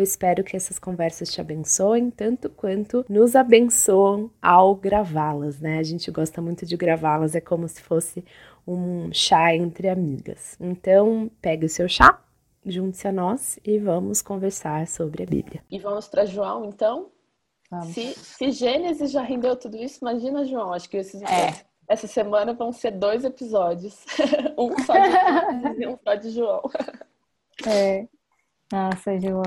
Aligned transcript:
Eu 0.00 0.04
espero 0.04 0.42
que 0.42 0.56
essas 0.56 0.78
conversas 0.78 1.30
te 1.30 1.42
abençoem 1.42 2.10
tanto 2.10 2.48
quanto 2.48 3.04
nos 3.06 3.36
abençoam 3.36 4.30
ao 4.40 4.74
gravá-las, 4.74 5.60
né? 5.60 5.78
A 5.78 5.82
gente 5.82 6.10
gosta 6.10 6.40
muito 6.40 6.64
de 6.64 6.74
gravá-las, 6.74 7.34
é 7.34 7.40
como 7.40 7.68
se 7.68 7.82
fosse 7.82 8.24
um 8.66 9.12
chá 9.12 9.54
entre 9.54 9.90
amigas. 9.90 10.56
Então, 10.58 11.30
pegue 11.42 11.66
o 11.66 11.68
seu 11.68 11.86
chá, 11.86 12.18
junte-se 12.64 13.08
a 13.08 13.12
nós 13.12 13.58
e 13.62 13.78
vamos 13.78 14.22
conversar 14.22 14.86
sobre 14.86 15.22
a 15.22 15.26
Bíblia. 15.26 15.62
E 15.70 15.78
vamos 15.78 16.08
para 16.08 16.24
João, 16.24 16.64
então? 16.64 17.10
Se, 17.92 18.14
se, 18.14 18.52
Gênesis 18.52 19.10
já 19.10 19.20
rendeu 19.20 19.54
tudo 19.54 19.76
isso, 19.76 19.98
imagina 20.00 20.46
João. 20.46 20.72
Acho 20.72 20.88
que 20.88 20.96
esses, 20.96 21.20
é. 21.20 21.62
essa 21.86 22.06
semana 22.06 22.54
vão 22.54 22.72
ser 22.72 22.92
dois 22.92 23.22
episódios. 23.22 24.02
um 24.56 24.82
só 24.82 24.94
de 24.94 25.10
Gênesis 25.12 25.78
e 25.78 25.86
um 25.86 25.98
só 26.02 26.14
de 26.14 26.30
João. 26.30 26.62
É. 27.66 28.08
Nossa, 28.72 29.20
João 29.20 29.42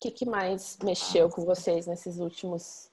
que, 0.00 0.10
que 0.10 0.24
mais 0.24 0.78
mexeu 0.82 1.28
com 1.28 1.44
vocês 1.44 1.86
nesses 1.86 2.18
últimos 2.18 2.90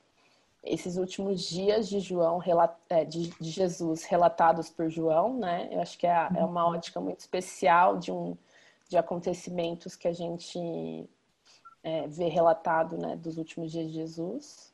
esses 0.63 0.97
últimos 0.97 1.43
dias 1.43 1.87
de 1.87 2.01
João 2.01 2.41
é, 2.89 3.05
de, 3.05 3.33
Jesus 3.39 4.03
relatados 4.03 4.69
por 4.69 4.89
João, 4.89 5.37
né? 5.37 5.69
Eu 5.71 5.79
acho 5.79 5.97
que 5.97 6.05
é, 6.05 6.11
é, 6.35 6.43
uma 6.43 6.67
uhum. 6.67 6.75
ótica 6.75 6.99
muito 6.99 7.21
especial 7.21 7.97
de 7.97 8.11
um 8.11 8.37
de 8.89 8.97
acontecimentos 8.97 9.95
que 9.95 10.07
a 10.07 10.13
gente 10.13 11.09
é, 11.83 12.07
vê 12.07 12.29
relatado, 12.29 12.97
né, 12.97 13.17
dos 13.17 13.37
últimos 13.37 13.69
dias 13.69 13.87
de 13.87 13.93
Jesus 13.93 14.73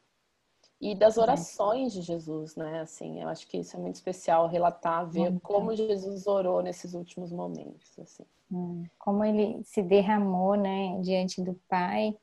e 0.80 0.94
das 0.94 1.18
uhum. 1.18 1.24
orações 1.24 1.94
de 1.94 2.02
Jesus, 2.02 2.56
né? 2.56 2.82
Assim, 2.82 3.22
eu 3.22 3.28
acho 3.28 3.48
que 3.48 3.58
isso 3.58 3.76
é 3.76 3.80
muito 3.80 3.96
especial 3.96 4.48
relatar, 4.48 5.08
ver 5.08 5.40
como 5.42 5.76
Jesus 5.76 6.28
orou 6.28 6.62
nesses 6.62 6.94
últimos 6.94 7.32
momentos, 7.32 7.98
assim. 8.00 8.26
Hum, 8.52 8.86
como 9.00 9.24
ele 9.24 9.64
se 9.64 9.82
derramou, 9.82 10.56
né, 10.56 11.00
diante 11.02 11.42
do 11.42 11.54
Pai 11.68 12.16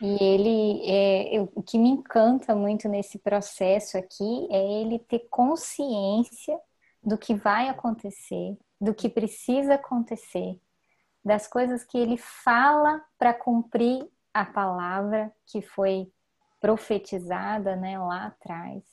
e 0.00 0.22
ele, 0.22 0.82
é, 0.88 1.40
o 1.54 1.62
que 1.62 1.76
me 1.78 1.88
encanta 1.88 2.54
muito 2.54 2.88
nesse 2.88 3.18
processo 3.18 3.98
aqui 3.98 4.46
é 4.50 4.80
ele 4.80 5.00
ter 5.00 5.26
consciência 5.28 6.58
do 7.02 7.18
que 7.18 7.34
vai 7.34 7.68
acontecer, 7.68 8.56
do 8.80 8.94
que 8.94 9.08
precisa 9.08 9.74
acontecer, 9.74 10.60
das 11.24 11.48
coisas 11.48 11.82
que 11.82 11.98
ele 11.98 12.16
fala 12.16 13.02
para 13.18 13.34
cumprir 13.34 14.08
a 14.32 14.44
palavra 14.44 15.32
que 15.46 15.60
foi 15.60 16.10
profetizada, 16.60 17.74
né, 17.74 17.98
lá 17.98 18.26
atrás, 18.26 18.84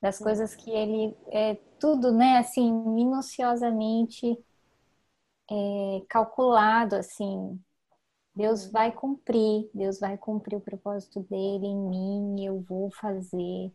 das 0.00 0.18
coisas 0.18 0.54
que 0.54 0.70
ele 0.70 1.16
é 1.28 1.54
tudo, 1.80 2.12
né, 2.12 2.38
assim, 2.38 2.70
minuciosamente 2.70 4.38
é, 5.50 6.02
calculado, 6.08 6.96
assim, 6.96 7.58
Deus 8.38 8.70
vai 8.70 8.92
cumprir, 8.92 9.68
Deus 9.74 9.98
vai 9.98 10.16
cumprir 10.16 10.54
o 10.54 10.60
propósito 10.60 11.18
dele 11.28 11.66
em 11.66 11.76
mim, 11.76 12.44
eu 12.44 12.60
vou 12.60 12.88
fazer. 12.88 13.72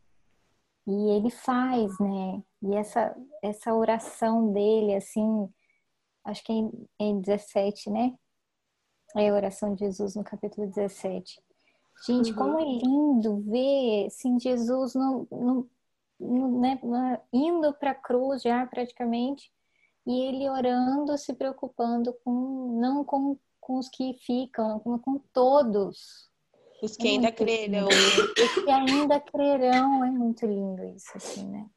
E 0.88 1.10
ele 1.10 1.30
faz, 1.30 2.00
né? 2.00 2.42
E 2.62 2.74
essa, 2.74 3.14
essa 3.42 3.74
oração 3.76 4.54
dele, 4.54 4.96
assim, 4.96 5.50
acho 6.24 6.42
que 6.46 6.54
é 6.54 6.56
em, 6.56 6.88
é 6.98 7.04
em 7.04 7.20
17, 7.20 7.90
né? 7.90 8.18
É 9.18 9.28
a 9.28 9.34
oração 9.34 9.76
de 9.76 9.82
Jesus 9.82 10.16
no 10.16 10.24
capítulo 10.24 10.66
17. 10.68 11.44
Gente, 12.08 12.32
uhum. 12.32 12.38
como 12.38 12.60
é 12.60 12.64
lindo 12.64 13.42
ver, 13.42 14.06
assim, 14.06 14.40
Jesus 14.40 14.96
no, 14.96 15.28
no, 15.30 15.70
no 16.18 16.62
né, 16.62 16.80
indo 17.34 17.74
para 17.74 17.92
a 17.92 17.96
cruz 17.96 18.42
já 18.42 18.66
praticamente, 18.66 19.52
e 20.08 20.22
ele 20.22 20.50
orando, 20.50 21.18
se 21.18 21.34
preocupando 21.34 22.14
com 22.24 22.80
não 22.80 23.04
com 23.04 23.38
com 23.64 23.80
os 23.80 23.90
que 23.90 24.14
ficam, 24.14 24.80
com, 24.80 25.00
com 25.00 25.18
todos. 25.34 26.30
Os 26.82 26.98
que 26.98 27.08
é 27.08 27.12
ainda 27.12 27.32
crerão. 27.32 27.88
Os 27.88 28.54
que 28.54 28.70
ainda 28.70 29.20
crerão, 29.20 30.04
é 30.04 30.12
muito 30.12 30.46
lindo 30.46 30.84
isso, 30.84 31.12
assim, 31.16 31.48
né? 31.48 31.70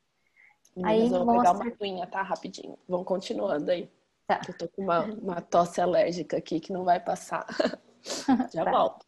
Aí 0.82 1.02
eu 1.02 1.08
vou 1.08 1.24
mostra... 1.24 1.54
pegar 1.54 1.64
uma 1.64 1.72
aguinha, 1.72 2.06
tá? 2.06 2.22
Rapidinho. 2.22 2.76
Vão 2.88 3.04
continuando 3.04 3.70
aí. 3.70 3.90
Tá. 4.26 4.40
Eu 4.46 4.58
tô 4.58 4.68
com 4.68 4.82
uma, 4.82 5.04
uma 5.04 5.40
tosse 5.40 5.80
alérgica 5.80 6.36
aqui 6.36 6.58
que 6.58 6.72
não 6.72 6.84
vai 6.84 6.98
passar. 6.98 7.46
Já 8.52 8.64
tá. 8.64 8.70
volto. 8.70 9.06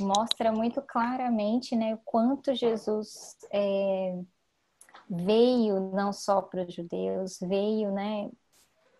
Mostra 0.00 0.50
muito 0.50 0.80
claramente, 0.80 1.76
né, 1.76 1.94
o 1.94 1.98
quanto 1.98 2.54
Jesus 2.54 3.36
é, 3.52 4.18
veio 5.08 5.92
não 5.92 6.12
só 6.12 6.40
para 6.40 6.62
os 6.62 6.74
judeus, 6.74 7.38
veio, 7.40 7.92
né, 7.92 8.30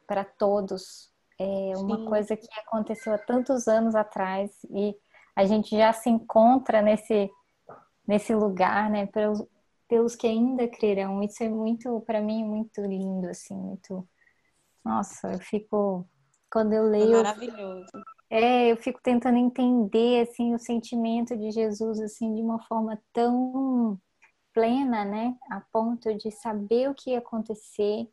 para 0.06 0.22
todos, 0.22 1.10
é 1.38 1.76
uma 1.76 1.98
Sim. 1.98 2.04
coisa 2.06 2.36
que 2.36 2.48
aconteceu 2.60 3.14
há 3.14 3.18
tantos 3.18 3.68
anos 3.68 3.94
atrás 3.94 4.50
e 4.70 4.96
a 5.34 5.44
gente 5.44 5.76
já 5.76 5.92
se 5.92 6.08
encontra 6.08 6.80
nesse, 6.80 7.30
nesse 8.06 8.34
lugar, 8.34 8.88
né? 8.88 9.06
Pelos, 9.06 9.44
pelos 9.86 10.16
que 10.16 10.26
ainda 10.26 10.66
crerão. 10.66 11.22
Isso 11.22 11.42
é 11.42 11.48
muito, 11.48 12.00
para 12.00 12.22
mim, 12.22 12.42
muito 12.42 12.80
lindo, 12.80 13.28
assim, 13.28 13.54
muito. 13.54 14.08
Nossa, 14.84 15.32
eu 15.32 15.38
fico. 15.38 16.08
Quando 16.50 16.72
eu 16.72 16.84
leio. 16.84 17.14
É 17.14 17.22
maravilhoso. 17.22 17.90
É, 18.30 18.72
eu 18.72 18.76
fico 18.76 19.00
tentando 19.02 19.36
entender, 19.36 20.22
assim, 20.22 20.54
o 20.54 20.58
sentimento 20.58 21.36
de 21.36 21.50
Jesus, 21.50 22.00
assim, 22.00 22.34
de 22.34 22.40
uma 22.40 22.60
forma 22.62 23.00
tão 23.12 24.00
plena, 24.54 25.04
né? 25.04 25.36
A 25.50 25.60
ponto 25.70 26.12
de 26.16 26.30
saber 26.30 26.88
o 26.88 26.94
que 26.94 27.10
ia 27.10 27.18
acontecer 27.18 28.08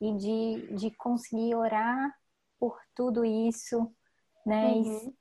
e 0.00 0.16
de, 0.16 0.74
de 0.76 0.90
conseguir 0.92 1.54
orar 1.56 2.14
por 2.64 2.80
tudo 2.94 3.26
isso, 3.26 3.92
né? 4.46 4.72
Uhum. 4.72 5.14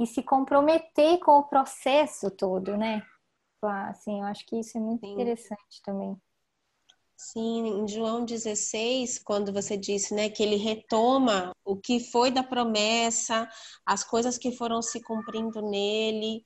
E, 0.00 0.02
e, 0.02 0.06
se 0.06 0.20
comprometer 0.20 1.20
com 1.20 1.38
o 1.38 1.44
processo 1.44 2.28
todo, 2.28 2.76
né? 2.76 3.02
Assim, 3.62 4.18
eu 4.18 4.26
acho 4.26 4.44
que 4.44 4.58
isso 4.58 4.76
é 4.76 4.80
muito 4.80 5.06
Sim. 5.06 5.12
interessante 5.12 5.80
também. 5.84 6.20
Sim, 7.16 7.82
em 7.84 7.86
João 7.86 8.24
16, 8.24 9.20
quando 9.20 9.52
você 9.52 9.76
disse, 9.76 10.12
né, 10.12 10.28
que 10.28 10.42
ele 10.42 10.56
retoma 10.56 11.54
o 11.64 11.76
que 11.76 12.00
foi 12.00 12.32
da 12.32 12.42
promessa, 12.42 13.48
as 13.86 14.02
coisas 14.02 14.36
que 14.36 14.50
foram 14.50 14.82
se 14.82 15.00
cumprindo 15.00 15.62
nele, 15.62 16.44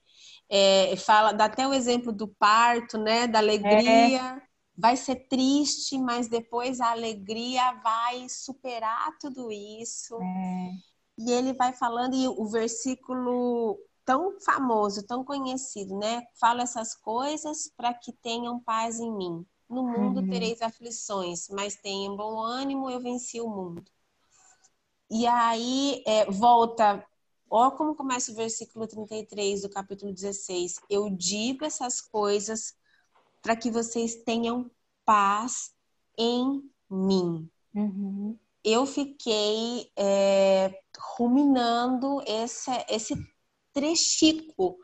é, 0.50 0.94
fala, 0.97 1.32
dá 1.32 1.47
até 1.47 1.66
o 1.66 1.72
exemplo 1.72 2.12
do 2.12 2.28
parto, 2.28 2.98
né, 2.98 3.26
da 3.26 3.38
alegria, 3.38 4.20
é 4.20 4.45
vai 4.76 4.97
ser 4.97 5.26
triste, 5.28 5.98
mas 5.98 6.28
depois 6.28 6.81
a 6.81 6.91
alegria 6.91 7.72
vai 7.82 8.28
superar 8.28 9.16
tudo 9.19 9.50
isso. 9.50 10.16
É. 10.20 10.70
E 11.19 11.31
ele 11.31 11.54
vai 11.54 11.72
falando, 11.72 12.14
e 12.14 12.28
o 12.28 12.47
versículo 12.47 13.78
tão 14.04 14.38
famoso, 14.41 15.03
tão 15.03 15.24
conhecido, 15.24 15.98
né? 15.98 16.27
Fala 16.39 16.62
essas 16.62 16.95
coisas 16.95 17.72
para 17.77 17.92
que 17.95 18.12
tenham 18.12 18.60
paz 18.60 19.00
em 19.00 19.10
mim. 19.10 19.45
No 19.68 19.83
mundo 19.83 20.21
uhum. 20.21 20.28
tereis 20.28 20.62
aflições, 20.62 21.48
mas 21.48 21.74
tenham 21.74 22.16
bom 22.16 22.39
ânimo, 22.39 22.89
eu 22.89 23.00
venci 23.00 23.41
o 23.41 23.48
mundo. 23.48 23.83
E 25.10 25.27
aí 25.27 26.04
é, 26.06 26.30
volta, 26.30 27.04
ó 27.50 27.71
como 27.72 27.97
começa 27.97 28.30
o 28.30 28.34
versículo 28.34 28.86
33 28.86 29.62
do 29.62 29.71
capítulo 29.71 30.12
16. 30.12 30.77
Eu 30.89 31.10
digo 31.10 31.65
essas 31.65 32.00
coisas 32.00 32.77
para 33.42 33.56
que 33.56 33.71
vocês 33.71 34.16
tenham 34.24 34.71
paz 35.06 35.72
em 36.18 36.62
mim. 36.91 37.48
Uhum. 37.74 38.38
Eu 38.62 38.84
fiquei 38.84 39.91
é, 39.97 40.78
ruminando 41.16 42.20
esse, 42.26 42.70
esse 42.88 43.14
trechico 43.72 44.76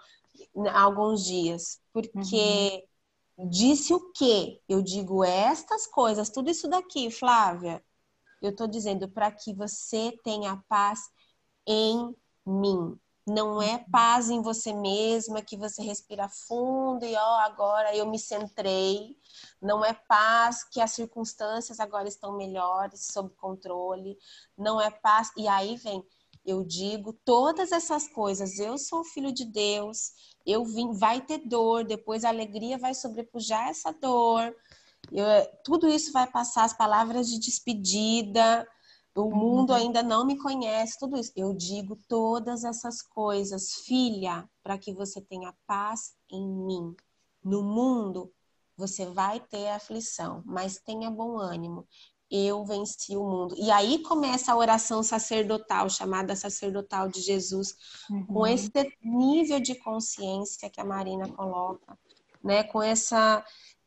há 0.71 0.83
alguns 0.83 1.25
dias, 1.25 1.81
porque 1.93 2.85
uhum. 3.37 3.49
disse 3.49 3.93
o 3.93 4.13
quê? 4.13 4.61
Eu 4.69 4.83
digo 4.83 5.25
estas 5.25 5.87
coisas, 5.87 6.31
tudo 6.31 6.51
isso 6.51 6.69
daqui, 6.69 7.11
Flávia. 7.11 7.85
Eu 8.41 8.51
estou 8.51 8.67
dizendo 8.67 9.09
para 9.09 9.31
que 9.31 9.55
você 9.55 10.13
tenha 10.23 10.63
paz 10.69 11.01
em 11.67 12.15
mim. 12.47 12.99
Não 13.27 13.63
é 13.63 13.79
paz 13.91 14.31
em 14.31 14.43
você 14.43 14.73
mesma, 14.73 15.43
que 15.43 15.57
você 15.57 15.81
respira 15.83 16.29
fundo 16.29 17.05
e 17.05 17.15
ó, 17.15 17.39
agora 17.41 17.95
eu 17.97 18.05
me 18.07 18.19
centrei. 18.19 19.17
Não 19.61 19.85
é 19.85 19.93
paz 19.95 20.65
que 20.65 20.81
as 20.81 20.91
circunstâncias 20.93 21.79
agora 21.79 22.09
estão 22.09 22.37
melhores, 22.37 23.07
sob 23.13 23.31
controle. 23.37 24.19
Não 24.59 24.81
é 24.81 24.91
paz. 24.91 25.31
E 25.37 25.47
aí 25.47 25.77
vem, 25.77 26.05
Eu 26.45 26.65
digo 26.65 27.13
todas 27.25 27.71
essas 27.71 28.09
coisas. 28.09 28.59
Eu 28.59 28.77
sou 28.77 29.05
filho 29.05 29.33
de 29.33 29.45
Deus. 29.45 30.13
Eu 30.45 30.65
vim, 30.65 30.93
vai 30.93 31.21
ter 31.21 31.39
dor, 31.39 31.85
depois 31.85 32.25
a 32.25 32.29
alegria 32.31 32.77
vai 32.79 32.95
sobrepujar 32.95 33.69
essa 33.69 33.93
dor. 33.93 34.55
Eu, 35.13 35.25
tudo 35.65 35.89
isso 35.89 36.13
vai 36.13 36.27
passar, 36.31 36.65
as 36.65 36.73
palavras 36.77 37.29
de 37.29 37.39
despedida, 37.39 38.67
o 39.15 39.31
mundo 39.31 39.71
uhum. 39.71 39.77
ainda 39.77 40.03
não 40.03 40.25
me 40.25 40.39
conhece, 40.39 40.99
tudo 40.99 41.19
isso. 41.19 41.33
Eu 41.37 41.53
digo 41.53 41.99
todas 42.09 42.65
essas 42.65 43.03
coisas, 43.03 43.75
filha, 43.85 44.49
para 44.63 44.79
que 44.79 44.93
você 44.93 45.21
tenha 45.21 45.55
paz 45.67 46.15
em 46.31 46.47
mim. 46.47 46.97
No 47.45 47.63
mundo, 47.63 48.33
você 48.77 49.05
vai 49.07 49.39
ter 49.39 49.69
aflição, 49.69 50.43
mas 50.47 50.79
tenha 50.79 51.11
bom 51.11 51.39
ânimo. 51.39 51.87
Eu 52.31 52.65
venci 52.65 53.15
o 53.15 53.29
mundo. 53.29 53.55
E 53.59 53.71
aí 53.71 54.03
começa 54.03 54.53
a 54.53 54.57
oração 54.57 55.03
sacerdotal, 55.03 55.91
chamada 55.91 56.35
sacerdotal 56.35 57.07
de 57.09 57.21
Jesus, 57.21 57.77
uhum. 58.09 58.25
com 58.25 58.47
esse 58.47 58.71
nível 59.03 59.61
de 59.61 59.75
consciência 59.75 60.71
que 60.71 60.81
a 60.81 60.85
Marina 60.85 61.29
coloca, 61.29 61.99
né? 62.43 62.65
Com 62.65 62.83
essa 62.83 63.45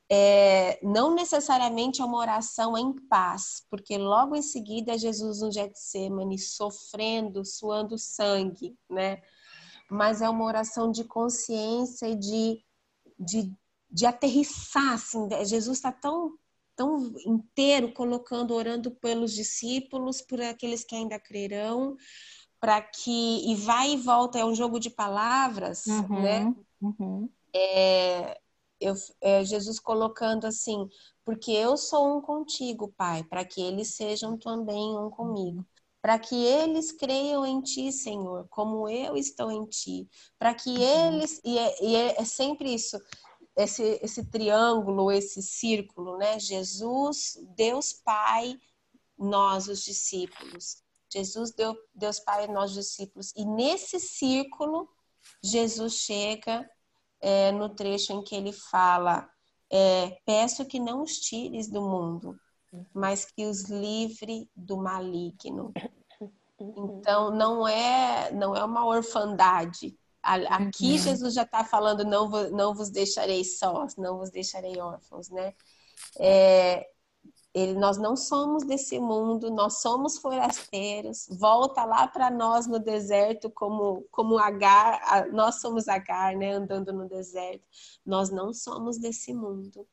é, 0.09 0.79
não 0.83 1.15
necessariamente 1.15 2.01
é 2.01 2.05
uma 2.05 2.17
oração 2.17 2.77
em 2.77 2.93
paz, 3.07 3.65
porque 3.69 3.97
logo 3.97 4.35
em 4.35 4.41
seguida 4.41 4.97
Jesus 4.97 5.41
no 5.41 5.51
Getsemane 5.51 6.37
sofrendo, 6.37 7.43
suando 7.43 7.97
sangue, 7.97 8.77
né? 8.89 9.21
Mas 9.89 10.21
é 10.21 10.29
uma 10.29 10.45
oração 10.45 10.91
de 10.91 11.03
consciência 11.03 12.07
e 12.07 12.15
de, 12.15 12.63
de, 13.19 13.51
de 13.89 14.05
aterrissar, 14.05 14.93
assim, 14.93 15.27
né? 15.27 15.43
Jesus 15.43 15.77
está 15.77 15.91
tão 15.91 16.37
tão 16.75 17.13
inteiro 17.25 17.93
colocando, 17.93 18.53
orando 18.53 18.91
pelos 18.91 19.33
discípulos, 19.33 20.21
por 20.21 20.41
aqueles 20.41 20.83
que 20.83 20.93
ainda 20.93 21.17
crerão, 21.17 21.95
para 22.59 22.81
que 22.81 23.49
e 23.49 23.55
vai 23.55 23.93
e 23.93 23.97
volta 23.97 24.37
é 24.37 24.45
um 24.45 24.53
jogo 24.53 24.77
de 24.77 24.89
palavras, 24.89 25.85
uhum, 25.85 26.21
né? 26.21 26.55
Uhum. 26.81 27.29
É, 27.55 28.37
eu, 28.85 28.95
é, 29.21 29.43
Jesus 29.43 29.79
colocando 29.79 30.45
assim, 30.45 30.87
porque 31.23 31.51
eu 31.51 31.75
sou 31.75 32.17
um 32.17 32.21
contigo, 32.21 32.93
Pai, 32.95 33.23
para 33.23 33.43
que 33.43 33.61
eles 33.61 33.95
sejam 33.95 34.37
também 34.37 34.97
um 34.97 35.09
comigo. 35.09 35.65
Para 36.01 36.19
que 36.19 36.35
eles 36.35 36.91
creiam 36.91 37.43
em 37.45 37.61
ti, 37.61 37.91
Senhor, 37.91 38.47
como 38.49 38.87
eu 38.87 39.17
estou 39.17 39.51
em 39.51 39.65
ti. 39.65 40.07
Para 40.37 40.53
que 40.53 40.69
uhum. 40.69 40.77
eles. 41.15 41.41
E 41.43 41.57
é, 41.57 41.83
e 41.83 41.95
é, 41.95 42.21
é 42.21 42.25
sempre 42.25 42.71
isso, 42.71 43.01
esse, 43.57 43.99
esse 44.03 44.23
triângulo, 44.25 45.11
esse 45.11 45.41
círculo, 45.41 46.17
né? 46.17 46.39
Jesus, 46.39 47.39
Deus 47.55 47.91
Pai, 47.91 48.55
nós, 49.17 49.67
os 49.67 49.83
discípulos. 49.83 50.83
Jesus, 51.09 51.51
Deus, 51.51 51.75
Deus 51.95 52.19
Pai, 52.19 52.45
nós, 52.47 52.69
os 52.71 52.85
discípulos. 52.85 53.33
E 53.35 53.43
nesse 53.43 53.99
círculo, 53.99 54.87
Jesus 55.41 55.93
chega 55.93 56.69
é, 57.21 57.51
no 57.51 57.69
trecho 57.69 58.13
em 58.13 58.23
que 58.23 58.35
ele 58.35 58.51
fala: 58.51 59.29
é, 59.71 60.17
Peço 60.25 60.65
que 60.65 60.79
não 60.79 61.01
os 61.01 61.19
tires 61.19 61.69
do 61.69 61.81
mundo, 61.81 62.35
mas 62.93 63.25
que 63.25 63.45
os 63.45 63.69
livre 63.69 64.49
do 64.55 64.77
maligno. 64.77 65.73
Então 66.59 67.31
não 67.31 67.67
é 67.67 68.31
não 68.31 68.55
é 68.55 68.63
uma 68.63 68.85
orfandade. 68.85 69.97
Aqui 70.23 70.93
uhum. 70.93 70.97
Jesus 70.97 71.33
já 71.33 71.43
está 71.43 71.63
falando 71.63 72.03
não 72.03 72.29
não 72.51 72.73
vos 72.73 72.89
deixarei 72.89 73.43
sós, 73.43 73.95
não 73.95 74.17
vos 74.17 74.31
deixarei 74.31 74.79
órfãos, 74.79 75.29
né? 75.29 75.53
É, 76.19 76.87
ele, 77.55 77.73
nós 77.73 77.97
não 77.97 78.17
somos 78.17 78.65
desse 78.65 78.99
mundo, 78.99 79.49
nós 79.49 79.81
somos 79.81 80.17
forasteiros. 80.17 81.25
Volta 81.39 81.85
lá 81.85 82.05
para 82.05 82.29
nós 82.29 82.67
no 82.67 82.79
deserto, 82.79 83.49
como, 83.49 84.05
como 84.11 84.37
Agar, 84.37 85.31
nós 85.31 85.61
somos 85.61 85.87
Agar, 85.87 86.35
né, 86.35 86.51
andando 86.51 86.91
no 86.91 87.07
deserto. 87.07 87.65
Nós 88.05 88.29
não 88.29 88.51
somos 88.53 88.97
desse 88.97 89.33
mundo, 89.33 89.87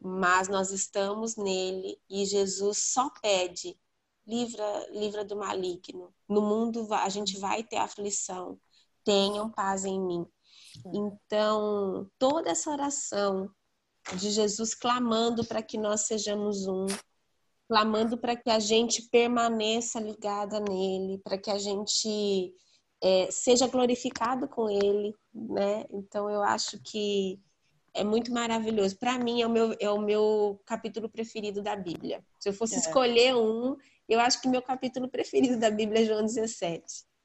mas 0.00 0.48
nós 0.48 0.70
estamos 0.70 1.36
nele 1.36 2.00
e 2.08 2.24
Jesus 2.24 2.78
só 2.78 3.10
pede: 3.20 3.78
livra, 4.26 4.88
livra 4.90 5.22
do 5.22 5.36
maligno. 5.36 6.14
No 6.26 6.40
mundo 6.40 6.88
a 6.94 7.10
gente 7.10 7.38
vai 7.38 7.62
ter 7.62 7.76
aflição, 7.76 8.58
tenham 9.04 9.50
paz 9.50 9.84
em 9.84 10.00
mim. 10.00 10.26
Então, 10.86 12.10
toda 12.18 12.50
essa 12.50 12.70
oração 12.70 13.50
de 14.16 14.30
Jesus 14.30 14.74
clamando 14.74 15.44
para 15.44 15.62
que 15.62 15.78
nós 15.78 16.02
sejamos 16.02 16.66
um, 16.66 16.86
clamando 17.68 18.18
para 18.18 18.36
que 18.36 18.50
a 18.50 18.58
gente 18.58 19.02
permaneça 19.02 19.98
ligada 19.98 20.60
nele, 20.60 21.18
para 21.18 21.38
que 21.38 21.50
a 21.50 21.58
gente 21.58 22.54
é, 23.02 23.30
seja 23.30 23.66
glorificado 23.66 24.46
com 24.48 24.68
ele, 24.68 25.14
né? 25.32 25.84
Então 25.90 26.28
eu 26.28 26.42
acho 26.42 26.78
que 26.82 27.40
é 27.94 28.02
muito 28.04 28.32
maravilhoso. 28.32 28.98
Para 28.98 29.18
mim 29.18 29.40
é 29.40 29.46
o, 29.46 29.50
meu, 29.50 29.76
é 29.80 29.90
o 29.90 30.00
meu 30.00 30.60
capítulo 30.66 31.08
preferido 31.08 31.62
da 31.62 31.76
Bíblia. 31.76 32.24
Se 32.40 32.48
eu 32.48 32.52
fosse 32.52 32.74
é. 32.74 32.78
escolher 32.78 33.34
um, 33.34 33.76
eu 34.08 34.20
acho 34.20 34.40
que 34.40 34.48
meu 34.48 34.60
capítulo 34.60 35.08
preferido 35.08 35.58
da 35.58 35.70
Bíblia 35.70 36.02
é 36.02 36.04
João 36.04 36.22
17. 36.22 36.84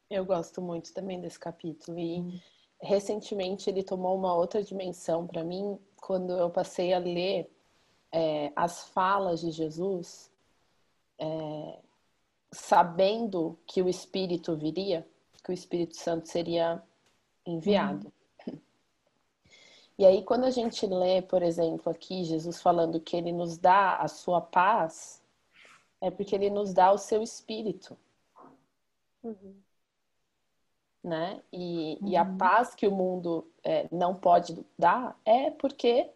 Eu 0.10 0.25
gosto 0.25 0.62
muito 0.62 0.94
também 0.94 1.20
desse 1.20 1.40
capítulo 1.40 2.00
e 2.00 2.22
hum. 2.22 2.40
recentemente 2.82 3.70
ele 3.70 3.84
tomou 3.84 4.18
uma 4.18 4.34
outra 4.34 4.64
dimensão 4.64 5.28
para 5.28 5.44
mim 5.44 5.78
quando 6.00 6.34
eu 6.34 6.50
passei 6.50 6.94
a 6.94 7.00
ler 7.00 7.50
é, 8.12 8.51
as 8.56 8.86
falas 8.86 9.42
de 9.42 9.51
Jesus, 9.51 10.31
é, 11.18 11.80
sabendo 12.51 13.57
que 13.66 13.81
o 13.81 13.90
Espírito 13.90 14.56
viria, 14.56 15.07
que 15.44 15.51
o 15.51 15.54
Espírito 15.54 15.96
Santo 15.98 16.28
seria 16.28 16.81
enviado. 17.46 18.07
Uhum. 18.07 18.60
E 19.98 20.06
aí, 20.06 20.24
quando 20.24 20.46
a 20.46 20.50
gente 20.50 20.86
lê, 20.88 21.22
por 21.22 21.44
exemplo, 21.44 21.92
aqui 21.92 22.24
Jesus 22.24 22.62
falando 22.62 23.01
que 23.01 23.18
ele 23.18 23.34
nos 23.34 23.57
dá 23.57 23.98
a 23.98 24.07
sua 24.07 24.40
paz, 24.40 25.22
é 26.00 26.10
porque 26.10 26.34
ele 26.34 26.50
nos 26.50 26.74
dá 26.74 26.92
o 26.92 26.98
seu 26.98 27.22
espírito. 27.22 27.98
Uhum. 29.22 29.56
Né? 31.04 31.42
E, 31.51 31.98
uhum. 32.01 32.07
e 32.07 32.16
a 32.16 32.24
uhum. 32.24 32.38
paz 32.38 32.74
que 32.74 32.88
o 32.88 32.92
mundo 32.92 33.46
é, 33.64 33.88
não 33.92 34.16
pode 34.16 34.66
dar 34.78 35.20
é 35.25 35.51
porque 35.51 36.10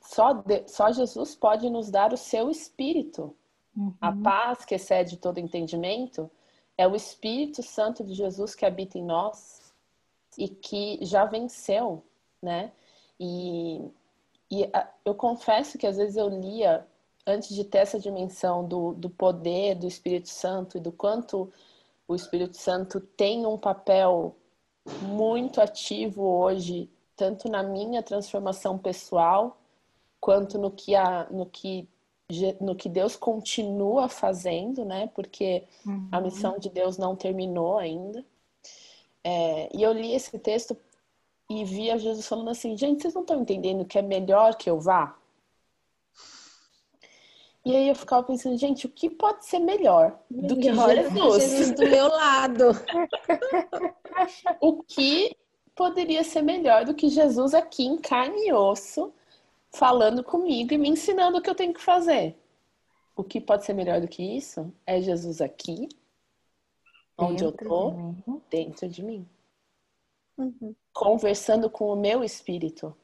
só, 0.00 0.32
de, 0.32 0.68
só 0.68 0.92
Jesus 0.92 1.34
pode 1.34 1.70
nos 1.70 1.90
dar 1.90 2.12
o 2.12 2.16
seu 2.16 2.50
espírito. 2.50 3.34
Uhum. 3.76 3.94
A 4.00 4.12
paz 4.12 4.64
que 4.64 4.74
excede 4.74 5.16
todo 5.16 5.38
entendimento 5.38 6.30
é 6.76 6.86
o 6.86 6.94
Espírito 6.94 7.62
Santo 7.62 8.04
de 8.04 8.14
Jesus 8.14 8.54
que 8.54 8.66
habita 8.66 8.98
em 8.98 9.04
nós 9.04 9.72
e 10.36 10.48
que 10.48 10.98
já 11.02 11.24
venceu, 11.24 12.02
né? 12.42 12.72
E, 13.18 13.80
e 14.50 14.70
eu 15.04 15.14
confesso 15.14 15.78
que 15.78 15.86
às 15.86 15.96
vezes 15.96 16.16
eu 16.16 16.28
lia, 16.28 16.86
antes 17.26 17.54
de 17.54 17.64
ter 17.64 17.78
essa 17.78 17.98
dimensão 17.98 18.66
do, 18.66 18.92
do 18.94 19.08
poder 19.08 19.76
do 19.76 19.86
Espírito 19.86 20.28
Santo 20.28 20.76
e 20.76 20.80
do 20.80 20.92
quanto 20.92 21.52
o 22.08 22.14
Espírito 22.14 22.56
Santo 22.56 23.00
tem 23.00 23.46
um 23.46 23.56
papel 23.56 24.36
muito 25.02 25.60
ativo 25.60 26.22
hoje, 26.22 26.90
tanto 27.16 27.48
na 27.48 27.62
minha 27.62 28.02
transformação 28.02 28.78
pessoal, 28.78 29.58
quanto 30.20 30.58
no 30.58 30.70
que, 30.70 30.94
a, 30.94 31.26
no 31.30 31.46
que, 31.46 31.88
no 32.60 32.74
que 32.74 32.88
Deus 32.88 33.16
continua 33.16 34.08
fazendo, 34.08 34.84
né? 34.84 35.08
Porque 35.14 35.64
uhum. 35.86 36.08
a 36.10 36.20
missão 36.20 36.58
de 36.58 36.70
Deus 36.70 36.96
não 36.98 37.16
terminou 37.16 37.78
ainda. 37.78 38.24
É, 39.24 39.68
e 39.76 39.82
eu 39.82 39.92
li 39.92 40.12
esse 40.14 40.36
texto 40.38 40.76
e 41.48 41.64
via 41.64 41.98
Jesus 41.98 42.26
falando 42.26 42.50
assim: 42.50 42.76
gente, 42.76 43.02
vocês 43.02 43.14
não 43.14 43.22
estão 43.22 43.40
entendendo 43.40 43.84
que 43.84 43.98
é 43.98 44.02
melhor 44.02 44.56
que 44.56 44.68
eu 44.68 44.80
vá? 44.80 45.16
E 47.64 47.76
aí 47.76 47.88
eu 47.88 47.94
ficava 47.94 48.24
pensando, 48.24 48.56
gente, 48.56 48.86
o 48.86 48.88
que 48.88 49.08
pode 49.08 49.46
ser 49.46 49.60
melhor 49.60 50.18
do 50.28 50.56
que 50.56 50.72
Jesus? 50.72 51.42
Jesus 51.42 51.70
do 51.72 51.88
meu 51.88 52.08
lado. 52.08 52.64
o 54.60 54.82
que 54.82 55.36
poderia 55.74 56.24
ser 56.24 56.42
melhor 56.42 56.84
do 56.84 56.94
que 56.94 57.08
Jesus 57.08 57.54
aqui 57.54 57.84
em 57.84 57.96
carne 57.98 58.48
e 58.48 58.52
osso, 58.52 59.12
falando 59.70 60.24
comigo 60.24 60.74
e 60.74 60.78
me 60.78 60.88
ensinando 60.88 61.38
o 61.38 61.42
que 61.42 61.48
eu 61.48 61.54
tenho 61.54 61.72
que 61.72 61.80
fazer? 61.80 62.36
O 63.14 63.22
que 63.22 63.40
pode 63.40 63.64
ser 63.64 63.74
melhor 63.74 64.00
do 64.00 64.08
que 64.08 64.22
isso 64.22 64.72
é 64.84 65.00
Jesus 65.00 65.40
aqui, 65.40 65.88
onde 67.16 67.44
dentro 67.44 67.64
eu 67.64 67.68
tô, 67.68 67.90
de 67.90 68.40
dentro 68.50 68.88
de 68.88 69.04
mim. 69.04 69.28
Uhum. 70.36 70.74
Conversando 70.92 71.70
com 71.70 71.92
o 71.92 71.96
meu 71.96 72.24
espírito 72.24 72.96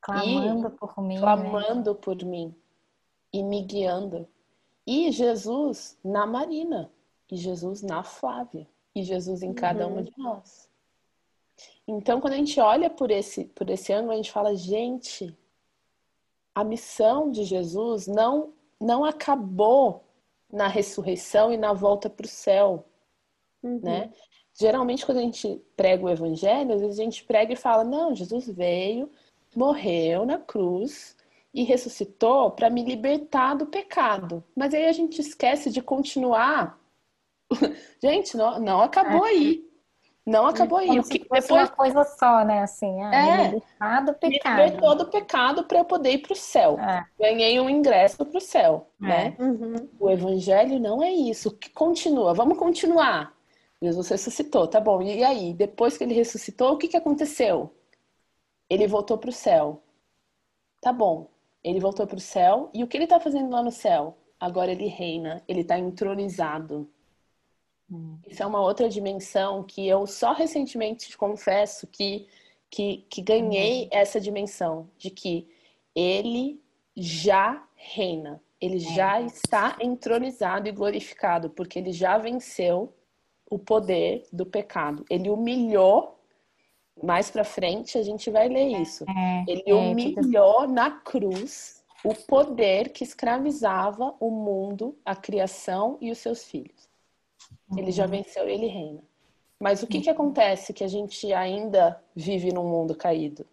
Clamando 0.00 0.70
por 0.70 1.00
mim. 1.02 1.14
Né? 1.14 1.20
Clamando 1.20 1.92
né? 1.92 1.98
por 2.00 2.24
mim. 2.24 2.54
E 3.32 3.42
me 3.42 3.62
guiando. 3.62 4.26
E 4.86 5.10
Jesus 5.10 5.98
na 6.04 6.26
Marina. 6.26 6.90
E 7.30 7.36
Jesus 7.36 7.82
na 7.82 8.02
Flávia. 8.02 8.66
E 8.94 9.02
Jesus 9.02 9.42
em 9.42 9.52
cada 9.52 9.86
uhum. 9.86 9.92
uma 9.94 10.02
de 10.02 10.12
nós. 10.16 10.68
Então, 11.86 12.20
quando 12.20 12.34
a 12.34 12.36
gente 12.36 12.60
olha 12.60 12.88
por 12.88 13.10
esse, 13.10 13.44
por 13.46 13.68
esse 13.70 13.92
ângulo, 13.92 14.12
a 14.12 14.16
gente 14.16 14.30
fala, 14.30 14.54
gente, 14.54 15.36
a 16.54 16.62
missão 16.62 17.30
de 17.30 17.44
Jesus 17.44 18.06
não, 18.06 18.52
não 18.80 19.04
acabou 19.04 20.04
na 20.52 20.66
ressurreição 20.66 21.52
e 21.52 21.56
na 21.56 21.72
volta 21.72 22.08
para 22.08 22.26
o 22.26 22.28
céu, 22.28 22.84
uhum. 23.62 23.80
né? 23.82 24.12
Geralmente, 24.58 25.06
quando 25.06 25.18
a 25.18 25.22
gente 25.22 25.62
prega 25.76 26.04
o 26.04 26.08
evangelho, 26.08 26.74
às 26.74 26.80
vezes 26.80 26.98
a 26.98 27.04
gente 27.04 27.22
prega 27.24 27.52
e 27.52 27.56
fala: 27.56 27.84
não, 27.84 28.14
Jesus 28.14 28.48
veio, 28.48 29.10
morreu 29.54 30.24
na 30.24 30.38
cruz 30.38 31.16
e 31.52 31.62
ressuscitou 31.64 32.50
para 32.50 32.70
me 32.70 32.84
libertar 32.84 33.54
do 33.54 33.66
pecado. 33.66 34.44
Mas 34.54 34.74
aí 34.74 34.86
a 34.86 34.92
gente 34.92 35.20
esquece 35.20 35.70
de 35.70 35.82
continuar. 35.82 36.78
gente, 38.02 38.36
não, 38.36 38.60
não 38.60 38.80
acabou 38.80 39.26
é. 39.26 39.30
aí. 39.30 39.68
Não 40.28 40.46
acabou 40.46 40.78
aí. 40.78 41.02
Se 41.02 41.18
fosse 41.20 41.48
Depois... 41.48 41.50
uma 41.50 41.68
coisa 41.68 42.04
só, 42.04 42.44
né? 42.44 42.60
Assim, 42.60 43.02
ah, 43.02 43.14
é, 43.14 43.44
libertar 43.44 44.00
do 44.04 44.12
pecado. 44.12 44.56
Me 44.56 44.64
libertou 44.64 44.94
do 44.94 45.06
pecado 45.06 45.64
para 45.64 45.78
eu 45.78 45.84
poder 45.86 46.10
ir 46.12 46.18
para 46.18 46.34
o 46.34 46.36
céu. 46.36 46.78
É. 46.78 47.06
Ganhei 47.18 47.58
um 47.58 47.70
ingresso 47.70 48.26
para 48.26 48.36
o 48.36 48.40
céu, 48.40 48.90
é. 49.02 49.06
né? 49.06 49.36
Uhum. 49.38 49.88
O 49.98 50.10
evangelho 50.10 50.78
não 50.78 51.02
é 51.02 51.10
isso. 51.10 51.50
Que 51.50 51.70
continua. 51.70 52.34
Vamos 52.34 52.58
continuar. 52.58 53.32
Jesus 53.80 54.08
ressuscitou, 54.08 54.68
tá 54.68 54.80
bom. 54.80 55.00
E 55.00 55.24
aí, 55.24 55.54
depois 55.54 55.96
que 55.96 56.04
ele 56.04 56.12
ressuscitou, 56.12 56.72
o 56.72 56.76
que, 56.76 56.88
que 56.88 56.96
aconteceu? 56.96 57.72
Ele 58.68 58.86
voltou 58.86 59.18
para 59.18 59.30
o 59.30 59.32
céu. 59.32 59.82
Tá 60.80 60.92
bom. 60.92 61.30
Ele 61.62 61.80
voltou 61.80 62.06
para 62.06 62.16
o 62.16 62.20
céu. 62.20 62.70
E 62.72 62.82
o 62.82 62.86
que 62.86 62.96
ele 62.96 63.04
está 63.04 63.18
fazendo 63.18 63.50
lá 63.50 63.62
no 63.62 63.70
céu? 63.70 64.16
Agora 64.38 64.70
ele 64.70 64.86
reina. 64.86 65.42
Ele 65.48 65.60
está 65.60 65.78
entronizado. 65.78 66.88
Hum. 67.90 68.18
Isso 68.26 68.42
é 68.42 68.46
uma 68.46 68.60
outra 68.60 68.88
dimensão 68.88 69.64
que 69.64 69.86
eu 69.86 70.06
só 70.06 70.32
recentemente 70.32 71.16
confesso 71.16 71.86
que, 71.86 72.28
que, 72.70 73.06
que 73.10 73.22
ganhei 73.22 73.84
hum. 73.84 73.88
essa 73.90 74.20
dimensão 74.20 74.88
de 74.98 75.10
que 75.10 75.48
ele 75.94 76.62
já 76.96 77.66
reina, 77.74 78.42
ele 78.60 78.76
é. 78.76 78.94
já 78.94 79.20
está 79.20 79.76
entronizado 79.80 80.68
e 80.68 80.72
glorificado, 80.72 81.50
porque 81.50 81.78
ele 81.78 81.92
já 81.92 82.18
venceu 82.18 82.92
o 83.50 83.58
poder 83.58 84.26
do 84.32 84.44
pecado. 84.44 85.04
Ele 85.08 85.30
humilhou. 85.30 86.17
Mais 87.02 87.30
para 87.30 87.44
frente 87.44 87.98
a 87.98 88.02
gente 88.02 88.30
vai 88.30 88.48
ler 88.48 88.80
isso. 88.80 89.04
É, 89.08 89.44
ele 89.46 89.62
é, 89.66 89.74
humilhou 89.74 90.66
na 90.66 90.90
cruz 90.90 91.84
o 92.04 92.14
poder 92.14 92.90
que 92.90 93.02
escravizava 93.04 94.14
o 94.20 94.30
mundo, 94.30 94.96
a 95.04 95.16
criação 95.16 95.98
e 96.00 96.10
os 96.10 96.18
seus 96.18 96.44
filhos. 96.44 96.88
Ele 97.76 97.90
já 97.90 98.04
uhum. 98.04 98.10
venceu, 98.10 98.48
ele 98.48 98.66
reina. 98.66 99.02
Mas 99.60 99.82
o 99.82 99.86
que, 99.86 100.00
que 100.00 100.10
acontece 100.10 100.72
que 100.72 100.84
a 100.84 100.88
gente 100.88 101.32
ainda 101.32 102.00
vive 102.14 102.52
num 102.52 102.64
mundo 102.64 102.94
caído? 102.94 103.44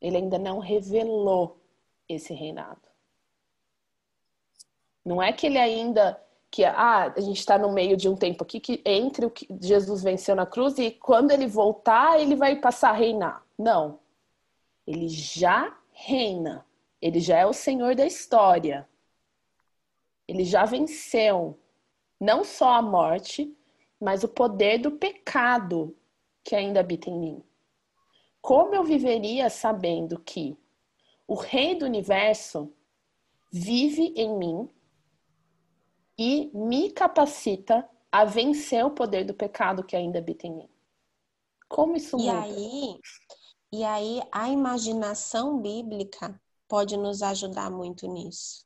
Ele 0.00 0.18
ainda 0.18 0.38
não 0.38 0.58
revelou 0.58 1.58
esse 2.08 2.32
reinado. 2.32 2.80
Não 5.04 5.22
é 5.22 5.32
que 5.32 5.46
ele 5.46 5.58
ainda 5.58 6.20
que 6.50 6.64
ah, 6.64 7.12
a 7.14 7.20
gente 7.20 7.38
está 7.38 7.58
no 7.58 7.72
meio 7.72 7.96
de 7.96 8.08
um 8.08 8.16
tempo 8.16 8.44
aqui 8.44 8.60
que 8.60 8.80
entre 8.84 9.26
o 9.26 9.30
que 9.30 9.46
Jesus 9.60 10.02
venceu 10.02 10.34
na 10.34 10.46
cruz 10.46 10.78
e 10.78 10.90
quando 10.90 11.30
ele 11.30 11.46
voltar 11.46 12.20
ele 12.20 12.36
vai 12.36 12.56
passar 12.56 12.90
a 12.90 12.94
reinar. 12.94 13.44
Não. 13.58 13.98
Ele 14.86 15.08
já 15.08 15.76
reina. 15.92 16.64
Ele 17.00 17.20
já 17.20 17.38
é 17.38 17.46
o 17.46 17.52
Senhor 17.52 17.94
da 17.94 18.06
história. 18.06 18.88
Ele 20.26 20.44
já 20.44 20.64
venceu 20.64 21.58
não 22.18 22.42
só 22.42 22.74
a 22.74 22.82
morte, 22.82 23.54
mas 24.00 24.24
o 24.24 24.28
poder 24.28 24.78
do 24.78 24.92
pecado 24.92 25.96
que 26.42 26.54
ainda 26.54 26.80
habita 26.80 27.10
em 27.10 27.18
mim. 27.18 27.42
Como 28.40 28.74
eu 28.74 28.84
viveria 28.84 29.50
sabendo 29.50 30.20
que 30.20 30.56
o 31.26 31.34
Rei 31.34 31.74
do 31.74 31.84
Universo 31.84 32.72
vive 33.50 34.12
em 34.16 34.38
mim 34.38 34.70
e 36.18 36.50
me 36.54 36.90
capacita 36.90 37.88
a 38.10 38.24
vencer 38.24 38.84
o 38.84 38.90
poder 38.90 39.24
do 39.24 39.34
pecado 39.34 39.84
que 39.84 39.96
ainda 39.96 40.18
habita 40.18 40.46
em 40.46 40.56
mim? 40.56 40.70
Como 41.68 41.96
isso 41.96 42.16
muda? 42.16 42.30
E 42.30 42.30
aí, 42.30 43.00
e 43.72 43.84
aí 43.84 44.22
a 44.32 44.48
imaginação 44.48 45.60
bíblica 45.60 46.40
pode 46.68 46.96
nos 46.96 47.22
ajudar 47.22 47.70
muito 47.70 48.06
nisso. 48.06 48.64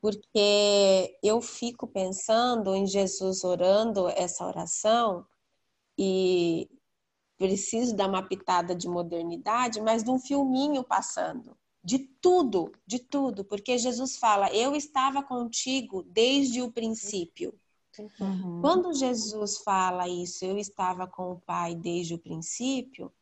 Porque 0.00 1.18
eu 1.22 1.40
fico 1.40 1.86
pensando 1.86 2.74
em 2.74 2.86
Jesus 2.86 3.44
orando 3.44 4.08
essa 4.08 4.46
oração 4.46 5.26
e 5.98 6.68
preciso 7.36 7.94
dar 7.94 8.08
uma 8.08 8.22
pitada 8.22 8.74
de 8.74 8.88
modernidade, 8.88 9.80
mas 9.80 10.02
de 10.02 10.10
um 10.10 10.18
filminho 10.18 10.82
passando. 10.82 11.56
De 11.84 11.98
tudo, 11.98 12.72
de 12.86 12.98
tudo. 12.98 13.44
Porque 13.44 13.76
Jesus 13.76 14.16
fala: 14.16 14.50
Eu 14.52 14.74
estava 14.74 15.22
contigo 15.22 16.02
desde 16.02 16.62
o 16.62 16.72
princípio. 16.72 17.54
Uhum. 18.18 18.60
Quando 18.60 18.94
Jesus 18.94 19.58
fala 19.58 20.08
isso, 20.08 20.44
eu 20.44 20.58
estava 20.58 21.06
com 21.06 21.32
o 21.32 21.40
Pai 21.40 21.74
desde 21.74 22.14
o 22.14 22.18
princípio, 22.18 23.12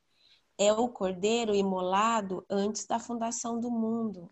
é 0.57 0.73
o 0.73 0.89
cordeiro 0.89 1.55
imolado 1.55 2.45
antes 2.49 2.87
da 2.87 2.99
fundação 2.99 3.61
do 3.61 3.71
mundo. 3.71 4.31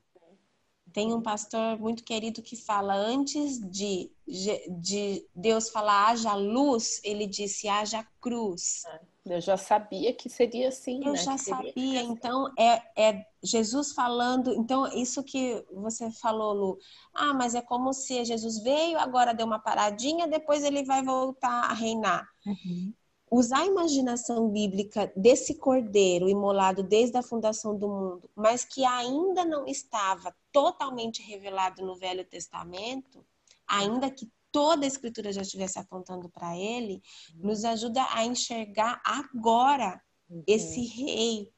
Tem 0.93 1.15
um 1.15 1.23
pastor 1.23 1.79
muito 1.79 2.03
querido 2.03 2.43
que 2.43 2.57
fala: 2.57 2.95
antes 2.95 3.61
de, 3.61 4.11
de 4.27 5.27
Deus 5.35 5.71
falar 5.71 6.09
haja 6.09 6.35
luz, 6.35 7.01
ele 7.05 7.27
disse 7.27 7.69
haja 7.69 8.07
cruz. 8.21 8.83
Eu 9.25 9.41
já 9.41 9.57
sabia 9.57 10.13
que 10.15 10.29
seria 10.29 10.69
assim. 10.69 11.05
Eu 11.05 11.13
né? 11.13 11.19
já 11.19 11.37
sabia. 11.37 11.71
Assim. 11.71 12.11
Então, 12.11 12.53
é, 12.59 12.83
é 12.97 13.27
Jesus 13.43 13.93
falando. 13.93 14.53
Então, 14.55 14.87
isso 14.89 15.23
que 15.23 15.65
você 15.73 16.11
falou, 16.11 16.53
Lu. 16.53 16.79
Ah, 17.15 17.35
mas 17.35 17.55
é 17.55 17.61
como 17.61 17.93
se 17.93 18.25
Jesus 18.25 18.63
veio, 18.63 18.99
agora 18.99 19.35
deu 19.35 19.47
uma 19.47 19.59
paradinha, 19.59 20.27
depois 20.27 20.65
ele 20.65 20.85
vai 20.85 21.03
voltar 21.03 21.71
a 21.71 21.75
reinar. 21.75 22.27
Uhum 22.47 22.93
usar 23.31 23.61
a 23.61 23.67
imaginação 23.67 24.49
bíblica 24.49 25.13
desse 25.15 25.55
cordeiro 25.55 26.29
imolado 26.29 26.83
desde 26.83 27.17
a 27.17 27.23
fundação 27.23 27.79
do 27.79 27.89
mundo, 27.89 28.29
mas 28.35 28.65
que 28.65 28.85
ainda 28.85 29.45
não 29.45 29.67
estava 29.67 30.35
totalmente 30.51 31.23
revelado 31.23 31.87
no 31.87 31.95
Velho 31.95 32.25
Testamento, 32.25 33.25
ainda 33.69 34.11
que 34.11 34.29
toda 34.51 34.85
a 34.85 34.89
escritura 34.89 35.33
já 35.33 35.43
estivesse 35.43 35.79
apontando 35.79 36.29
para 36.29 36.59
ele, 36.59 37.01
nos 37.37 37.65
ajuda 37.65 38.05
a 38.11 38.25
enxergar 38.25 39.01
agora 39.05 40.03
uhum. 40.29 40.43
esse 40.45 40.81
rei 40.87 41.53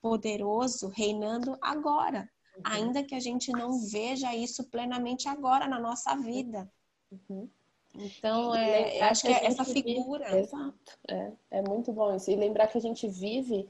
poderoso 0.00 0.88
reinando 0.88 1.56
agora, 1.60 2.28
uhum. 2.56 2.62
ainda 2.64 3.04
que 3.04 3.14
a 3.14 3.20
gente 3.20 3.52
não 3.52 3.86
veja 3.88 4.34
isso 4.34 4.64
plenamente 4.64 5.28
agora 5.28 5.68
na 5.68 5.78
nossa 5.78 6.16
vida. 6.16 6.68
Uhum. 7.12 7.48
Então, 7.94 8.54
é, 8.54 9.00
acho 9.02 9.22
que, 9.22 9.28
que 9.28 9.34
é 9.34 9.46
essa 9.46 9.64
figura. 9.64 10.24
Vive, 10.24 10.38
exato, 10.38 10.98
é, 11.08 11.32
é 11.50 11.62
muito 11.62 11.92
bom 11.92 12.14
isso. 12.14 12.30
E 12.30 12.36
lembrar 12.36 12.66
que 12.68 12.78
a 12.78 12.80
gente 12.80 13.06
vive 13.06 13.68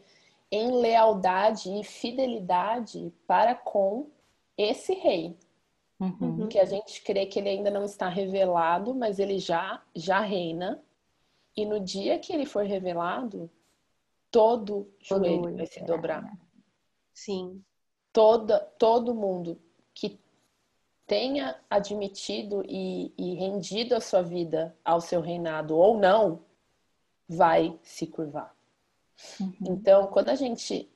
em 0.50 0.70
lealdade 0.70 1.70
e 1.70 1.82
fidelidade 1.82 3.12
para 3.26 3.54
com 3.54 4.10
esse 4.56 4.94
rei. 4.94 5.36
Uhum. 5.98 6.48
Que 6.48 6.58
a 6.58 6.64
gente 6.64 7.02
crê 7.02 7.26
que 7.26 7.38
ele 7.38 7.48
ainda 7.48 7.70
não 7.70 7.84
está 7.84 8.08
revelado, 8.08 8.94
mas 8.94 9.18
ele 9.18 9.38
já, 9.38 9.82
já 9.94 10.20
reina. 10.20 10.82
E 11.56 11.64
no 11.64 11.80
dia 11.80 12.18
que 12.18 12.32
ele 12.32 12.46
for 12.46 12.64
revelado, 12.64 13.50
todo, 14.30 14.88
todo 15.08 15.24
joelho 15.24 15.56
vai 15.56 15.66
se 15.66 15.82
dobrar. 15.84 16.24
Sim. 17.12 17.62
Toda, 18.12 18.58
todo 18.78 19.14
mundo 19.14 19.60
tenha 21.06 21.56
admitido 21.68 22.62
e, 22.66 23.12
e 23.16 23.34
rendido 23.34 23.94
a 23.94 24.00
sua 24.00 24.22
vida 24.22 24.76
ao 24.84 25.00
seu 25.00 25.20
reinado 25.20 25.76
ou 25.76 25.98
não, 25.98 26.40
vai 27.28 27.78
se 27.82 28.06
curvar. 28.06 28.54
Uhum. 29.40 29.54
Então, 29.62 30.06
quando 30.08 30.28
a 30.28 30.34
gente 30.34 30.88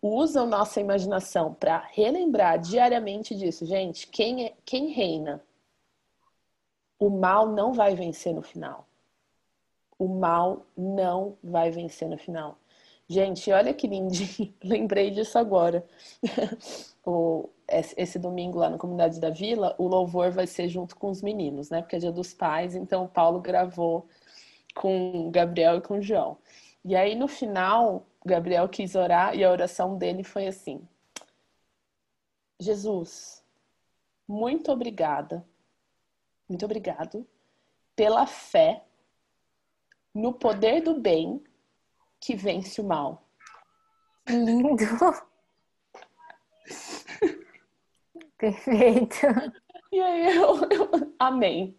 usa 0.00 0.42
a 0.42 0.46
nossa 0.46 0.80
imaginação 0.80 1.54
para 1.54 1.78
relembrar 1.92 2.58
diariamente 2.58 3.34
disso, 3.34 3.64
gente, 3.64 4.06
quem, 4.08 4.46
é, 4.46 4.54
quem 4.64 4.88
reina? 4.88 5.42
O 6.98 7.10
mal 7.10 7.48
não 7.48 7.72
vai 7.72 7.94
vencer 7.94 8.34
no 8.34 8.42
final. 8.42 8.86
O 9.98 10.08
mal 10.08 10.64
não 10.76 11.36
vai 11.42 11.70
vencer 11.70 12.08
no 12.08 12.18
final. 12.18 12.58
Gente, 13.08 13.50
olha 13.52 13.74
que 13.74 13.86
lindinho. 13.86 14.54
Lembrei 14.62 15.10
disso 15.10 15.38
agora. 15.38 15.84
o, 17.04 17.48
esse 17.96 18.18
domingo 18.18 18.58
lá 18.58 18.68
na 18.68 18.78
comunidade 18.78 19.18
da 19.20 19.30
Vila, 19.30 19.74
o 19.78 19.86
louvor 19.86 20.30
vai 20.30 20.46
ser 20.46 20.68
junto 20.68 20.96
com 20.96 21.10
os 21.10 21.22
meninos, 21.22 21.70
né? 21.70 21.80
Porque 21.80 21.96
é 21.96 21.98
dia 21.98 22.12
dos 22.12 22.34
pais, 22.34 22.74
então 22.74 23.04
o 23.04 23.08
Paulo 23.08 23.40
gravou 23.40 24.06
com 24.74 25.28
o 25.28 25.30
Gabriel 25.30 25.78
e 25.78 25.80
com 25.80 25.98
o 25.98 26.02
João. 26.02 26.38
E 26.84 26.96
aí 26.96 27.14
no 27.14 27.28
final, 27.28 28.06
Gabriel 28.24 28.68
quis 28.68 28.94
orar 28.94 29.34
e 29.34 29.44
a 29.44 29.50
oração 29.50 29.96
dele 29.96 30.22
foi 30.22 30.46
assim: 30.46 30.86
Jesus, 32.60 33.44
muito 34.28 34.70
obrigada, 34.70 35.44
muito 36.48 36.64
obrigado 36.64 37.26
pela 37.94 38.26
fé 38.26 38.84
no 40.14 40.32
poder 40.32 40.82
do 40.82 41.00
bem 41.00 41.42
que 42.20 42.34
vence 42.34 42.80
o 42.80 42.84
mal. 42.84 43.26
Lindo! 44.28 44.84
Perfeito. 48.42 49.18
E 49.92 50.00
aí 50.00 50.36
eu, 50.36 50.56
eu 50.68 51.14
amém. 51.16 51.78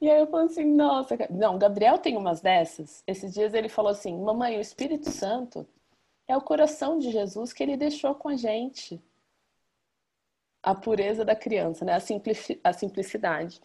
E 0.00 0.10
aí 0.10 0.18
eu 0.18 0.26
falei 0.28 0.46
assim, 0.46 0.64
nossa, 0.64 1.14
não, 1.28 1.58
Gabriel 1.58 1.98
tem 1.98 2.16
umas 2.16 2.40
dessas. 2.40 3.04
Esses 3.06 3.34
dias 3.34 3.52
ele 3.52 3.68
falou 3.68 3.90
assim, 3.90 4.16
mamãe, 4.18 4.56
o 4.56 4.62
Espírito 4.62 5.10
Santo 5.10 5.68
é 6.26 6.34
o 6.34 6.40
coração 6.40 6.98
de 6.98 7.10
Jesus 7.10 7.52
que 7.52 7.62
ele 7.62 7.76
deixou 7.76 8.14
com 8.14 8.30
a 8.30 8.36
gente. 8.36 8.98
A 10.62 10.74
pureza 10.74 11.22
da 11.22 11.36
criança, 11.36 11.84
né? 11.84 11.92
A, 12.64 12.72
simplicidade. 12.72 13.60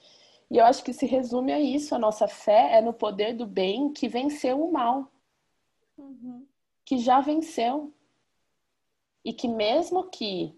E 0.52 0.58
eu 0.58 0.66
acho 0.66 0.84
que 0.84 0.92
se 0.92 1.06
resume 1.06 1.54
a 1.54 1.60
isso. 1.60 1.96
A 1.96 2.00
nossa 2.00 2.28
fé 2.28 2.74
é 2.74 2.82
no 2.82 2.92
poder 2.92 3.34
do 3.34 3.46
bem 3.46 3.94
que 3.94 4.10
venceu 4.10 4.62
o 4.62 4.74
mal. 4.74 5.10
Uhum. 5.98 6.46
Que 6.84 6.98
já 6.98 7.22
venceu. 7.22 7.94
E 9.24 9.32
que 9.32 9.48
mesmo 9.48 10.10
que 10.10 10.54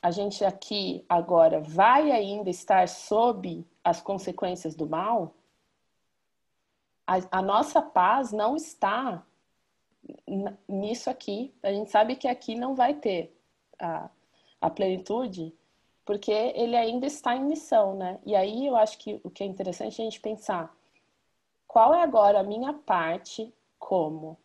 a 0.00 0.10
gente 0.10 0.44
aqui 0.44 1.04
agora 1.08 1.60
vai 1.60 2.10
ainda 2.10 2.48
estar 2.50 2.88
sob 2.88 3.66
as 3.82 4.00
consequências 4.00 4.74
do 4.74 4.88
mal, 4.88 5.34
a, 7.06 7.38
a 7.38 7.42
nossa 7.42 7.80
paz 7.80 8.32
não 8.32 8.54
está 8.54 9.24
nisso 10.68 11.10
aqui. 11.10 11.54
A 11.62 11.72
gente 11.72 11.90
sabe 11.90 12.16
que 12.16 12.28
aqui 12.28 12.54
não 12.54 12.74
vai 12.74 12.94
ter 12.94 13.34
a, 13.78 14.10
a 14.60 14.70
plenitude, 14.70 15.54
porque 16.04 16.30
ele 16.30 16.76
ainda 16.76 17.06
está 17.06 17.34
em 17.34 17.44
missão, 17.44 17.94
né? 17.96 18.20
E 18.24 18.36
aí 18.36 18.66
eu 18.66 18.76
acho 18.76 18.98
que 18.98 19.20
o 19.24 19.30
que 19.30 19.42
é 19.42 19.46
interessante 19.46 20.00
é 20.00 20.02
a 20.02 20.04
gente 20.04 20.20
pensar 20.20 20.74
qual 21.66 21.94
é 21.94 22.02
agora 22.02 22.40
a 22.40 22.44
minha 22.44 22.72
parte 22.72 23.52
como 23.78 24.38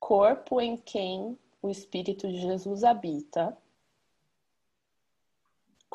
corpo 0.00 0.60
em 0.60 0.76
quem 0.76 1.38
o 1.60 1.68
Espírito 1.68 2.28
de 2.28 2.40
Jesus 2.40 2.84
habita, 2.84 3.56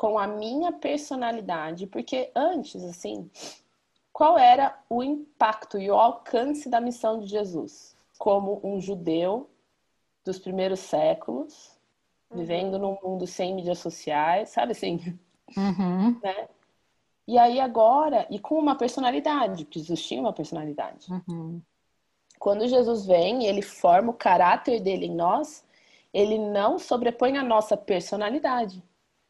com 0.04 0.18
a 0.18 0.26
minha 0.26 0.70
personalidade, 0.70 1.86
porque 1.86 2.30
antes, 2.36 2.84
assim, 2.84 3.30
qual 4.12 4.36
era 4.36 4.78
o 4.90 5.02
impacto 5.02 5.78
e 5.78 5.90
o 5.90 5.94
alcance 5.94 6.68
da 6.68 6.78
missão 6.78 7.20
de 7.20 7.26
Jesus? 7.26 7.96
Como 8.18 8.60
um 8.62 8.78
judeu 8.78 9.48
dos 10.22 10.38
primeiros 10.38 10.80
séculos, 10.80 11.70
uhum. 12.30 12.36
vivendo 12.36 12.78
num 12.78 12.98
mundo 13.02 13.26
sem 13.26 13.54
mídias 13.54 13.78
sociais, 13.78 14.50
sabe 14.50 14.72
assim? 14.72 15.18
Uhum. 15.56 16.20
Né? 16.22 16.48
E 17.26 17.38
aí 17.38 17.58
agora, 17.58 18.26
e 18.28 18.38
com 18.38 18.58
uma 18.58 18.76
personalidade, 18.76 19.64
porque 19.64 19.78
Jesus 19.78 20.06
tinha 20.06 20.20
uma 20.20 20.34
personalidade. 20.34 21.10
Uhum. 21.10 21.62
Quando 22.38 22.68
Jesus 22.68 23.06
vem, 23.06 23.46
ele 23.46 23.62
forma 23.62 24.10
o 24.10 24.14
caráter 24.14 24.80
dele 24.80 25.06
em 25.06 25.14
nós, 25.14 25.64
ele 26.12 26.36
não 26.36 26.78
sobrepõe 26.78 27.38
a 27.38 27.42
nossa 27.42 27.74
personalidade. 27.74 28.82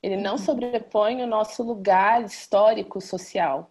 Ele 0.04 0.18
não 0.18 0.32
uhum. 0.32 0.38
sobrepõe 0.38 1.22
o 1.22 1.26
nosso 1.26 1.62
lugar 1.62 2.22
histórico 2.22 3.00
social. 3.00 3.70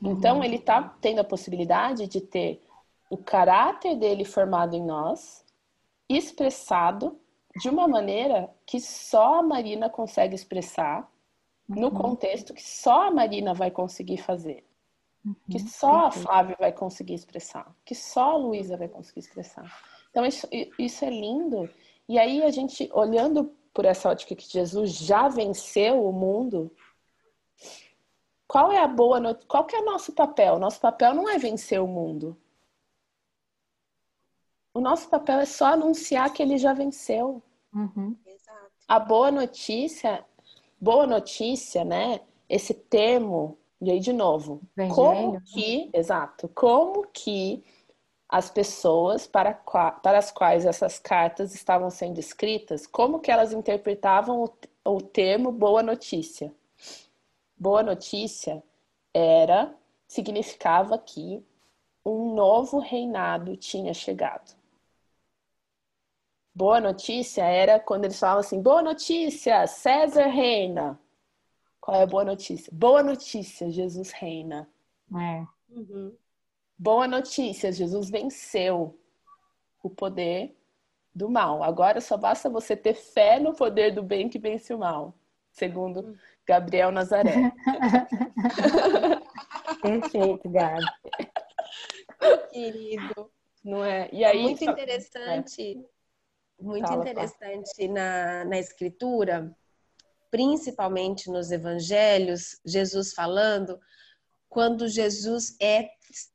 Uhum. 0.00 0.12
Então, 0.12 0.42
ele 0.42 0.56
está 0.56 0.82
tendo 0.98 1.18
a 1.18 1.24
possibilidade 1.24 2.06
de 2.06 2.22
ter 2.22 2.62
o 3.10 3.18
caráter 3.18 3.94
dele 3.94 4.24
formado 4.24 4.74
em 4.74 4.82
nós, 4.82 5.44
expressado 6.08 7.20
de 7.60 7.68
uma 7.68 7.86
maneira 7.86 8.48
que 8.64 8.80
só 8.80 9.40
a 9.40 9.42
Marina 9.42 9.90
consegue 9.90 10.34
expressar, 10.34 11.06
uhum. 11.68 11.82
no 11.82 11.90
contexto 11.90 12.54
que 12.54 12.62
só 12.62 13.08
a 13.08 13.10
Marina 13.10 13.52
vai 13.52 13.70
conseguir 13.70 14.16
fazer. 14.16 14.64
Uhum. 15.22 15.34
Que 15.50 15.58
só 15.58 16.06
a 16.06 16.10
Flávia 16.10 16.56
vai 16.58 16.72
conseguir 16.72 17.12
expressar. 17.12 17.70
Que 17.84 17.94
só 17.94 18.30
a 18.30 18.36
Luísa 18.38 18.74
vai 18.78 18.88
conseguir 18.88 19.20
expressar. 19.20 19.70
Então, 20.10 20.24
isso, 20.24 20.48
isso 20.78 21.04
é 21.04 21.10
lindo. 21.10 21.68
E 22.08 22.18
aí, 22.18 22.42
a 22.42 22.50
gente, 22.50 22.88
olhando 22.94 23.54
por 23.74 23.84
essa 23.84 24.08
ótica 24.08 24.36
que 24.36 24.48
Jesus 24.48 24.92
já 24.92 25.28
venceu 25.28 26.06
o 26.06 26.12
mundo, 26.12 26.70
qual 28.46 28.70
é 28.70 28.78
a 28.78 28.86
boa 28.86 29.18
not... 29.18 29.44
qual 29.46 29.64
que 29.64 29.74
é 29.74 29.80
o 29.80 29.84
nosso 29.84 30.12
papel? 30.12 30.60
Nosso 30.60 30.80
papel 30.80 31.12
não 31.12 31.28
é 31.28 31.36
vencer 31.36 31.82
o 31.82 31.88
mundo. 31.88 32.36
O 34.72 34.80
nosso 34.80 35.08
papel 35.08 35.40
é 35.40 35.44
só 35.44 35.66
anunciar 35.66 36.32
que 36.32 36.42
ele 36.42 36.56
já 36.56 36.72
venceu. 36.72 37.42
Uhum. 37.74 38.16
A 38.86 38.98
boa 39.00 39.30
notícia, 39.30 40.24
boa 40.80 41.06
notícia, 41.06 41.84
né? 41.84 42.20
Esse 42.48 42.74
termo, 42.74 43.58
e 43.80 43.90
aí 43.90 43.98
de 43.98 44.12
novo, 44.12 44.60
como 44.94 45.40
que, 45.40 45.90
exato, 45.92 46.48
como 46.48 47.06
que 47.08 47.64
as 48.28 48.50
pessoas 48.50 49.26
para, 49.26 49.52
para 49.54 50.18
as 50.18 50.30
quais 50.30 50.64
essas 50.66 50.98
cartas 50.98 51.54
estavam 51.54 51.90
sendo 51.90 52.18
escritas, 52.18 52.86
como 52.86 53.20
que 53.20 53.30
elas 53.30 53.52
interpretavam 53.52 54.44
o, 54.44 54.90
o 54.90 55.00
termo 55.00 55.52
boa 55.52 55.82
notícia. 55.82 56.52
Boa 57.56 57.82
notícia 57.82 58.62
era, 59.12 59.74
significava 60.06 60.98
que 60.98 61.44
um 62.04 62.34
novo 62.34 62.78
reinado 62.78 63.56
tinha 63.56 63.94
chegado. 63.94 64.54
Boa 66.54 66.80
notícia 66.80 67.42
era 67.44 67.80
quando 67.80 68.04
eles 68.04 68.18
falavam 68.18 68.40
assim: 68.40 68.62
boa 68.62 68.82
notícia, 68.82 69.66
César 69.66 70.26
reina. 70.26 70.98
Qual 71.80 71.96
é 71.96 72.02
a 72.02 72.06
boa 72.06 72.24
notícia? 72.24 72.72
Boa 72.72 73.02
notícia, 73.02 73.70
Jesus 73.70 74.10
reina. 74.10 74.68
É. 75.14 75.46
Uhum. 75.68 76.16
Boa 76.76 77.06
notícia, 77.06 77.70
Jesus 77.70 78.10
venceu 78.10 78.98
o 79.82 79.88
poder 79.88 80.56
do 81.14 81.30
mal. 81.30 81.62
Agora 81.62 82.00
só 82.00 82.16
basta 82.16 82.50
você 82.50 82.76
ter 82.76 82.94
fé 82.94 83.38
no 83.38 83.54
poder 83.54 83.92
do 83.92 84.02
bem 84.02 84.28
que 84.28 84.38
vence 84.38 84.74
o 84.74 84.78
mal, 84.78 85.14
segundo 85.52 86.18
Gabriel 86.46 86.90
Nazaré. 86.90 87.52
Perfeito, 89.80 90.50
Gabi. 90.50 90.84
Querido. 92.50 93.30
Não 93.62 93.84
é? 93.84 94.08
E 94.12 94.24
aí, 94.24 94.42
muito 94.42 94.64
interessante, 94.64 95.78
é. 95.78 96.62
muito 96.62 96.86
fala, 96.86 97.02
interessante 97.02 97.76
fala. 97.76 97.92
Na, 97.92 98.44
na 98.44 98.58
escritura, 98.58 99.56
principalmente 100.30 101.30
nos 101.30 101.50
evangelhos, 101.50 102.60
Jesus 102.64 103.14
falando, 103.14 103.80
quando 104.48 104.88
Jesus 104.88 105.56
é 105.60 105.88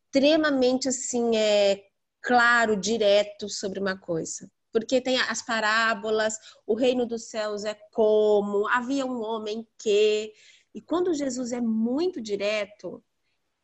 extremamente 0.10 0.89
assim 0.89 1.36
é 1.36 1.86
claro, 2.22 2.76
direto 2.76 3.48
sobre 3.48 3.80
uma 3.80 3.98
coisa. 3.98 4.52
Porque 4.72 5.02
tem 5.02 5.17
as 5.19 5.41
parábolas, 5.41 6.38
o 6.65 6.76
reino 6.76 7.06
dos 7.06 7.30
céus 7.30 7.63
é 7.63 7.74
como, 7.91 8.67
havia 8.67 9.06
um 9.06 9.22
homem 9.22 9.67
que. 9.78 10.34
E 10.74 10.82
quando 10.82 11.13
Jesus 11.13 11.52
é 11.52 11.62
muito 11.62 12.22
direto, 12.22 13.04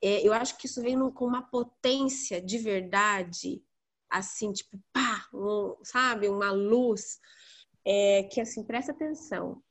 é, 0.02 0.28
eu 0.28 0.34
acho 0.34 0.58
que 0.58 0.66
isso 0.66 0.82
vem 0.82 0.98
com 1.12 1.26
uma 1.26 1.44
potência 1.44 2.42
de 2.42 2.58
verdade, 2.58 3.64
assim, 4.10 4.52
tipo, 4.52 4.80
pá, 4.92 5.28
um, 5.32 5.76
sabe, 5.84 6.28
uma 6.28 6.52
luz, 6.52 7.20
é, 7.86 8.24
que 8.24 8.42
assim, 8.42 8.64
presta 8.64 8.92
atenção. 8.92 9.62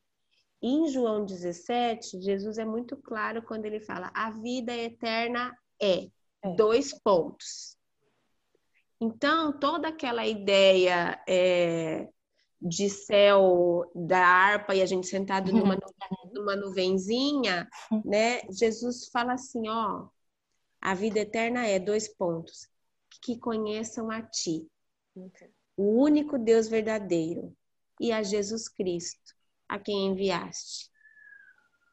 Em 0.62 0.88
João 0.88 1.24
17, 1.24 2.20
Jesus 2.20 2.58
é 2.58 2.64
muito 2.64 2.96
claro 2.96 3.42
quando 3.42 3.64
ele 3.66 3.80
fala: 3.80 4.10
a 4.14 4.30
vida 4.30 4.72
eterna 4.72 5.56
é. 5.82 6.08
É. 6.44 6.54
Dois 6.54 6.92
pontos. 6.92 7.76
Então, 9.00 9.58
toda 9.58 9.88
aquela 9.88 10.26
ideia 10.26 11.20
é, 11.28 12.08
de 12.60 12.88
céu 12.88 13.90
da 13.94 14.24
harpa 14.24 14.74
e 14.74 14.80
a 14.80 14.86
gente 14.86 15.06
sentado 15.06 15.52
numa, 15.52 15.76
numa 16.32 16.54
nuvenzinha, 16.54 17.68
né? 18.04 18.42
Jesus 18.50 19.08
fala 19.08 19.34
assim, 19.34 19.68
ó, 19.68 20.08
a 20.80 20.94
vida 20.94 21.20
eterna 21.20 21.66
é 21.66 21.78
dois 21.78 22.08
pontos. 22.08 22.68
Que 23.22 23.38
conheçam 23.38 24.10
a 24.10 24.20
ti, 24.20 24.68
o 25.76 26.02
único 26.02 26.38
Deus 26.38 26.68
verdadeiro, 26.68 27.56
e 27.98 28.12
a 28.12 28.22
Jesus 28.22 28.68
Cristo, 28.68 29.34
a 29.68 29.78
quem 29.78 30.08
enviaste. 30.08 30.90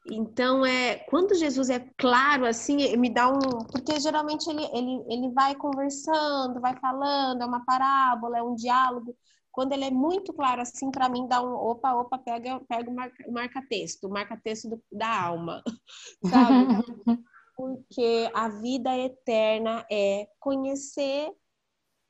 Então, 0.04 0.66
é, 0.66 0.96
quando 1.08 1.34
Jesus 1.34 1.70
é 1.70 1.78
claro, 1.96 2.44
assim, 2.44 2.96
me 2.96 3.08
dá 3.08 3.28
um. 3.28 3.38
Porque 3.70 4.00
geralmente 4.00 4.48
ele, 4.50 4.64
ele, 4.72 5.04
ele 5.08 5.30
vai 5.32 5.54
conversando, 5.54 6.60
vai 6.60 6.76
falando, 6.76 7.42
é 7.42 7.46
uma 7.46 7.64
parábola, 7.64 8.38
é 8.38 8.42
um 8.42 8.54
diálogo. 8.54 9.16
Quando 9.52 9.72
ele 9.72 9.84
é 9.84 9.90
muito 9.90 10.32
claro, 10.32 10.62
assim, 10.62 10.90
para 10.90 11.08
mim 11.08 11.28
dá 11.28 11.40
um. 11.40 11.54
Opa, 11.54 11.94
opa, 11.94 12.18
pega, 12.18 12.60
pega 12.68 12.90
o 12.90 12.94
marca, 12.94 13.30
marca-texto, 13.30 14.04
o 14.04 14.10
marca-texto 14.10 14.82
da 14.90 15.24
alma, 15.24 15.62
sabe? 16.24 16.66
Porque 17.56 18.30
a 18.34 18.48
vida 18.48 18.96
eterna 18.96 19.86
é 19.90 20.26
conhecer 20.40 21.30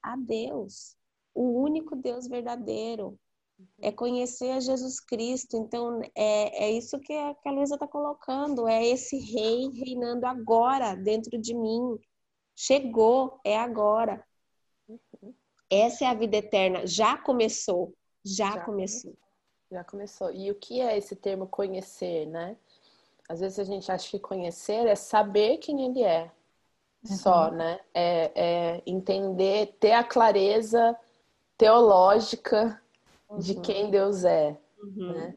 a 0.02 0.16
Deus, 0.16 0.96
o 1.34 1.60
único 1.62 1.94
Deus 1.94 2.26
verdadeiro, 2.26 3.18
é 3.80 3.90
conhecer 3.90 4.50
a 4.50 4.60
Jesus 4.60 5.00
Cristo. 5.00 5.56
Então, 5.56 6.00
é, 6.14 6.66
é 6.66 6.70
isso 6.70 6.98
que 6.98 7.12
a, 7.12 7.34
que 7.34 7.48
a 7.48 7.52
Luísa 7.52 7.74
está 7.74 7.86
colocando, 7.86 8.68
é 8.68 8.86
esse 8.86 9.16
rei 9.18 9.68
reinando 9.70 10.26
agora 10.26 10.94
dentro 10.94 11.38
de 11.38 11.54
mim. 11.54 11.98
Chegou, 12.54 13.40
é 13.44 13.58
agora. 13.58 14.24
Essa 15.70 16.04
é 16.04 16.08
a 16.08 16.14
vida 16.14 16.36
eterna. 16.36 16.86
Já 16.86 17.16
começou, 17.16 17.94
já, 18.24 18.52
já 18.52 18.60
começou. 18.60 19.14
Já 19.70 19.82
começou. 19.84 20.30
E 20.30 20.50
o 20.50 20.54
que 20.54 20.80
é 20.80 20.98
esse 20.98 21.16
termo 21.16 21.46
conhecer, 21.46 22.26
né? 22.26 22.56
Às 23.28 23.40
vezes 23.40 23.58
a 23.58 23.64
gente 23.64 23.90
acha 23.90 24.10
que 24.10 24.18
conhecer 24.18 24.86
é 24.86 24.94
saber 24.94 25.56
quem 25.58 25.86
ele 25.86 26.02
é, 26.02 26.30
uhum. 27.08 27.16
só, 27.16 27.50
né? 27.50 27.80
É, 27.94 28.32
é, 28.34 28.82
entender, 28.84 29.76
ter 29.80 29.92
a 29.92 30.04
clareza 30.04 30.94
teológica 31.56 32.81
uhum. 33.32 33.38
de 33.38 33.54
quem 33.60 33.90
Deus 33.90 34.24
é, 34.24 34.58
uhum. 34.82 35.12
né? 35.12 35.36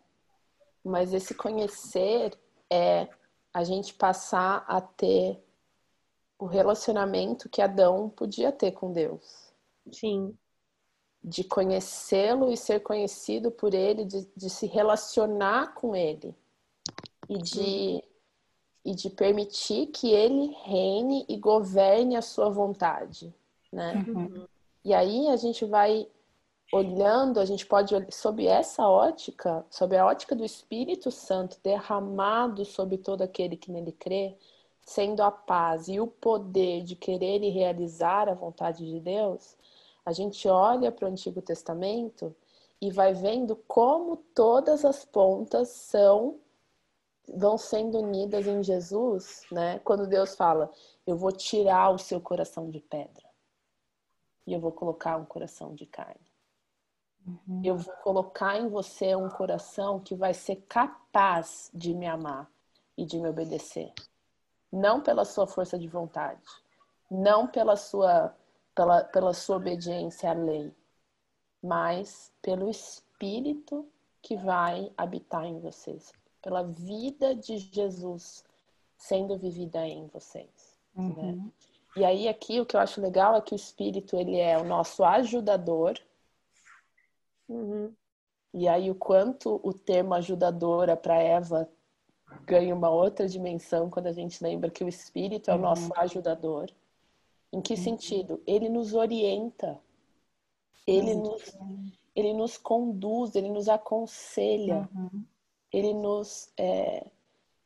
Mas 0.83 1.13
esse 1.13 1.33
conhecer 1.33 2.37
é 2.69 3.07
a 3.53 3.63
gente 3.63 3.93
passar 3.93 4.63
a 4.67 4.79
ter 4.81 5.41
o 6.37 6.45
relacionamento 6.45 7.49
que 7.49 7.61
Adão 7.61 8.09
podia 8.09 8.51
ter 8.51 8.71
com 8.71 8.91
Deus. 8.91 9.53
Sim. 9.91 10.37
De 11.23 11.43
conhecê-lo 11.43 12.51
e 12.51 12.57
ser 12.57 12.81
conhecido 12.81 13.49
por 13.49 13.73
ele, 13.73 14.05
de, 14.05 14.27
de 14.35 14.49
se 14.49 14.67
relacionar 14.67 15.73
com 15.73 15.95
ele 15.95 16.35
e 17.27 17.37
de, 17.37 18.03
e 18.83 18.93
de 18.93 19.09
permitir 19.09 19.87
que 19.87 20.11
ele 20.11 20.55
reine 20.63 21.25
e 21.27 21.37
governe 21.37 22.15
a 22.15 22.21
sua 22.21 22.49
vontade, 22.49 23.33
né? 23.71 24.05
Uhum. 24.07 24.45
E 24.83 24.93
aí 24.93 25.29
a 25.29 25.35
gente 25.35 25.65
vai 25.65 26.07
olhando, 26.75 27.39
a 27.39 27.45
gente 27.45 27.65
pode 27.65 27.95
sob 28.11 28.45
essa 28.45 28.85
ótica, 28.87 29.65
sob 29.69 29.95
a 29.95 30.05
ótica 30.05 30.35
do 30.35 30.43
Espírito 30.43 31.09
Santo 31.09 31.57
derramado 31.63 32.65
sobre 32.65 32.97
todo 32.97 33.21
aquele 33.21 33.55
que 33.55 33.71
nele 33.71 33.93
crê, 33.93 34.37
sendo 34.81 35.23
a 35.23 35.31
paz 35.31 35.87
e 35.87 35.99
o 36.01 36.07
poder 36.07 36.83
de 36.83 36.95
querer 36.95 37.41
e 37.41 37.49
realizar 37.49 38.27
a 38.27 38.33
vontade 38.33 38.85
de 38.85 38.99
Deus, 38.99 39.55
a 40.05 40.11
gente 40.11 40.47
olha 40.49 40.91
para 40.91 41.05
o 41.05 41.11
Antigo 41.11 41.41
Testamento 41.41 42.35
e 42.81 42.91
vai 42.91 43.13
vendo 43.13 43.55
como 43.67 44.17
todas 44.35 44.83
as 44.83 45.05
pontas 45.05 45.69
são 45.69 46.39
vão 47.33 47.57
sendo 47.57 47.99
unidas 47.99 48.45
em 48.45 48.61
Jesus, 48.61 49.43
né? 49.51 49.79
Quando 49.79 50.05
Deus 50.05 50.35
fala, 50.35 50.71
eu 51.07 51.17
vou 51.17 51.31
tirar 51.31 51.89
o 51.89 51.97
seu 51.97 52.21
coração 52.21 52.69
de 52.69 52.79
pedra 52.79 53.25
e 54.45 54.53
eu 54.53 54.59
vou 54.59 54.71
colocar 54.71 55.17
um 55.17 55.25
coração 55.25 55.73
de 55.73 55.87
carne. 55.87 56.34
Uhum. 57.25 57.61
Eu 57.63 57.77
vou 57.77 57.93
colocar 58.03 58.57
em 58.57 58.69
você 58.69 59.15
um 59.15 59.29
coração 59.29 59.99
que 59.99 60.15
vai 60.15 60.33
ser 60.33 60.57
capaz 60.67 61.71
de 61.73 61.93
me 61.93 62.05
amar 62.05 62.49
e 62.97 63.05
de 63.05 63.19
me 63.19 63.27
obedecer. 63.27 63.91
Não 64.71 65.01
pela 65.01 65.25
sua 65.25 65.47
força 65.47 65.77
de 65.79 65.87
vontade, 65.87 66.41
não 67.09 67.47
pela 67.47 67.75
sua, 67.75 68.35
pela, 68.75 69.03
pela 69.05 69.33
sua 69.33 69.57
obediência 69.57 70.29
à 70.29 70.33
lei, 70.33 70.71
mas 71.63 72.31
pelo 72.41 72.69
Espírito 72.69 73.87
que 74.21 74.35
vai 74.35 74.91
habitar 74.97 75.45
em 75.45 75.59
vocês, 75.59 76.11
pela 76.41 76.63
vida 76.63 77.35
de 77.35 77.57
Jesus 77.57 78.43
sendo 78.97 79.37
vivida 79.37 79.85
em 79.85 80.07
vocês. 80.07 80.77
Né? 80.95 81.03
Uhum. 81.03 81.35
Né? 81.35 81.51
E 81.97 82.03
aí 82.03 82.27
aqui 82.27 82.59
o 82.59 82.65
que 82.65 82.75
eu 82.75 82.79
acho 82.79 82.99
legal 82.99 83.35
é 83.35 83.41
que 83.41 83.53
o 83.53 83.55
Espírito 83.55 84.15
ele 84.15 84.37
é 84.37 84.57
o 84.57 84.65
nosso 84.65 85.03
ajudador 85.03 85.97
Uhum. 87.47 87.93
E 88.53 88.67
aí 88.67 88.89
o 88.89 88.95
quanto 88.95 89.59
o 89.63 89.73
termo 89.73 90.13
ajudadora 90.13 90.95
para 90.95 91.21
Eva 91.21 91.69
ganha 92.45 92.73
uma 92.73 92.89
outra 92.89 93.27
dimensão 93.27 93.89
quando 93.89 94.07
a 94.07 94.11
gente 94.11 94.41
lembra 94.43 94.71
que 94.71 94.83
o 94.83 94.87
Espírito 94.87 95.49
é 95.49 95.53
o 95.53 95.57
uhum. 95.57 95.63
nosso 95.63 95.91
ajudador. 95.97 96.69
Em 97.51 97.61
que 97.61 97.73
uhum. 97.73 97.83
sentido? 97.83 98.41
Ele 98.45 98.69
nos 98.69 98.93
orienta, 98.93 99.79
ele 100.87 101.13
uhum. 101.13 101.23
nos, 101.23 101.57
ele 102.15 102.33
nos 102.33 102.57
conduz, 102.57 103.35
ele 103.35 103.49
nos 103.49 103.67
aconselha, 103.67 104.89
uhum. 104.95 105.23
ele 105.71 105.93
nos. 105.93 106.51
É, 106.57 107.05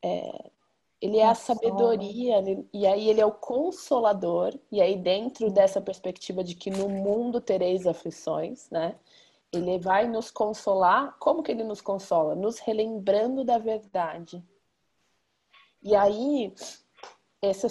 é, 0.01 0.51
ele 1.01 1.17
é 1.17 1.25
a 1.25 1.33
sabedoria, 1.33 2.43
e 2.73 2.85
aí 2.85 3.09
ele 3.09 3.21
é 3.21 3.25
o 3.25 3.31
consolador, 3.31 4.53
e 4.69 4.81
aí 4.81 4.97
dentro 4.97 5.47
uhum. 5.47 5.53
dessa 5.53 5.79
perspectiva 5.79 6.43
de 6.43 6.55
que 6.55 6.69
no 6.69 6.89
mundo 6.89 7.39
tereis 7.39 7.87
aflições, 7.87 8.69
né? 8.69 8.95
Ele 9.51 9.79
vai 9.79 10.07
nos 10.07 10.29
consolar. 10.29 11.17
Como 11.19 11.41
que 11.41 11.51
ele 11.51 11.63
nos 11.63 11.81
consola? 11.81 12.35
Nos 12.35 12.59
relembrando 12.59 13.43
da 13.43 13.57
verdade. 13.57 14.43
E 15.81 15.95
aí, 15.95 16.53
essa, 17.41 17.67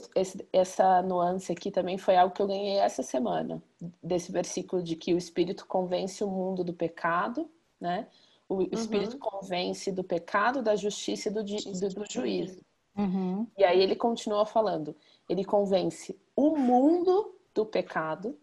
essa 0.52 1.02
nuance 1.02 1.52
aqui 1.52 1.70
também 1.70 1.98
foi 1.98 2.16
algo 2.16 2.34
que 2.34 2.40
eu 2.40 2.46
ganhei 2.46 2.78
essa 2.78 3.02
semana, 3.02 3.62
desse 4.02 4.32
versículo 4.32 4.82
de 4.82 4.96
que 4.96 5.12
o 5.12 5.18
Espírito 5.18 5.66
convence 5.66 6.24
o 6.24 6.28
mundo 6.28 6.64
do 6.64 6.72
pecado, 6.72 7.48
né? 7.80 8.08
O. 8.48 8.62
Espírito 8.62 9.14
uhum. 9.14 9.18
convence 9.18 9.92
do 9.92 10.02
pecado, 10.02 10.62
da 10.62 10.74
justiça 10.74 11.28
e 11.28 11.32
do, 11.32 11.44
do, 11.44 11.88
do 11.94 12.04
juízo. 12.10 12.62
Uhum. 12.96 13.46
E 13.58 13.62
aí 13.62 13.80
ele 13.80 13.94
continua 13.94 14.46
falando, 14.46 14.96
ele 15.28 15.44
convence 15.44 16.18
o 16.34 16.56
mundo 16.56 17.34
do 17.54 17.66
pecado, 17.66 18.36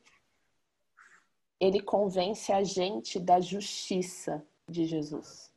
ele 1.60 1.82
convence 1.82 2.52
a 2.52 2.64
gente 2.64 3.20
da 3.20 3.40
justiça 3.40 4.46
de 4.68 4.86
Jesus. 4.86 5.52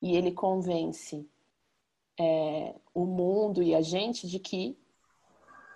E 0.00 0.16
ele 0.16 0.32
convence 0.32 1.28
é, 2.18 2.74
o 2.94 3.04
mundo 3.04 3.62
e 3.62 3.74
a 3.74 3.80
gente 3.80 4.26
de 4.26 4.38
que 4.38 4.78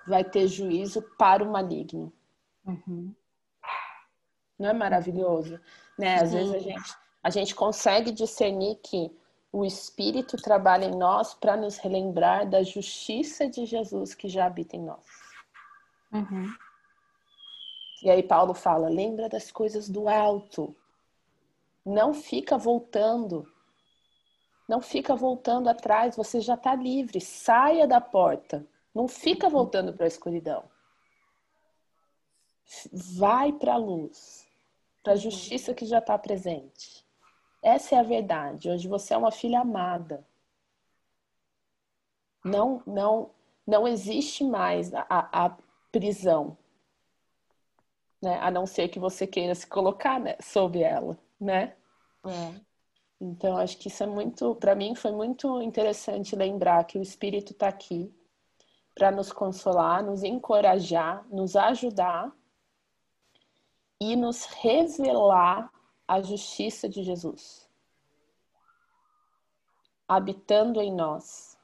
vai 0.07 0.25
ter 0.25 0.47
juízo 0.47 1.03
para 1.19 1.43
o 1.43 1.51
maligno. 1.51 2.13
Uhum. 2.65 3.15
Não 4.59 4.69
é 4.69 4.73
maravilhoso? 4.73 5.61
Né? 5.99 6.17
Às 6.17 6.33
vezes 6.33 6.55
a 6.55 6.59
gente, 6.59 6.97
a 7.23 7.31
gente 7.31 7.55
consegue 7.55 8.13
discernir 8.13 8.77
que 8.77 9.11
o 9.51 9.65
Espírito 9.65 10.37
trabalha 10.37 10.87
em 10.87 10.97
nós 10.97 11.35
para 11.35 11.57
nos 11.57 11.79
relembrar 11.79 12.49
da 12.49 12.63
justiça 12.63 13.49
de 13.49 13.67
Jesus 13.67 14.15
que 14.15 14.29
já 14.29 14.47
habita 14.47 14.77
em 14.77 14.83
nós. 14.83 15.07
Uhum. 16.13 16.53
E 18.05 18.11
aí 18.11 18.23
Paulo 18.23 18.53
fala: 18.53 18.89
lembra 18.91 19.31
das 19.31 19.51
coisas 19.51 19.89
do 19.89 20.11
alto. 20.11 20.77
Não 21.85 22.13
fica 22.13 22.59
voltando. 22.59 23.51
Não 24.69 24.81
fica 24.83 25.17
voltando 25.17 25.69
atrás, 25.69 26.15
você 26.15 26.41
já 26.41 26.55
está 26.55 26.75
livre. 26.75 27.19
Saia 27.19 27.87
da 27.87 28.03
porta. 28.03 28.67
Não 28.95 29.09
fica 29.09 29.49
voltando 29.49 29.95
para 29.95 30.05
a 30.05 30.09
escuridão. 30.09 30.65
Vai 32.93 33.53
para 33.53 33.75
a 33.75 33.79
luz, 33.79 34.47
para 35.03 35.15
a 35.15 35.17
justiça 35.17 35.75
que 35.75 35.87
já 35.87 35.99
está 35.99 36.19
presente. 36.19 37.05
Essa 37.63 37.97
é 37.97 37.99
a 37.99 38.03
verdade. 38.03 38.71
Hoje 38.71 38.87
você 38.87 39.15
é 39.15 39.17
uma 39.17 39.33
filha 39.33 39.61
amada. 39.61 40.27
Não, 42.45 42.83
não, 42.87 43.31
não 43.67 43.89
existe 43.89 44.45
mais 44.45 44.93
a, 44.93 45.07
a 45.09 45.57
prisão 45.91 46.57
né? 48.25 48.39
A 48.41 48.51
não 48.51 48.67
ser 48.67 48.89
que 48.89 48.99
você 48.99 49.27
queira 49.27 49.55
se 49.55 49.67
colocar 49.67 50.19
né, 50.19 50.37
sob 50.41 50.83
ela, 50.83 51.17
né? 51.41 51.77
É. 52.27 52.61
Então, 53.21 53.57
acho 53.57 53.79
que 53.79 53.89
isso 53.89 54.03
é 54.03 54.07
muito, 54.07 54.55
para 54.57 54.75
mim, 54.75 54.95
foi 54.95 55.13
muito 55.13 55.63
interessante 55.63 56.35
lembrar 56.35 56.85
que 56.85 56.99
o 56.99 57.03
Espírito 57.03 57.53
está 57.53 57.69
aqui 57.69 58.13
para 58.95 59.11
nos 59.11 59.33
consolar, 59.33 60.03
nos 60.03 60.23
encorajar, 60.23 61.27
nos 61.31 61.57
ajudar 61.57 62.33
e 64.01 64.17
nos 64.17 64.45
revelar 64.45 65.71
a 66.07 66.21
justiça 66.21 66.89
de 66.89 67.03
Jesus, 67.03 67.69
habitando 70.07 70.81
em 70.81 70.93
nós. 70.93 71.57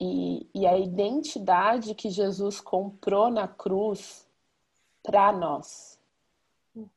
E, 0.00 0.48
e 0.52 0.66
a 0.66 0.76
identidade 0.76 1.94
que 1.94 2.10
Jesus 2.10 2.60
comprou 2.60 3.30
na 3.30 3.46
cruz 3.46 4.23
para 5.04 5.30
nós. 5.30 6.00
Uhum. 6.74 6.88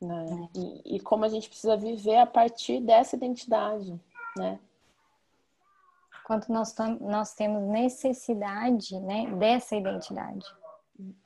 Né? 0.00 0.48
É. 0.54 0.58
E, 0.58 0.96
e, 0.96 1.00
como 1.00 1.24
a 1.24 1.28
gente 1.28 1.48
precisa 1.48 1.76
viver 1.76 2.16
a 2.16 2.26
partir 2.26 2.80
dessa 2.80 3.16
identidade, 3.16 4.00
né? 4.36 4.58
Quanto 6.24 6.52
nós, 6.52 6.74
nós 7.00 7.34
temos 7.34 7.68
necessidade 7.68 8.98
né, 9.00 9.26
dessa 9.36 9.76
identidade. 9.76 10.46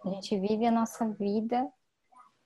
A 0.05 0.09
gente 0.09 0.39
vive 0.39 0.67
a 0.67 0.71
nossa 0.71 1.07
vida 1.07 1.71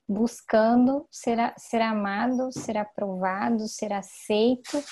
buscando 0.09 1.07
ser, 1.11 1.39
ser 1.57 1.81
amado, 1.81 2.51
ser 2.51 2.77
aprovado, 2.77 3.69
ser 3.69 3.93
aceito. 3.93 4.83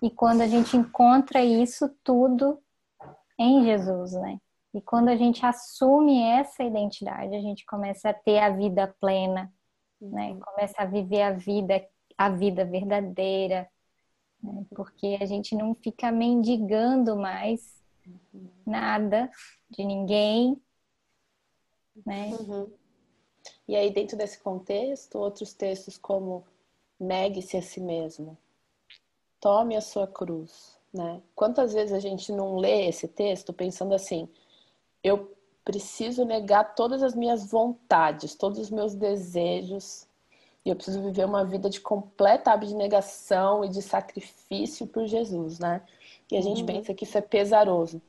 E 0.00 0.08
quando 0.08 0.42
a 0.42 0.46
gente 0.46 0.76
encontra 0.76 1.44
isso 1.44 1.88
tudo 2.04 2.62
em 3.36 3.64
Jesus, 3.64 4.12
né? 4.12 4.38
E 4.78 4.80
quando 4.80 5.08
a 5.08 5.16
gente 5.16 5.44
assume 5.44 6.22
essa 6.22 6.62
identidade, 6.62 7.34
a 7.34 7.40
gente 7.40 7.66
começa 7.66 8.10
a 8.10 8.14
ter 8.14 8.38
a 8.38 8.50
vida 8.50 8.86
plena, 9.00 9.52
né? 10.00 10.30
Uhum. 10.30 10.38
Começa 10.38 10.74
a 10.80 10.84
viver 10.84 11.22
a 11.22 11.32
vida, 11.32 11.84
a 12.16 12.30
vida 12.30 12.64
verdadeira, 12.64 13.68
né? 14.40 14.64
porque 14.76 15.18
a 15.20 15.26
gente 15.26 15.56
não 15.56 15.74
fica 15.74 16.12
mendigando 16.12 17.16
mais 17.16 17.82
uhum. 18.32 18.48
nada 18.64 19.28
de 19.68 19.84
ninguém, 19.84 20.62
né? 22.06 22.28
Uhum. 22.38 22.72
E 23.66 23.74
aí, 23.74 23.92
dentro 23.92 24.16
desse 24.16 24.40
contexto, 24.40 25.18
outros 25.18 25.52
textos 25.52 25.98
como 25.98 26.46
negue-se 27.00 27.56
a 27.56 27.62
si 27.62 27.80
mesmo, 27.80 28.38
tome 29.40 29.74
a 29.74 29.80
sua 29.80 30.06
cruz, 30.06 30.78
né? 30.94 31.20
Quantas 31.34 31.72
vezes 31.72 31.92
a 31.92 31.98
gente 31.98 32.30
não 32.30 32.58
lê 32.58 32.86
esse 32.86 33.08
texto 33.08 33.52
pensando 33.52 33.92
assim, 33.92 34.28
eu 35.02 35.36
preciso 35.64 36.24
negar 36.24 36.74
todas 36.74 37.02
as 37.02 37.14
minhas 37.14 37.50
vontades, 37.50 38.34
todos 38.34 38.58
os 38.58 38.70
meus 38.70 38.94
desejos, 38.94 40.06
e 40.64 40.70
eu 40.70 40.76
preciso 40.76 41.02
viver 41.02 41.24
uma 41.24 41.44
vida 41.44 41.68
de 41.70 41.80
completa 41.80 42.52
abnegação 42.52 43.64
e 43.64 43.68
de 43.68 43.82
sacrifício 43.82 44.86
por 44.86 45.06
Jesus, 45.06 45.58
né? 45.58 45.82
E 46.30 46.36
a 46.36 46.40
gente 46.40 46.60
uhum. 46.60 46.66
pensa 46.66 46.94
que 46.94 47.04
isso 47.04 47.16
é 47.16 47.20
pesaroso. 47.20 48.02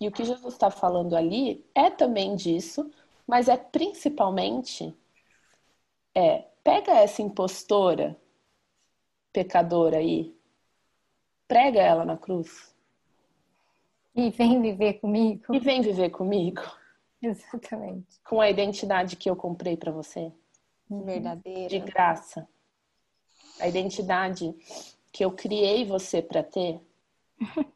E 0.00 0.08
o 0.08 0.12
que 0.12 0.24
Jesus 0.24 0.54
está 0.54 0.70
falando 0.70 1.14
ali 1.14 1.64
é 1.74 1.90
também 1.90 2.34
disso, 2.36 2.90
mas 3.26 3.48
é 3.48 3.56
principalmente 3.56 4.94
é 6.14 6.44
pega 6.62 6.92
essa 6.92 7.22
impostora 7.22 8.16
pecadora 9.32 9.98
aí, 9.98 10.34
prega 11.46 11.80
ela 11.80 12.04
na 12.04 12.16
cruz. 12.16 12.73
E 14.14 14.30
vem 14.30 14.62
viver 14.62 14.94
comigo. 14.94 15.54
E 15.54 15.58
vem 15.58 15.82
viver 15.82 16.10
comigo. 16.10 16.62
Exatamente. 17.20 18.20
Com 18.24 18.40
a 18.40 18.48
identidade 18.48 19.16
que 19.16 19.28
eu 19.28 19.34
comprei 19.34 19.76
para 19.76 19.90
você. 19.90 20.32
Verdadeira. 20.88 21.68
De 21.68 21.78
graça. 21.80 22.48
A 23.58 23.66
identidade 23.66 24.54
que 25.12 25.24
eu 25.24 25.32
criei 25.32 25.84
você 25.84 26.22
para 26.22 26.42
ter. 26.42 26.80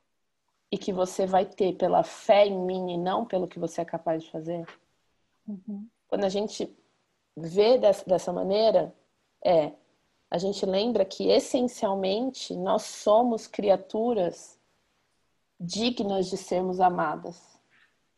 e 0.71 0.77
que 0.77 0.93
você 0.93 1.27
vai 1.27 1.47
ter 1.47 1.77
pela 1.77 2.03
fé 2.03 2.47
em 2.47 2.59
mim 2.59 2.93
e 2.93 2.99
não 2.99 3.25
pelo 3.25 3.49
que 3.49 3.59
você 3.59 3.81
é 3.81 3.85
capaz 3.85 4.23
de 4.23 4.31
fazer. 4.31 4.67
Uhum. 5.47 5.89
Quando 6.07 6.25
a 6.25 6.29
gente 6.29 6.71
vê 7.37 7.79
dessa, 7.79 8.05
dessa 8.05 8.33
maneira, 8.33 8.95
é 9.43 9.73
a 10.31 10.37
gente 10.37 10.67
lembra 10.67 11.07
que 11.07 11.31
essencialmente 11.31 12.55
nós 12.55 12.83
somos 12.83 13.47
criaturas 13.47 14.58
dignas 15.59 16.29
de 16.29 16.37
sermos 16.37 16.81
amadas. 16.81 17.59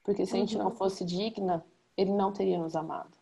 Porque 0.03 0.27
se 0.27 0.37
a 0.37 0.41
gente 0.41 0.57
não 0.57 0.67
uhum. 0.67 0.75
fosse 0.75 1.05
digna, 1.05 1.65
ele 1.97 2.13
não 2.13 2.33
teria 2.33 2.59
nos 2.59 2.75
amado. 2.75 3.17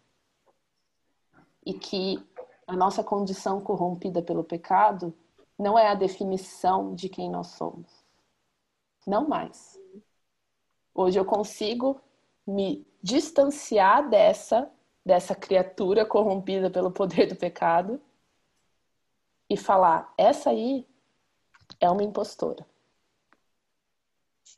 E 1.64 1.74
que 1.74 2.18
a 2.66 2.76
nossa 2.76 3.02
condição 3.02 3.60
corrompida 3.60 4.22
pelo 4.22 4.44
pecado 4.44 5.14
não 5.58 5.78
é 5.78 5.88
a 5.88 5.94
definição 5.94 6.94
de 6.94 7.08
quem 7.08 7.30
nós 7.30 7.48
somos. 7.48 8.04
Não 9.06 9.28
mais. 9.28 9.78
Hoje 10.94 11.18
eu 11.18 11.24
consigo 11.24 12.00
me 12.46 12.86
distanciar 13.02 14.08
dessa 14.08 14.70
dessa 15.08 15.34
criatura 15.34 16.04
corrompida 16.04 16.68
pelo 16.68 16.90
poder 16.90 17.26
do 17.26 17.34
pecado 17.34 17.98
e 19.48 19.56
falar: 19.56 20.12
essa 20.18 20.50
aí 20.50 20.86
é 21.80 21.90
uma 21.90 22.02
impostora. 22.02 22.66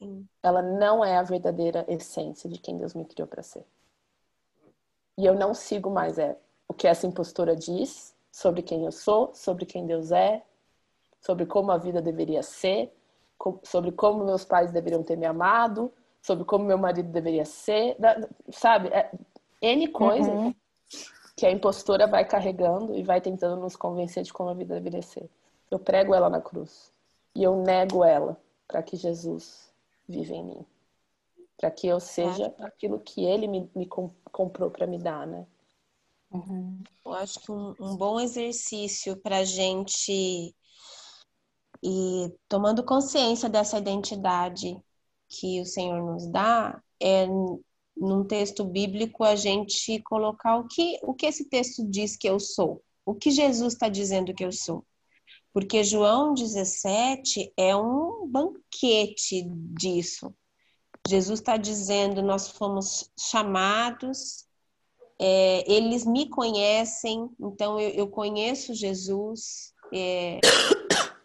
Sim. 0.00 0.26
Ela 0.42 0.62
não 0.62 1.04
é 1.04 1.16
a 1.16 1.22
verdadeira 1.22 1.84
essência 1.86 2.48
de 2.48 2.58
quem 2.58 2.76
Deus 2.76 2.94
me 2.94 3.04
criou 3.04 3.28
para 3.28 3.42
ser. 3.42 3.64
E 5.16 5.26
eu 5.26 5.34
não 5.34 5.52
sigo 5.52 5.90
mais 5.90 6.18
é, 6.18 6.36
o 6.66 6.72
que 6.72 6.88
essa 6.88 7.06
impostora 7.06 7.54
diz 7.54 8.16
sobre 8.32 8.62
quem 8.62 8.84
eu 8.84 8.90
sou, 8.90 9.34
sobre 9.34 9.66
quem 9.66 9.86
Deus 9.86 10.10
é, 10.10 10.42
sobre 11.20 11.44
como 11.44 11.70
a 11.70 11.76
vida 11.76 12.00
deveria 12.00 12.42
ser, 12.42 12.92
sobre 13.62 13.92
como 13.92 14.24
meus 14.24 14.44
pais 14.44 14.72
deveriam 14.72 15.02
ter 15.02 15.16
me 15.16 15.26
amado, 15.26 15.92
sobre 16.22 16.44
como 16.44 16.64
meu 16.64 16.78
marido 16.78 17.10
deveria 17.10 17.44
ser, 17.44 17.96
sabe? 18.50 18.88
É, 18.88 19.10
N 19.60 19.88
coisas 19.88 20.32
uhum. 20.32 20.54
que 21.36 21.46
a 21.46 21.50
impostora 21.50 22.06
vai 22.06 22.24
carregando 22.24 22.94
e 22.94 23.02
vai 23.02 23.20
tentando 23.20 23.60
nos 23.60 23.76
convencer 23.76 24.22
de 24.22 24.32
como 24.32 24.50
a 24.50 24.54
vida 24.54 24.74
deveria 24.74 25.02
ser. 25.02 25.28
Eu 25.70 25.78
prego 25.78 26.14
ela 26.14 26.28
na 26.28 26.40
cruz 26.40 26.92
e 27.34 27.42
eu 27.42 27.56
nego 27.56 28.02
ela 28.04 28.36
para 28.66 28.82
que 28.82 28.96
Jesus 28.96 29.69
viva 30.10 30.34
em 30.34 30.44
mim. 30.44 30.66
Para 31.56 31.70
que 31.70 31.86
eu 31.86 32.00
seja 32.00 32.54
aquilo 32.58 32.98
que 33.00 33.24
ele 33.24 33.46
me, 33.46 33.70
me 33.74 33.86
comprou 33.86 34.70
para 34.70 34.86
me 34.86 34.98
dar, 34.98 35.26
né? 35.26 35.46
Uhum. 36.30 36.82
Eu 37.04 37.12
acho 37.12 37.40
que 37.40 37.50
um, 37.50 37.74
um 37.80 37.96
bom 37.96 38.20
exercício 38.20 39.16
para 39.16 39.38
a 39.38 39.44
gente 39.44 40.54
ir 41.82 42.34
tomando 42.48 42.84
consciência 42.84 43.48
dessa 43.48 43.78
identidade 43.78 44.76
que 45.28 45.60
o 45.60 45.66
Senhor 45.66 46.02
nos 46.02 46.26
dá 46.30 46.80
é 47.00 47.26
num 47.96 48.24
texto 48.24 48.64
bíblico 48.64 49.24
a 49.24 49.36
gente 49.36 50.00
colocar 50.02 50.56
o 50.56 50.66
que, 50.66 50.98
o 51.02 51.14
que 51.14 51.26
esse 51.26 51.44
texto 51.48 51.86
diz 51.88 52.16
que 52.16 52.28
eu 52.28 52.40
sou, 52.40 52.82
o 53.04 53.14
que 53.14 53.30
Jesus 53.30 53.74
está 53.74 53.88
dizendo 53.88 54.34
que 54.34 54.44
eu 54.44 54.52
sou. 54.52 54.84
Porque 55.52 55.82
João 55.82 56.32
17 56.32 57.52
é 57.56 57.74
um 57.74 58.26
banquete 58.26 59.42
disso. 59.48 60.34
Jesus 61.08 61.40
está 61.40 61.56
dizendo: 61.56 62.22
nós 62.22 62.48
fomos 62.48 63.10
chamados, 63.18 64.46
é, 65.18 65.70
eles 65.70 66.04
me 66.04 66.28
conhecem, 66.28 67.28
então 67.40 67.80
eu, 67.80 67.90
eu 67.90 68.08
conheço 68.08 68.74
Jesus. 68.74 69.74
É, 69.92 70.40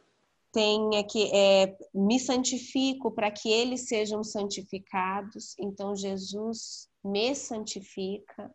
tenha 0.51 1.03
que 1.03 1.29
é, 1.35 1.77
me 1.93 2.17
santifico 2.17 3.11
para 3.11 3.29
que 3.29 3.49
eles 3.49 3.87
sejam 3.87 4.23
santificados. 4.23 5.53
Então 5.59 5.95
Jesus 5.95 6.89
me 7.03 7.35
santifica, 7.35 8.49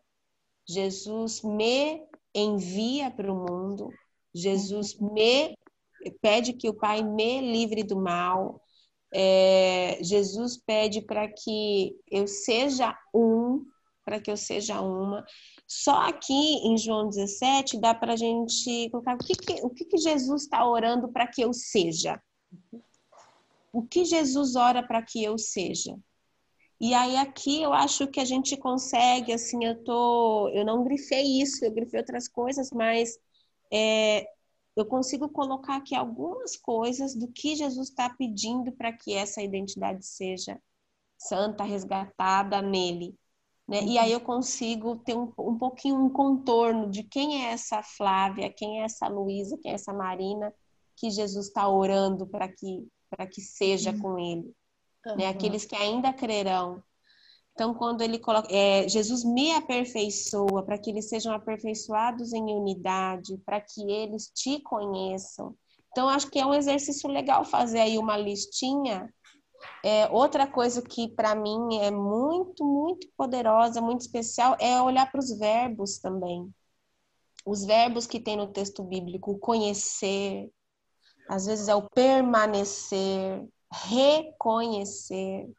Jesus 0.67 1.43
me 1.43 2.03
envia 2.33 3.11
para 3.11 3.31
o 3.31 3.35
mundo, 3.35 3.89
Jesus 4.33 4.97
me 4.99 5.55
pede 6.21 6.53
que 6.53 6.69
o 6.69 6.73
Pai 6.73 7.03
me 7.03 7.41
livre 7.41 7.83
do 7.83 7.99
mal. 7.99 8.61
É, 9.13 9.99
Jesus 10.01 10.57
pede 10.57 11.01
para 11.01 11.27
que 11.27 11.95
eu 12.09 12.27
seja 12.27 12.97
um, 13.13 13.65
para 14.05 14.19
que 14.19 14.31
eu 14.31 14.37
seja 14.37 14.81
uma. 14.81 15.25
Só 15.67 16.01
aqui 16.01 16.33
em 16.67 16.77
João 16.77 17.09
17 17.09 17.79
dá 17.79 17.93
para 17.93 18.13
a 18.13 18.17
gente 18.17 18.89
colocar 18.89 19.15
o 19.15 19.17
que, 19.17 19.35
que 19.35 19.65
o 19.65 19.69
que, 19.69 19.85
que 19.85 19.97
Jesus 19.97 20.43
está 20.43 20.65
orando 20.65 21.09
para 21.09 21.27
que 21.27 21.41
eu 21.41 21.53
seja. 21.53 22.21
O 23.73 23.81
que 23.83 24.03
Jesus 24.05 24.55
ora 24.55 24.85
para 24.85 25.01
que 25.01 25.23
eu 25.23 25.37
seja. 25.37 25.97
E 26.79 26.95
aí 26.95 27.15
aqui 27.15 27.61
eu 27.61 27.73
acho 27.73 28.07
que 28.07 28.19
a 28.19 28.25
gente 28.25 28.57
consegue, 28.57 29.31
assim, 29.31 29.63
eu 29.63 29.83
tô, 29.83 30.49
eu 30.49 30.65
não 30.65 30.83
grifei 30.83 31.39
isso, 31.39 31.63
eu 31.63 31.71
grifei 31.71 31.99
outras 31.99 32.27
coisas, 32.27 32.71
mas 32.71 33.19
é, 33.71 34.25
eu 34.75 34.85
consigo 34.85 35.29
colocar 35.29 35.77
aqui 35.77 35.95
algumas 35.95 36.55
coisas 36.55 37.15
do 37.15 37.27
que 37.27 37.55
Jesus 37.55 37.89
está 37.89 38.09
pedindo 38.09 38.71
para 38.71 38.91
que 38.91 39.13
essa 39.13 39.41
identidade 39.41 40.05
seja 40.05 40.59
santa, 41.17 41.63
resgatada 41.63 42.61
nele. 42.61 43.15
Né? 43.67 43.83
E 43.83 43.97
aí 43.97 44.11
eu 44.11 44.19
consigo 44.19 44.97
ter 44.97 45.15
um, 45.15 45.31
um 45.37 45.57
pouquinho 45.57 46.03
um 46.03 46.09
contorno 46.09 46.89
de 46.89 47.03
quem 47.03 47.45
é 47.45 47.51
essa 47.51 47.83
Flávia, 47.83 48.51
quem 48.51 48.81
é 48.81 48.85
essa 48.85 49.07
Luísa, 49.07 49.57
quem 49.57 49.71
é 49.71 49.75
essa 49.75 49.93
Marina, 49.93 50.53
que 50.95 51.09
Jesus 51.09 51.47
está 51.47 51.67
orando 51.67 52.25
para 52.27 52.47
que, 52.47 52.87
que 53.31 53.41
seja 53.41 53.97
com 53.97 54.17
ele. 54.17 54.53
Uhum. 55.05 55.15
Né? 55.17 55.27
Aqueles 55.27 55.65
que 55.65 55.75
ainda 55.75 56.13
crerão. 56.13 56.83
Então, 57.53 57.73
quando 57.73 58.01
ele 58.01 58.17
coloca, 58.17 58.47
é, 58.51 58.87
Jesus 58.87 59.23
me 59.23 59.51
aperfeiçoa 59.51 60.63
para 60.63 60.77
que 60.77 60.89
eles 60.89 61.09
sejam 61.09 61.33
aperfeiçoados 61.33 62.33
em 62.33 62.43
unidade, 62.43 63.37
para 63.45 63.59
que 63.59 63.81
eles 63.91 64.31
te 64.33 64.61
conheçam. 64.61 65.55
Então, 65.91 66.07
acho 66.07 66.29
que 66.29 66.39
é 66.39 66.45
um 66.45 66.53
exercício 66.53 67.09
legal 67.09 67.43
fazer 67.43 67.79
aí 67.79 67.97
uma 67.97 68.17
listinha 68.17 69.13
é, 69.83 70.07
outra 70.09 70.47
coisa 70.47 70.81
que 70.81 71.09
para 71.09 71.35
mim 71.35 71.77
é 71.79 71.91
muito, 71.91 72.63
muito 72.63 73.07
poderosa, 73.17 73.81
muito 73.81 74.01
especial, 74.01 74.55
é 74.59 74.81
olhar 74.81 75.09
para 75.11 75.19
os 75.19 75.37
verbos 75.37 75.99
também. 75.99 76.49
Os 77.45 77.65
verbos 77.65 78.05
que 78.05 78.19
tem 78.19 78.37
no 78.37 78.51
texto 78.51 78.83
bíblico, 78.83 79.39
conhecer, 79.39 80.49
às 81.27 81.45
vezes 81.45 81.67
é 81.67 81.75
o 81.75 81.89
permanecer, 81.89 83.47
reconhecer, 83.71 85.49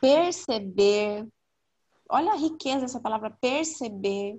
perceber. 0.00 1.26
Olha 2.10 2.32
a 2.32 2.36
riqueza 2.36 2.80
dessa 2.80 3.00
palavra, 3.00 3.30
perceber. 3.40 4.38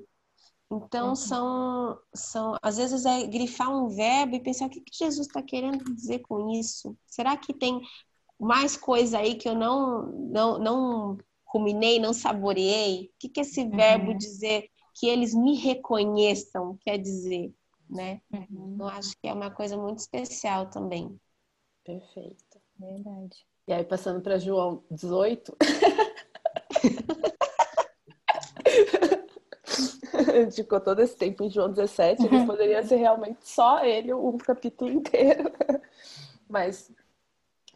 Então, 0.72 1.10
uhum. 1.10 1.16
são, 1.16 2.00
são, 2.14 2.56
às 2.62 2.78
vezes 2.78 3.04
é 3.06 3.26
grifar 3.26 3.70
um 3.70 3.90
verbo 3.90 4.36
e 4.36 4.40
pensar 4.40 4.68
o 4.68 4.70
que, 4.70 4.82
que 4.82 4.96
Jesus 4.96 5.28
está 5.28 5.42
querendo 5.42 5.84
dizer 5.96 6.20
com 6.20 6.52
isso. 6.52 6.96
Será 7.08 7.36
que 7.36 7.54
tem 7.54 7.82
mais 8.40 8.78
coisa 8.78 9.18
aí 9.18 9.36
que 9.36 9.50
eu 9.50 9.56
não, 9.56 10.06
não, 10.32 10.60
não 10.60 11.18
ruminei, 11.44 12.00
não 12.00 12.14
saboreei? 12.14 13.06
O 13.06 13.10
que, 13.20 13.30
que 13.30 13.42
esse 13.42 13.62
uhum. 13.62 13.72
verbo 13.72 14.14
dizer 14.14 14.70
que 14.94 15.08
eles 15.08 15.34
me 15.34 15.56
reconheçam 15.56 16.78
quer 16.82 16.98
dizer? 17.00 17.52
Né? 17.90 18.22
Uhum. 18.32 18.78
Eu 18.80 18.88
acho 18.88 19.18
que 19.20 19.28
é 19.28 19.34
uma 19.34 19.50
coisa 19.50 19.76
muito 19.76 20.00
especial 20.00 20.70
também. 20.70 21.20
Perfeito. 21.84 22.49
Verdade. 22.80 23.46
E 23.68 23.74
aí, 23.74 23.84
passando 23.84 24.22
para 24.22 24.40
João 24.40 24.84
18. 24.90 25.56
a 30.14 30.44
gente 30.44 30.56
ficou 30.56 30.80
todo 30.80 31.00
esse 31.02 31.16
tempo 31.16 31.44
em 31.44 31.50
João 31.50 31.70
17, 31.70 32.26
ele 32.26 32.46
poderia 32.46 32.82
ser 32.84 32.96
realmente 32.96 33.48
só 33.48 33.84
ele 33.84 34.14
um 34.14 34.38
capítulo 34.38 34.90
inteiro. 34.90 35.52
Mas 36.48 36.92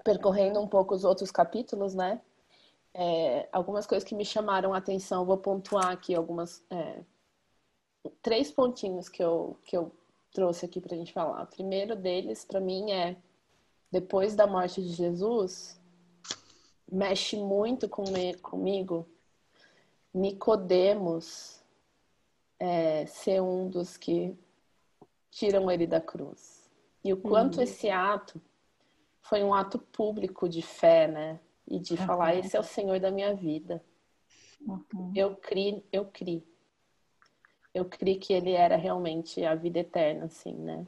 percorrendo 0.03 0.59
um 0.59 0.67
pouco 0.67 0.95
os 0.95 1.03
outros 1.03 1.31
capítulos, 1.31 1.93
né? 1.93 2.21
É, 2.93 3.47
algumas 3.51 3.87
coisas 3.87 4.07
que 4.07 4.15
me 4.15 4.25
chamaram 4.25 4.73
a 4.73 4.77
atenção, 4.77 5.25
vou 5.25 5.37
pontuar 5.37 5.91
aqui 5.91 6.13
algumas. 6.13 6.63
É, 6.69 7.01
três 8.21 8.51
pontinhos 8.51 9.07
que 9.07 9.23
eu, 9.23 9.57
que 9.63 9.75
eu 9.75 9.91
trouxe 10.33 10.65
aqui 10.65 10.81
para 10.81 10.95
a 10.95 10.97
gente 10.97 11.13
falar. 11.13 11.43
O 11.43 11.47
primeiro 11.47 11.95
deles, 11.95 12.43
para 12.43 12.59
mim, 12.59 12.91
é 12.91 13.15
depois 13.93 14.33
da 14.33 14.47
morte 14.47 14.81
de 14.81 14.89
Jesus, 14.89 15.79
mexe 16.91 17.37
muito 17.37 17.87
com 17.87 18.09
me, 18.09 18.33
comigo 18.33 19.07
Nicodemos 20.11 21.61
é, 22.57 23.05
ser 23.05 23.39
um 23.39 23.69
dos 23.69 23.95
que 23.95 24.35
tiram 25.29 25.69
ele 25.69 25.85
da 25.85 26.01
cruz. 26.01 26.67
E 27.03 27.13
o 27.13 27.17
quanto 27.17 27.57
uhum. 27.57 27.61
esse 27.61 27.87
ato 27.87 28.41
foi 29.21 29.43
um 29.43 29.53
ato 29.53 29.77
público 29.77 30.49
de 30.49 30.63
fé, 30.63 31.07
né? 31.07 31.39
E 31.67 31.77
de 31.77 31.93
uhum. 31.93 32.05
falar, 32.07 32.33
esse 32.33 32.57
é 32.57 32.59
o 32.59 32.63
Senhor 32.63 32.99
da 32.99 33.11
minha 33.11 33.35
vida. 33.35 33.83
Uhum. 34.59 35.11
Eu 35.15 35.35
criei, 35.35 35.85
eu 35.91 36.05
criei. 36.05 36.43
Eu 37.73 37.85
criei 37.85 38.17
que 38.17 38.33
ele 38.33 38.51
era 38.51 38.75
realmente 38.75 39.43
a 39.43 39.55
vida 39.55 39.79
eterna, 39.79 40.25
assim, 40.25 40.53
né? 40.53 40.85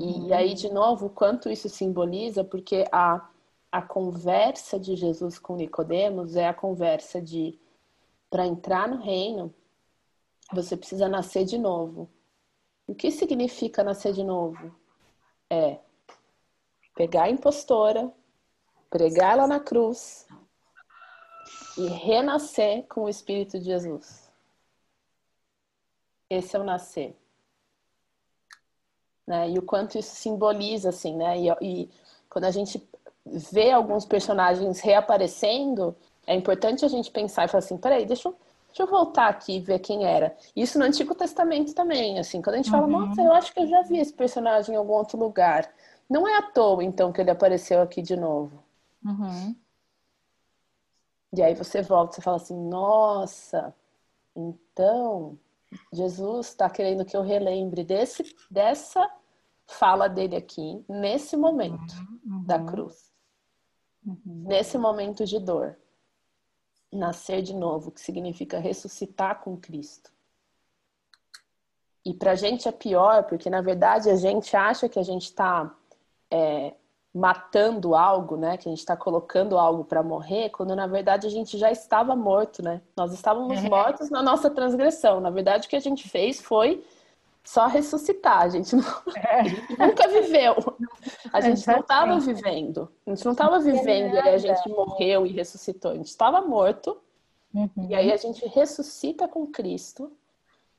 E, 0.00 0.28
e 0.28 0.32
aí, 0.32 0.54
de 0.54 0.72
novo, 0.72 1.06
o 1.06 1.10
quanto 1.10 1.50
isso 1.50 1.68
simboliza, 1.68 2.44
porque 2.44 2.84
a, 2.92 3.28
a 3.70 3.82
conversa 3.82 4.78
de 4.78 4.94
Jesus 4.94 5.38
com 5.38 5.56
Nicodemos 5.56 6.36
é 6.36 6.46
a 6.46 6.54
conversa 6.54 7.20
de 7.20 7.58
para 8.30 8.46
entrar 8.46 8.88
no 8.88 8.96
reino, 8.96 9.52
você 10.52 10.76
precisa 10.76 11.08
nascer 11.08 11.44
de 11.44 11.58
novo. 11.58 12.08
O 12.86 12.94
que 12.94 13.10
significa 13.10 13.84
nascer 13.84 14.12
de 14.14 14.24
novo? 14.24 14.74
É 15.50 15.78
pegar 16.94 17.24
a 17.24 17.30
impostora, 17.30 18.12
pregar 18.88 19.32
ela 19.32 19.46
na 19.46 19.60
cruz 19.60 20.26
e 21.76 21.86
renascer 21.88 22.86
com 22.86 23.02
o 23.02 23.08
Espírito 23.08 23.58
de 23.58 23.66
Jesus. 23.66 24.21
Esse 26.32 26.56
é 26.56 26.60
o 26.60 26.64
nascer. 26.64 27.16
Né? 29.26 29.50
E 29.50 29.58
o 29.58 29.62
quanto 29.62 29.98
isso 29.98 30.14
simboliza, 30.14 30.88
assim, 30.88 31.16
né? 31.16 31.38
E, 31.38 31.48
e 31.60 31.90
quando 32.28 32.44
a 32.44 32.50
gente 32.50 32.82
vê 33.24 33.70
alguns 33.70 34.04
personagens 34.04 34.80
reaparecendo, 34.80 35.94
é 36.26 36.34
importante 36.34 36.84
a 36.84 36.88
gente 36.88 37.10
pensar 37.10 37.44
e 37.44 37.48
falar 37.48 37.60
assim, 37.60 37.76
peraí, 37.76 38.04
deixa 38.04 38.28
eu 38.28 38.36
Deixa 38.72 38.84
eu 38.84 38.86
voltar 38.86 39.28
aqui 39.28 39.56
e 39.56 39.60
ver 39.60 39.80
quem 39.80 40.06
era. 40.06 40.34
Isso 40.56 40.78
no 40.78 40.86
Antigo 40.86 41.14
Testamento 41.14 41.74
também, 41.74 42.18
assim, 42.18 42.40
quando 42.40 42.54
a 42.54 42.56
gente 42.56 42.70
fala, 42.70 42.86
uhum. 42.86 43.06
nossa, 43.06 43.20
eu 43.20 43.30
acho 43.34 43.52
que 43.52 43.60
eu 43.60 43.66
já 43.66 43.82
vi 43.82 43.98
esse 43.98 44.14
personagem 44.14 44.74
em 44.74 44.78
algum 44.78 44.94
outro 44.94 45.18
lugar. 45.18 45.70
Não 46.08 46.26
é 46.26 46.38
à 46.38 46.42
toa, 46.42 46.82
então, 46.82 47.12
que 47.12 47.20
ele 47.20 47.30
apareceu 47.30 47.82
aqui 47.82 48.00
de 48.00 48.16
novo. 48.16 48.62
Uhum. 49.04 49.54
E 51.34 51.42
aí 51.42 51.54
você 51.54 51.82
volta, 51.82 52.14
você 52.14 52.22
fala 52.22 52.38
assim, 52.38 52.56
nossa, 52.56 53.74
então 54.34 55.38
Jesus 55.92 56.48
está 56.48 56.68
querendo 56.68 57.04
que 57.04 57.16
eu 57.16 57.22
relembre 57.22 57.84
desse, 57.84 58.34
dessa 58.50 59.08
fala 59.66 60.08
dele 60.08 60.36
aqui, 60.36 60.84
nesse 60.88 61.36
momento 61.36 61.94
uhum. 62.24 62.44
da 62.44 62.58
cruz. 62.62 63.10
Uhum. 64.04 64.44
Nesse 64.46 64.76
momento 64.76 65.24
de 65.24 65.38
dor 65.38 65.78
nascer 66.92 67.40
de 67.40 67.54
novo, 67.54 67.90
que 67.90 68.00
significa 68.00 68.58
ressuscitar 68.58 69.40
com 69.40 69.56
Cristo. 69.56 70.12
E 72.04 72.12
para 72.12 72.32
a 72.32 72.34
gente 72.34 72.68
é 72.68 72.72
pior, 72.72 73.24
porque 73.24 73.48
na 73.48 73.62
verdade 73.62 74.10
a 74.10 74.16
gente 74.16 74.54
acha 74.56 74.88
que 74.88 74.98
a 74.98 75.02
gente 75.02 75.24
está 75.24 75.74
é, 76.30 76.74
matando 77.14 77.94
algo, 77.94 78.36
né? 78.36 78.56
Que 78.56 78.68
a 78.68 78.70
gente 78.70 78.78
está 78.78 78.96
colocando 78.96 79.58
algo 79.58 79.84
para 79.84 80.02
morrer, 80.02 80.50
quando 80.50 80.74
na 80.74 80.86
verdade 80.86 81.26
a 81.26 81.30
gente 81.30 81.58
já 81.58 81.70
estava 81.70 82.16
morto, 82.16 82.62
né? 82.62 82.80
Nós 82.96 83.12
estávamos 83.12 83.62
é. 83.62 83.68
mortos 83.68 84.08
na 84.10 84.22
nossa 84.22 84.48
transgressão. 84.48 85.20
Na 85.20 85.30
verdade, 85.30 85.66
o 85.66 85.70
que 85.70 85.76
a 85.76 85.80
gente 85.80 86.08
fez 86.08 86.40
foi 86.40 86.82
só 87.44 87.66
ressuscitar. 87.66 88.42
A 88.42 88.48
gente, 88.48 88.74
não, 88.74 88.84
é. 89.14 89.40
a 89.40 89.44
gente 89.44 89.78
nunca 89.78 90.08
viveu. 90.08 90.56
A 91.32 91.40
gente 91.40 91.66
não 91.66 91.80
estava 91.80 92.18
vivendo. 92.18 92.88
A 93.06 93.10
gente 93.10 93.24
não 93.24 93.32
estava 93.32 93.58
vivendo 93.58 94.14
e 94.14 94.18
a 94.18 94.38
gente 94.38 94.68
morreu 94.68 95.26
e 95.26 95.32
ressuscitou. 95.32 95.90
A 95.90 95.96
gente 95.96 96.08
estava 96.08 96.40
morto. 96.40 96.96
Uhum. 97.54 97.88
E 97.90 97.94
aí 97.94 98.10
a 98.10 98.16
gente 98.16 98.46
ressuscita 98.46 99.28
com 99.28 99.46
Cristo. 99.46 100.10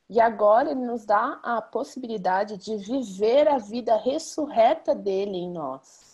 E 0.09 0.19
agora 0.19 0.71
ele 0.71 0.81
nos 0.81 1.05
dá 1.05 1.39
a 1.43 1.61
possibilidade 1.61 2.57
de 2.57 2.75
viver 2.77 3.47
a 3.47 3.57
vida 3.57 3.95
ressurreta 3.97 4.93
dele 4.93 5.37
em 5.37 5.49
nós. 5.49 6.12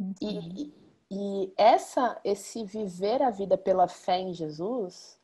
Uhum. 0.00 0.14
E, 0.20 0.74
e 1.10 1.52
essa, 1.56 2.18
esse 2.24 2.64
viver 2.64 3.22
a 3.22 3.30
vida 3.30 3.58
pela 3.58 3.86
fé 3.86 4.18
em 4.18 4.32
Jesus, 4.32 5.20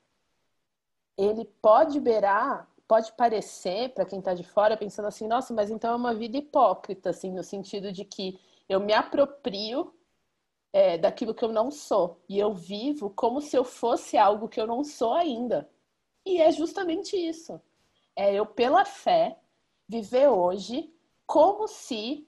ele 1.17 1.45
pode 1.63 1.99
beirar 1.99 2.69
pode 2.87 3.13
parecer 3.13 3.91
para 3.91 4.05
quem 4.05 4.21
está 4.21 4.33
de 4.33 4.45
fora 4.45 4.77
pensando 4.77 5.07
assim, 5.09 5.27
nossa, 5.27 5.53
mas 5.53 5.71
então 5.71 5.93
é 5.93 5.97
uma 5.97 6.15
vida 6.15 6.37
hipócrita, 6.37 7.11
assim, 7.11 7.33
no 7.33 7.43
sentido 7.43 7.93
de 7.93 8.05
que 8.05 8.39
eu 8.69 8.81
me 8.81 8.93
aproprio 8.93 9.93
é, 10.73 10.97
daquilo 10.97 11.35
que 11.35 11.45
eu 11.45 11.53
não 11.53 11.71
sou 11.71 12.23
e 12.29 12.39
eu 12.39 12.53
vivo 12.55 13.11
como 13.11 13.41
se 13.41 13.57
eu 13.57 13.65
fosse 13.65 14.17
algo 14.17 14.49
que 14.49 14.61
eu 14.61 14.67
não 14.67 14.85
sou 14.85 15.15
ainda. 15.15 15.69
E 16.25 16.41
é 16.41 16.51
justamente 16.53 17.17
isso. 17.17 17.61
É 18.15 18.35
eu 18.35 18.47
pela 18.47 18.85
fé 18.85 19.39
viver 19.89 20.29
hoje 20.29 20.93
como 21.27 21.67
se 21.67 22.27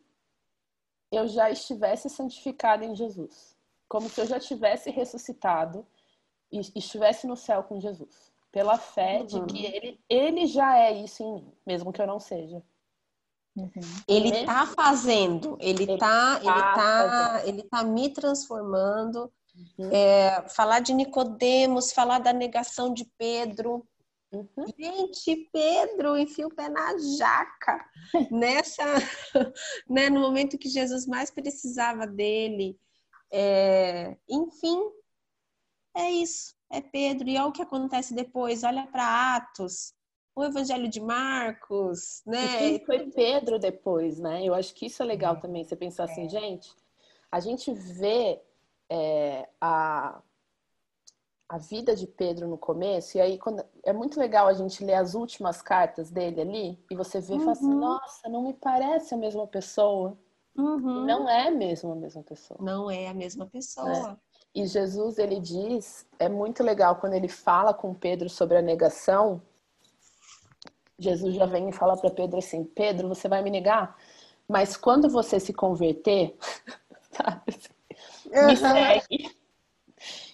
eu 1.10 1.26
já 1.28 1.50
estivesse 1.50 2.08
santificado 2.08 2.84
em 2.84 2.94
Jesus, 2.94 3.56
como 3.88 4.08
se 4.08 4.20
eu 4.20 4.26
já 4.26 4.38
tivesse 4.38 4.90
ressuscitado 4.90 5.86
e 6.52 6.60
estivesse 6.76 7.26
no 7.26 7.36
céu 7.36 7.62
com 7.62 7.80
Jesus 7.80 8.28
pela 8.50 8.78
fé 8.78 9.20
uhum. 9.20 9.26
de 9.26 9.52
que 9.52 9.66
ele, 9.66 10.00
ele 10.08 10.46
já 10.46 10.78
é 10.78 10.92
isso 10.92 11.22
em 11.22 11.34
mim, 11.34 11.52
mesmo 11.66 11.92
que 11.92 12.00
eu 12.00 12.06
não 12.06 12.18
seja. 12.18 12.62
Uhum. 13.56 13.70
Ele 14.06 14.30
está 14.30 14.66
fazendo, 14.66 15.56
ele 15.60 15.84
está, 15.84 16.36
ele 16.36 16.44
tá, 16.44 16.74
tá, 16.74 17.42
ele 17.44 17.62
tá 17.64 17.82
me 17.82 18.08
transformando. 18.08 19.30
Uhum. 19.78 19.90
É, 19.92 20.48
falar 20.48 20.80
de 20.80 20.94
Nicodemos, 20.94 21.92
falar 21.92 22.20
da 22.20 22.32
negação 22.32 22.94
de 22.94 23.04
Pedro. 23.18 23.84
Uhum. 24.30 24.66
Gente, 24.78 25.48
Pedro 25.52 26.16
enfia 26.16 26.46
o 26.46 26.54
pé 26.54 26.68
na 26.68 26.98
jaca 27.16 27.90
nessa, 28.30 28.84
né, 29.88 30.10
no 30.10 30.20
momento 30.20 30.58
que 30.58 30.68
Jesus 30.68 31.06
mais 31.06 31.30
precisava 31.30 32.06
dele. 32.06 32.78
É, 33.30 34.16
enfim, 34.28 34.80
é 35.96 36.10
isso 36.10 36.58
é 36.70 36.80
Pedro. 36.80 37.28
E 37.28 37.36
olha 37.36 37.46
o 37.46 37.52
que 37.52 37.62
acontece 37.62 38.14
depois, 38.14 38.62
olha 38.62 38.86
para 38.86 39.36
Atos, 39.36 39.94
o 40.34 40.44
Evangelho 40.44 40.88
de 40.88 41.00
Marcos, 41.00 42.22
né? 42.26 42.72
E 42.72 42.84
foi 42.84 43.10
Pedro 43.10 43.58
depois, 43.58 44.18
né? 44.18 44.44
Eu 44.44 44.54
acho 44.54 44.74
que 44.74 44.86
isso 44.86 45.02
é 45.02 45.06
legal 45.06 45.36
é. 45.36 45.40
também, 45.40 45.64
você 45.64 45.76
pensar 45.76 46.04
assim, 46.04 46.26
é. 46.26 46.28
gente, 46.28 46.70
a 47.30 47.40
gente 47.40 47.72
vê 47.72 48.40
é, 48.90 49.48
a, 49.60 50.22
a 51.48 51.56
vida 51.56 51.96
de 51.96 52.06
Pedro 52.06 52.46
no 52.46 52.58
começo, 52.58 53.16
e 53.16 53.20
aí 53.20 53.38
quando, 53.38 53.64
é 53.82 53.92
muito 53.92 54.20
legal 54.20 54.46
a 54.46 54.52
gente 54.52 54.84
ler 54.84 54.94
as 54.94 55.14
últimas 55.14 55.62
cartas 55.62 56.10
dele 56.10 56.40
ali, 56.40 56.78
e 56.90 56.94
você 56.94 57.20
vê 57.20 57.32
uhum. 57.32 57.38
e 57.38 57.40
fala 57.40 57.52
assim, 57.52 57.72
uhum. 57.72 57.80
nossa, 57.80 58.28
não 58.28 58.42
me 58.42 58.52
parece 58.52 59.14
a 59.14 59.16
mesma 59.16 59.46
pessoa. 59.46 60.16
Uhum. 60.56 61.06
Não 61.06 61.28
é 61.28 61.50
mesmo 61.50 61.92
a 61.92 61.94
mesma 61.94 62.22
pessoa. 62.22 62.58
Não 62.60 62.90
é 62.90 63.08
a 63.08 63.14
mesma 63.14 63.46
pessoa. 63.46 64.18
É. 64.24 64.28
E 64.54 64.66
Jesus, 64.66 65.18
ele 65.18 65.40
diz, 65.40 66.06
é 66.18 66.28
muito 66.28 66.62
legal 66.62 66.96
quando 66.96 67.14
ele 67.14 67.28
fala 67.28 67.72
com 67.72 67.94
Pedro 67.94 68.28
sobre 68.28 68.58
a 68.58 68.62
negação. 68.62 69.40
Jesus 70.98 71.34
já 71.34 71.46
vem 71.46 71.68
e 71.68 71.72
fala 71.72 71.96
para 71.96 72.10
Pedro 72.10 72.38
assim: 72.38 72.64
Pedro, 72.64 73.08
você 73.08 73.28
vai 73.28 73.40
me 73.40 73.50
negar? 73.50 73.96
Mas 74.48 74.76
quando 74.76 75.08
você 75.08 75.38
se 75.38 75.52
converter, 75.52 76.36
sabe? 77.12 77.56
Me 78.26 78.56
segue. 78.56 79.37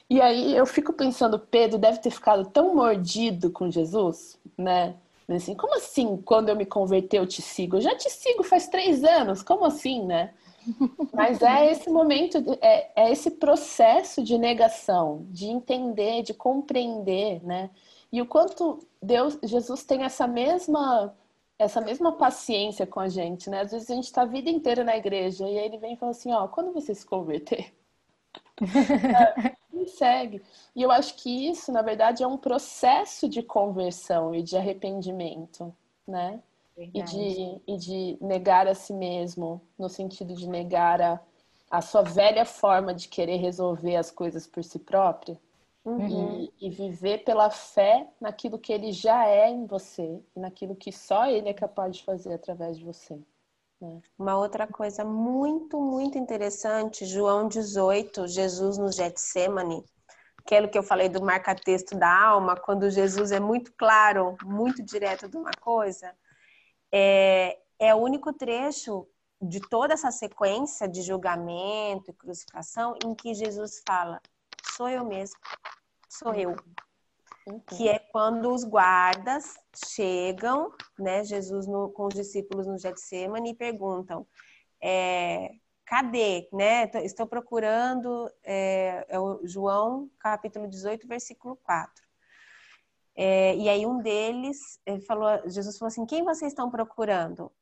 E 0.09 0.21
aí 0.21 0.57
eu 0.57 0.67
fico 0.67 0.93
pensando, 0.93 1.39
Pedro 1.39 1.79
deve 1.79 1.99
ter 1.99 2.11
ficado 2.11 2.47
tão 2.51 2.75
mordido 2.75 3.51
com 3.51 3.71
Jesus, 3.71 4.39
né? 4.57 4.97
Assim, 5.29 5.55
como 5.55 5.75
assim, 5.77 6.19
quando 6.19 6.51
eu 6.51 6.57
me 6.57 6.67
converter, 6.67 7.19
eu 7.19 7.27
te 7.27 7.41
sigo? 7.41 7.77
Eu 7.77 7.81
já 7.81 7.97
te 7.97 8.11
sigo 8.11 8.43
faz 8.43 8.69
três 8.69 9.03
anos, 9.03 9.43
como 9.43 9.65
assim, 9.65 10.05
né? 10.05 10.35
Mas 11.13 11.41
é 11.43 11.71
esse 11.71 11.89
momento, 11.91 12.39
é, 12.61 12.91
é 12.95 13.11
esse 13.11 13.31
processo 13.33 14.23
de 14.23 14.37
negação, 14.37 15.27
de 15.31 15.47
entender, 15.47 16.23
de 16.23 16.35
compreender, 16.35 17.43
né? 17.45 17.71
E 18.13 18.21
o 18.21 18.27
quanto 18.27 18.87
Deus, 19.03 19.39
Jesus 19.43 19.85
tem 19.85 20.05
essa 20.05 20.27
mesma 20.27 21.15
essa 21.59 21.81
mesma 21.81 22.13
paciência 22.13 22.87
com 22.87 22.99
a 23.01 23.09
gente, 23.09 23.49
né? 23.49 23.61
Às 23.61 23.71
vezes 23.73 23.91
a 23.91 23.95
gente 23.95 24.05
está 24.05 24.23
a 24.23 24.27
vida 24.27 24.51
inteira 24.51 24.83
na 24.85 24.97
igreja 24.97 25.49
e 25.49 25.59
aí 25.59 25.67
ele 25.67 25.79
vem 25.79 25.95
e 25.95 25.97
fala 25.97 26.11
assim, 26.11 26.33
ó, 26.33 26.49
quando 26.49 26.73
você 26.73 26.95
se 26.95 27.07
converter, 27.07 27.73
é, 29.85 29.89
segue. 29.89 30.43
E 30.75 30.83
eu 30.83 30.91
acho 30.91 31.15
que 31.17 31.49
isso, 31.49 31.73
na 31.73 31.83
verdade, 31.83 32.23
é 32.23 32.27
um 32.27 32.37
processo 32.37 33.29
de 33.29 33.43
conversão 33.43 34.35
e 34.35 34.43
de 34.43 34.57
arrependimento, 34.57 35.75
né? 36.07 36.43
e 36.77 37.03
de, 37.03 37.61
e 37.67 37.77
de 37.77 38.19
negar 38.21 38.67
a 38.67 38.75
si 38.75 38.93
mesmo, 38.93 39.61
no 39.79 39.89
sentido 39.89 40.35
de 40.35 40.49
negar 40.49 41.01
a, 41.01 41.21
a 41.71 41.81
sua 41.81 42.03
velha 42.03 42.45
forma 42.45 42.93
de 42.93 43.09
querer 43.09 43.37
resolver 43.37 43.97
as 43.97 44.11
coisas 44.11 44.47
por 44.47 44.65
si 44.65 44.79
própria. 44.79 45.39
Uhum. 45.85 46.49
E, 46.59 46.67
e, 46.67 46.71
viver 46.71 47.25
pela 47.25 47.51
fé 47.51 48.09
naquilo 48.19 48.59
que 48.59 48.73
ele 48.73 48.91
já 48.91 49.29
é 49.29 49.51
em 49.51 49.67
você 49.67 50.19
e 50.35 50.41
naquilo 50.41 50.75
que 50.75 50.91
só 50.91 51.27
ele 51.27 51.51
é 51.51 51.53
capaz 51.53 51.95
de 51.95 52.03
fazer 52.03 52.33
através 52.33 52.79
de 52.79 52.85
você. 52.85 53.19
Uma 54.19 54.37
outra 54.37 54.67
coisa 54.67 55.05
muito, 55.05 55.81
muito 55.81 56.19
interessante, 56.19 57.05
João 57.05 57.49
18, 57.49 58.27
Jesus 58.29 58.79
no 58.79 58.91
Getsemane, 58.91 59.85
aquilo 60.39 60.69
que 60.69 60.79
eu 60.79 60.83
falei 60.83 61.09
do 61.09 61.23
marca-texto 61.23 61.97
da 61.97 62.13
alma, 62.13 62.57
quando 62.57 62.91
Jesus 62.91 63.33
é 63.33 63.41
muito 63.41 63.73
claro, 63.73 64.37
muito 64.45 64.83
direto 64.83 65.29
de 65.29 65.37
uma 65.37 65.51
coisa, 65.61 66.15
é, 66.93 67.59
é 67.79 67.95
o 67.95 67.99
único 67.99 68.33
trecho 68.33 69.07
de 69.41 69.61
toda 69.61 69.95
essa 69.95 70.11
sequência 70.11 70.89
de 70.89 71.03
julgamento 71.03 72.11
e 72.11 72.15
crucificação 72.15 72.97
em 73.05 73.15
que 73.15 73.35
Jesus 73.35 73.83
fala: 73.87 74.21
sou 74.77 74.89
eu 74.89 75.05
mesmo, 75.05 75.39
sou 76.09 76.35
eu. 76.35 76.57
Uhum. 77.47 77.61
Que 77.61 77.89
é 77.89 77.99
quando 77.99 78.53
os 78.53 78.65
guardas 78.65 79.55
chegam, 79.87 80.73
né, 80.99 81.23
Jesus 81.25 81.67
no, 81.67 81.91
com 81.91 82.07
os 82.07 82.15
discípulos 82.15 82.67
no 82.67 82.79
Getsemane 82.79 83.51
e 83.51 83.55
perguntam: 83.55 84.27
é, 84.81 85.51
cadê, 85.85 86.49
né? 86.53 86.91
Estou 87.05 87.27
procurando 87.27 88.31
é, 88.43 89.05
é 89.09 89.21
o 89.21 89.47
João 89.47 90.11
capítulo 90.19 90.67
18, 90.69 91.07
versículo 91.07 91.57
4. 91.57 92.05
É, 93.17 93.55
e 93.57 93.69
aí 93.69 93.87
um 93.87 93.99
deles 93.99 94.81
falou, 95.07 95.29
Jesus 95.49 95.79
falou 95.79 95.89
assim: 95.89 96.07
quem 96.07 96.25
vocês 96.25 96.53
estão 96.53 96.71
procurando? 96.71 97.53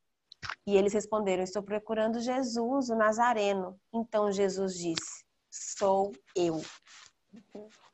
E 0.66 0.76
eles 0.76 0.93
responderam: 0.93 1.43
estou 1.43 1.62
procurando 1.62 2.20
Jesus, 2.20 2.89
o 2.89 2.95
Nazareno. 2.95 3.78
Então 3.93 4.30
Jesus 4.30 4.74
disse: 4.78 5.24
sou 5.51 6.12
eu. 6.35 6.61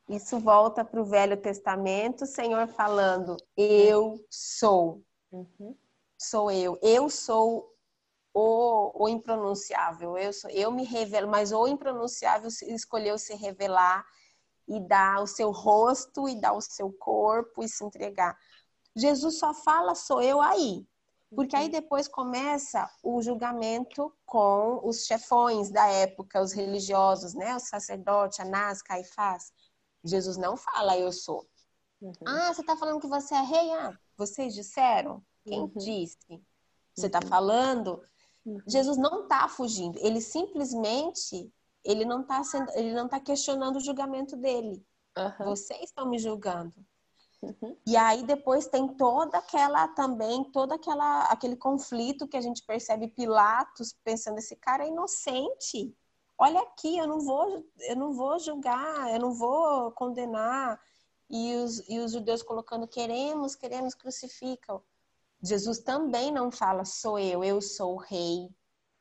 Isso 0.08 0.38
volta 0.38 0.82
para 0.84 1.00
o 1.00 1.04
Velho 1.04 1.36
Testamento, 1.36 2.24
o 2.24 2.26
Senhor 2.26 2.66
falando: 2.68 3.36
Eu 3.56 4.24
sou. 4.30 5.02
Uhum. 5.30 5.76
Sou 6.16 6.50
eu. 6.50 6.78
Eu 6.82 7.10
sou 7.10 7.70
o, 8.32 9.04
o 9.04 9.08
impronunciável. 9.08 10.16
Eu, 10.16 10.32
sou, 10.32 10.50
eu 10.50 10.70
me 10.70 10.84
revelo, 10.84 11.28
mas 11.28 11.52
o 11.52 11.66
impronunciável 11.66 12.48
escolheu 12.48 13.18
se 13.18 13.34
revelar 13.34 14.04
e 14.66 14.80
dar 14.80 15.22
o 15.22 15.26
seu 15.26 15.50
rosto 15.50 16.28
e 16.28 16.40
dar 16.40 16.54
o 16.54 16.60
seu 16.60 16.90
corpo 16.92 17.62
e 17.62 17.68
se 17.68 17.84
entregar. 17.84 18.36
Jesus 18.96 19.38
só 19.38 19.52
fala: 19.52 19.94
Sou 19.94 20.22
eu 20.22 20.40
aí. 20.40 20.86
Porque 21.34 21.54
aí 21.54 21.66
uhum. 21.66 21.70
depois 21.70 22.08
começa 22.08 22.90
o 23.02 23.20
julgamento 23.20 24.10
com 24.24 24.80
os 24.82 25.04
chefões 25.04 25.70
da 25.70 25.86
época, 25.86 26.40
os 26.40 26.52
religiosos, 26.52 27.34
né? 27.34 27.54
O 27.54 27.60
sacerdote, 27.60 28.40
Anás, 28.40 28.80
Caifás. 28.80 29.52
Jesus 30.08 30.36
não 30.36 30.56
fala 30.56 30.98
eu 30.98 31.12
sou. 31.12 31.46
Uhum. 32.00 32.12
Ah, 32.26 32.52
você 32.52 32.60
está 32.60 32.76
falando 32.76 33.00
que 33.00 33.06
você 33.06 33.34
é 33.34 33.42
rei? 33.42 33.72
Ah, 33.72 33.98
vocês 34.16 34.54
disseram? 34.54 35.22
Quem 35.44 35.60
uhum. 35.60 35.72
disse? 35.76 36.18
Você 36.94 37.06
está 37.06 37.20
uhum. 37.22 37.28
falando? 37.28 38.02
Uhum. 38.44 38.60
Jesus 38.66 38.96
não 38.96 39.22
está 39.22 39.48
fugindo. 39.48 39.98
Ele 39.98 40.20
simplesmente 40.20 41.52
ele 41.84 42.04
não 42.04 42.20
está 42.22 42.42
sendo, 42.44 42.70
ele 42.74 42.92
não 42.92 43.08
tá 43.08 43.18
questionando 43.20 43.76
o 43.76 43.80
julgamento 43.80 44.36
dele. 44.36 44.84
Vocês 45.44 45.84
estão 45.84 46.08
me 46.08 46.18
julgando. 46.18 46.74
Uhum. 47.42 47.76
E 47.86 47.96
aí 47.96 48.24
depois 48.24 48.66
tem 48.66 48.88
toda 48.96 49.38
aquela 49.38 49.88
também, 49.88 50.44
toda 50.50 50.74
aquela 50.74 51.22
aquele 51.24 51.56
conflito 51.56 52.26
que 52.26 52.36
a 52.36 52.40
gente 52.40 52.64
percebe 52.64 53.08
Pilatos 53.08 53.96
pensando 54.04 54.38
esse 54.38 54.56
cara 54.56 54.84
é 54.84 54.88
inocente 54.88 55.96
olha 56.38 56.60
aqui, 56.60 56.96
eu 56.96 57.06
não 57.06 57.20
vou, 57.20 57.64
eu 57.80 57.96
não 57.96 58.12
vou 58.12 58.38
julgar, 58.38 59.12
eu 59.12 59.18
não 59.18 59.34
vou 59.34 59.90
condenar. 59.92 60.80
E 61.28 61.54
os, 61.56 61.86
e 61.88 61.98
os 61.98 62.12
judeus 62.12 62.42
colocando 62.42 62.86
queremos, 62.86 63.54
queremos, 63.54 63.94
crucificam. 63.94 64.82
Jesus 65.42 65.78
também 65.80 66.32
não 66.32 66.50
fala 66.50 66.84
sou 66.84 67.18
eu, 67.18 67.44
eu 67.44 67.60
sou 67.60 67.94
o 67.94 67.98
rei, 67.98 68.48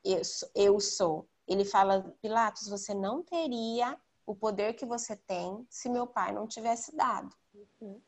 eu, 0.03 0.21
eu 0.53 0.79
sou. 0.79 1.29
Ele 1.47 1.63
fala, 1.63 2.13
Pilatos, 2.21 2.67
você 2.67 2.93
não 2.93 3.23
teria 3.23 3.97
o 4.25 4.35
poder 4.35 4.73
que 4.73 4.85
você 4.85 5.15
tem 5.15 5.65
se 5.69 5.89
meu 5.89 6.05
pai 6.05 6.33
não 6.33 6.47
tivesse 6.47 6.93
dado. 6.95 7.33
Uhum. 7.53 8.01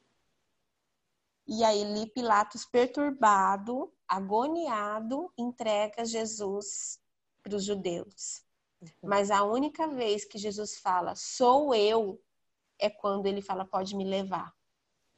E 1.47 1.63
aí 1.63 2.07
Pilatos, 2.09 2.65
perturbado, 2.65 3.91
agoniado, 4.07 5.31
entrega 5.37 6.03
Jesus 6.03 6.99
para 7.41 7.55
os 7.55 7.63
judeus. 7.63 8.43
Mas 9.03 9.29
a 9.29 9.43
única 9.43 9.87
vez 9.87 10.25
que 10.25 10.37
Jesus 10.37 10.77
fala, 10.77 11.15
sou 11.15 11.73
eu, 11.73 12.21
é 12.77 12.89
quando 12.89 13.25
ele 13.25 13.41
fala, 13.41 13.65
pode 13.65 13.95
me 13.95 14.03
levar. 14.03 14.53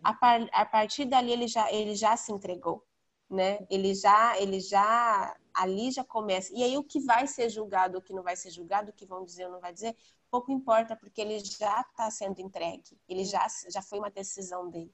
A, 0.04 0.14
par, 0.14 0.48
a 0.52 0.66
partir 0.66 1.06
dali 1.06 1.32
ele 1.32 1.48
já, 1.48 1.72
ele 1.72 1.96
já 1.96 2.18
se 2.18 2.32
entregou, 2.32 2.84
né? 3.30 3.66
Ele 3.70 3.94
já, 3.94 4.38
ele 4.40 4.60
já, 4.60 5.38
ali 5.54 5.92
já 5.92 6.04
começa. 6.04 6.52
E 6.56 6.64
aí 6.64 6.76
o 6.76 6.84
que 6.84 7.00
vai 7.00 7.28
ser 7.28 7.50
julgado, 7.50 8.00
o 8.00 8.02
que 8.02 8.14
não 8.14 8.24
vai 8.24 8.36
ser 8.36 8.50
julgado, 8.50 8.90
o 8.90 8.94
que 8.94 9.06
vão 9.06 9.24
dizer 9.24 9.46
ou 9.46 9.52
não 9.52 9.60
vai 9.60 9.72
dizer, 9.72 9.96
pouco 10.32 10.52
importa, 10.52 10.96
porque 10.96 11.22
ele 11.22 11.38
já 11.40 11.82
está 11.82 12.10
sendo 12.10 12.40
entregue. 12.40 12.98
Ele 13.08 13.24
já, 13.24 13.46
já 13.70 13.82
foi 13.82 14.00
uma 14.00 14.10
decisão 14.10 14.70
dele. 14.70 14.94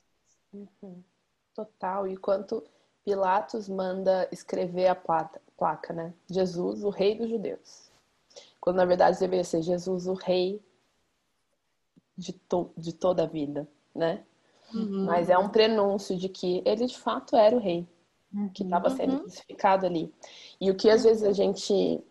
Uhum. 0.52 1.02
Total. 1.54 2.06
E 2.08 2.18
quanto 2.18 2.64
Pilatos 3.06 3.70
manda 3.70 4.28
escrever 4.34 4.88
a 4.88 4.96
placa, 4.96 5.42
placa, 5.58 5.94
né? 5.94 6.14
Jesus, 6.30 6.84
o 6.84 6.90
rei 6.90 7.18
dos 7.18 7.30
judeus. 7.30 7.87
Quando 8.60 8.78
na 8.78 8.86
verdade 8.86 9.20
deveria 9.20 9.44
ser 9.44 9.62
Jesus 9.62 10.08
o 10.08 10.14
rei 10.14 10.62
de, 12.18 12.34
to 12.34 12.72
de 12.76 12.94
toda 12.94 13.24
a 13.24 13.28
vida, 13.28 13.68
né? 13.94 14.24
Uhum. 14.74 15.06
Mas 15.06 15.30
é 15.30 15.38
um 15.38 15.50
prenúncio 15.50 16.18
de 16.18 16.28
que 16.28 16.62
ele 16.66 16.86
de 16.86 16.98
fato 16.98 17.36
era 17.36 17.56
o 17.56 17.60
rei 17.60 17.88
uhum. 18.34 18.50
que 18.50 18.64
estava 18.64 18.90
sendo 18.90 19.14
uhum. 19.14 19.20
crucificado 19.20 19.86
ali. 19.86 20.14
E 20.60 20.70
o 20.70 20.76
que 20.76 20.90
às 20.90 21.04
vezes 21.04 21.24
a 21.24 21.32
gente 21.32 22.04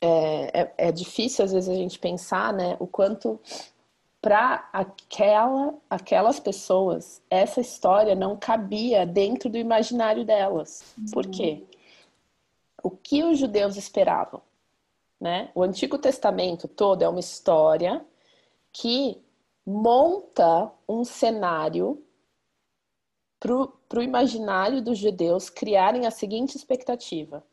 é, 0.00 0.60
é, 0.60 0.74
é, 0.78 0.92
difícil 0.92 1.44
às 1.44 1.52
vezes 1.52 1.68
a 1.68 1.74
gente 1.74 1.98
pensar, 1.98 2.52
né? 2.52 2.76
O 2.78 2.86
quanto 2.86 3.40
para 4.20 4.68
aquela 4.72 5.74
aquelas 5.88 6.40
pessoas 6.40 7.22
essa 7.30 7.60
história 7.60 8.14
não 8.14 8.36
cabia 8.36 9.06
dentro 9.06 9.48
do 9.48 9.56
imaginário 9.56 10.24
delas. 10.24 10.94
Por 11.12 11.26
quê? 11.28 11.64
O 12.82 12.90
que 12.90 13.24
os 13.24 13.38
judeus 13.38 13.76
esperavam? 13.76 14.40
Né? 15.20 15.50
O 15.54 15.62
Antigo 15.62 15.98
Testamento 15.98 16.68
todo 16.68 17.02
é 17.02 17.08
uma 17.08 17.20
história 17.20 18.04
que 18.72 19.22
monta 19.64 20.70
um 20.88 21.04
cenário 21.04 22.02
para 23.38 23.98
o 23.98 24.02
imaginário 24.02 24.82
dos 24.82 24.98
judeus 24.98 25.50
criarem 25.50 26.06
a 26.06 26.10
seguinte 26.10 26.56
expectativa: 26.56 27.44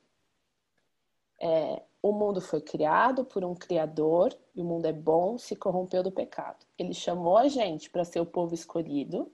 é, 1.42 1.82
o 2.02 2.12
mundo 2.12 2.42
foi 2.42 2.62
criado 2.62 3.24
por 3.24 3.46
um 3.46 3.56
criador 3.56 4.38
e 4.54 4.62
o 4.62 4.66
mundo 4.66 4.86
é 4.86 4.94
bom, 4.94 5.38
se 5.38 5.56
corrompeu 5.56 6.04
do 6.04 6.12
pecado. 6.12 6.66
Ele 6.78 6.94
chamou 6.94 7.38
a 7.38 7.48
gente 7.48 7.90
para 7.90 8.04
ser 8.04 8.20
o 8.20 8.26
povo 8.26 8.54
escolhido, 8.54 9.32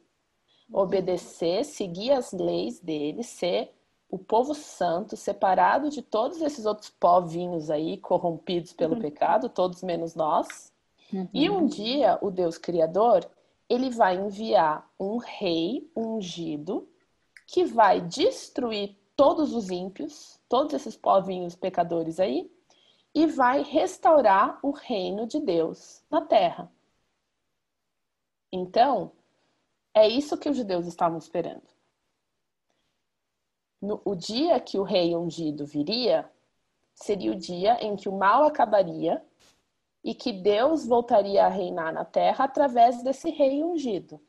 obedecer, 0.72 1.66
seguir 1.66 2.12
as 2.12 2.32
leis 2.32 2.80
dele, 2.80 3.24
ser 3.24 3.74
o 4.10 4.18
povo 4.18 4.56
santo, 4.56 5.16
separado 5.16 5.90
de 5.90 6.02
todos 6.02 6.42
esses 6.42 6.66
outros 6.66 6.90
povinhos 6.90 7.70
aí, 7.70 7.98
corrompidos 7.98 8.74
pelo 8.74 8.96
uhum. 8.96 9.02
pecado, 9.02 9.48
todos 9.48 9.84
menos 9.84 10.16
nós. 10.16 10.74
Uhum. 11.14 11.30
E 11.32 11.50
um 11.50 11.68
dia, 11.68 12.18
o 12.22 12.32
Deus 12.32 12.58
Criador, 12.58 13.30
ele 13.70 13.92
vai 13.92 14.16
enviar 14.16 14.90
um 15.00 15.18
rei 15.18 15.90
ungido 15.96 16.90
que 17.46 17.64
vai 17.64 18.02
destruir 18.02 18.98
todos 19.16 19.54
os 19.54 19.70
ímpios, 19.70 20.40
todos 20.50 20.74
esses 20.74 20.96
povinhos 20.96 21.56
pecadores 21.56 22.20
aí, 22.20 22.52
e 23.14 23.28
vai 23.28 23.62
restaurar 23.62 24.60
o 24.64 24.72
reino 24.72 25.28
de 25.28 25.40
Deus 25.40 26.04
na 26.10 26.22
terra. 26.22 26.72
Então, 28.52 29.12
é 29.94 30.08
isso 30.08 30.38
que 30.38 30.50
os 30.50 30.58
judeus 30.58 30.88
estavam 30.88 31.18
esperando 31.18 31.79
no, 33.82 34.02
o 34.06 34.16
dia 34.16 34.60
que 34.60 34.78
o 34.78 34.84
rei 34.84 35.16
ungido 35.16 35.66
viria 35.66 36.30
seria 36.94 37.32
o 37.32 37.36
dia 37.36 37.78
em 37.84 37.96
que 37.96 38.10
o 38.10 38.18
mal 38.18 38.44
acabaria 38.44 39.24
e 40.04 40.14
que 40.14 40.32
Deus 40.32 40.86
voltaria 40.86 41.46
a 41.46 41.50
reinar 41.50 41.94
na 41.94 42.06
terra 42.06 42.46
através 42.46 43.04
desse 43.04 43.30
rei 43.30 43.64
ungido. 43.64 44.20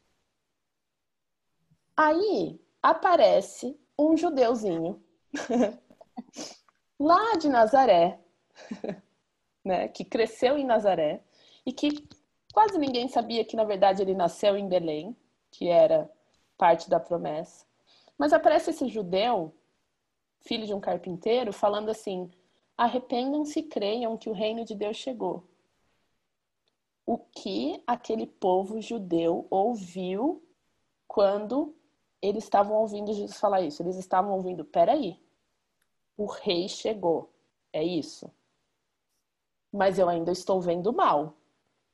Aí 1.97 2.61
aparece 2.83 3.79
um 3.99 4.17
judeuzinho 4.17 5.03
lá 6.99 7.37
de 7.37 7.49
Nazaré, 7.49 8.21
né, 9.65 9.89
que 9.89 10.05
cresceu 10.05 10.57
em 10.57 10.65
Nazaré 10.65 11.23
e 11.67 11.73
que 11.73 12.09
quase 12.53 12.79
ninguém 12.79 13.09
sabia 13.09 13.45
que 13.45 13.57
na 13.57 13.65
verdade 13.65 14.03
ele 14.03 14.15
nasceu 14.15 14.57
em 14.57 14.69
Belém, 14.69 15.17
que 15.51 15.69
era 15.69 16.11
parte 16.57 16.89
da 16.89 16.99
promessa. 16.99 17.70
Mas 18.21 18.35
aparece 18.35 18.69
esse 18.69 18.87
judeu 18.87 19.51
filho 20.43 20.67
de 20.67 20.75
um 20.75 20.79
carpinteiro, 20.79 21.55
falando 21.55 21.89
assim: 21.89 22.31
arrependam-se 22.77 23.61
e 23.61 23.63
creiam 23.63 24.19
que 24.19 24.29
o 24.29 24.35
reino 24.35 24.63
de 24.63 24.75
Deus 24.75 24.99
chegou. 24.99 25.43
O 27.07 27.17
que 27.17 27.83
aquele 27.87 28.27
povo 28.27 28.79
judeu 28.79 29.47
ouviu 29.49 30.47
quando 31.09 31.75
eles 32.21 32.45
estavam 32.45 32.77
ouvindo 32.77 33.15
Jesus 33.15 33.41
falar 33.41 33.63
isso? 33.63 33.83
Eles 33.83 33.97
estavam 33.97 34.33
ouvindo: 34.35 34.67
peraí, 34.67 35.19
o 36.15 36.27
rei 36.27 36.69
chegou, 36.69 37.33
é 37.73 37.83
isso. 37.83 38.31
Mas 39.73 39.99
eu 39.99 40.11
ainda 40.11 40.31
estou 40.31 40.61
vendo 40.61 40.93
mal. 40.93 41.33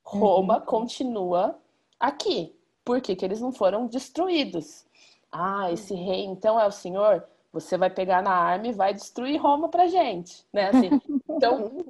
Roma 0.03 0.59
uhum. 0.59 0.67
continua 0.67 1.57
aqui. 2.01 2.53
Por 2.85 3.01
que, 3.01 3.15
que 3.15 3.25
eles 3.25 3.41
não 3.41 3.53
foram 3.53 3.87
destruídos? 3.87 4.86
Ah, 5.31 5.71
esse 5.73 5.95
rei 5.95 6.25
então 6.25 6.59
é 6.59 6.67
o 6.67 6.71
senhor? 6.71 7.27
Você 7.53 7.77
vai 7.77 7.91
pegar 7.91 8.23
na 8.23 8.33
arma 8.33 8.69
e 8.69 8.73
vai 8.73 8.93
destruir 8.93 9.41
Roma 9.41 9.69
pra 9.69 9.87
gente, 9.87 10.45
né? 10.53 10.69
Assim, 10.69 10.91
então, 11.29 11.85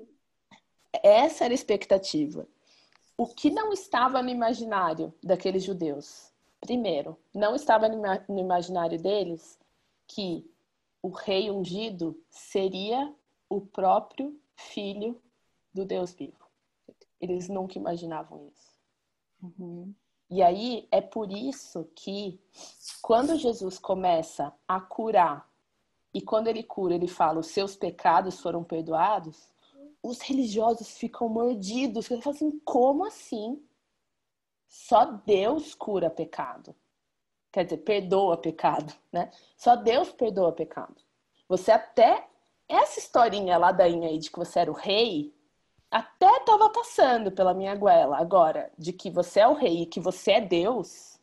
essa 1.03 1.45
era 1.45 1.53
a 1.53 1.55
expectativa. 1.55 2.47
O 3.19 3.27
que 3.27 3.51
não 3.51 3.73
estava 3.73 4.23
no 4.23 4.29
imaginário 4.29 5.13
daqueles 5.23 5.65
judeus? 5.65 6.33
Primeiro, 6.61 7.17
não 7.35 7.55
estava 7.55 7.89
no 7.89 8.39
imaginário 8.39 9.01
deles 9.01 9.59
que 10.07 10.49
o 11.03 11.09
rei 11.09 11.51
ungido 11.51 12.21
seria 12.29 13.15
o 13.49 13.61
próprio 13.61 14.39
filho 14.55 15.21
do 15.73 15.85
Deus 15.85 16.13
vivo. 16.13 16.47
Eles 17.21 17.49
nunca 17.49 17.79
imaginavam 17.79 18.47
isso. 18.49 18.77
Uhum. 19.43 19.95
E 20.29 20.43
aí 20.43 20.89
é 20.91 21.01
por 21.01 21.31
isso 21.31 21.89
que 21.95 22.41
quando 23.01 23.37
Jesus 23.37 23.79
começa 23.79 24.53
a 24.67 24.81
curar 24.81 25.49
e 26.13 26.21
quando 26.21 26.49
ele 26.49 26.63
cura, 26.63 26.95
ele 26.95 27.07
fala: 27.07 27.41
os 27.41 27.49
seus 27.49 27.77
pecados 27.77 28.41
foram 28.41 28.65
perdoados. 28.65 29.49
Os 30.03 30.21
religiosos 30.21 30.97
ficam 30.99 31.29
mordidos. 31.29 32.11
Eles 32.11 32.25
falam 32.25 32.37
assim: 32.37 32.59
como 32.65 33.05
assim? 33.05 33.63
Só 34.67 35.05
Deus 35.05 35.75
cura 35.75 36.11
pecado. 36.11 36.75
Quer 37.53 37.65
dizer, 37.65 37.79
perdoa 37.79 38.37
pecado, 38.37 38.93
né? 39.13 39.31
Só 39.57 39.77
Deus 39.77 40.13
perdoa 40.13 40.53
pecado. 40.53 40.97
Você 41.49 41.71
até 41.71 42.29
essa 42.69 42.99
historinha 42.99 43.57
ladainha 43.57 44.09
aí 44.09 44.19
de 44.19 44.31
que 44.31 44.39
você 44.39 44.59
era 44.59 44.71
o 44.71 44.75
rei, 44.75 45.35
até 45.91 46.36
estava 46.47 46.71
passando 46.71 47.33
pela 47.33 47.53
minha 47.53 47.75
goela. 47.75 48.19
Agora, 48.19 48.71
de 48.79 48.93
que 48.93 49.11
você 49.11 49.41
é 49.41 49.49
o 49.49 49.55
rei 49.55 49.83
e 49.83 49.87
que 49.87 50.01
você 50.01 50.33
é 50.33 50.41
Deus, 50.41 51.19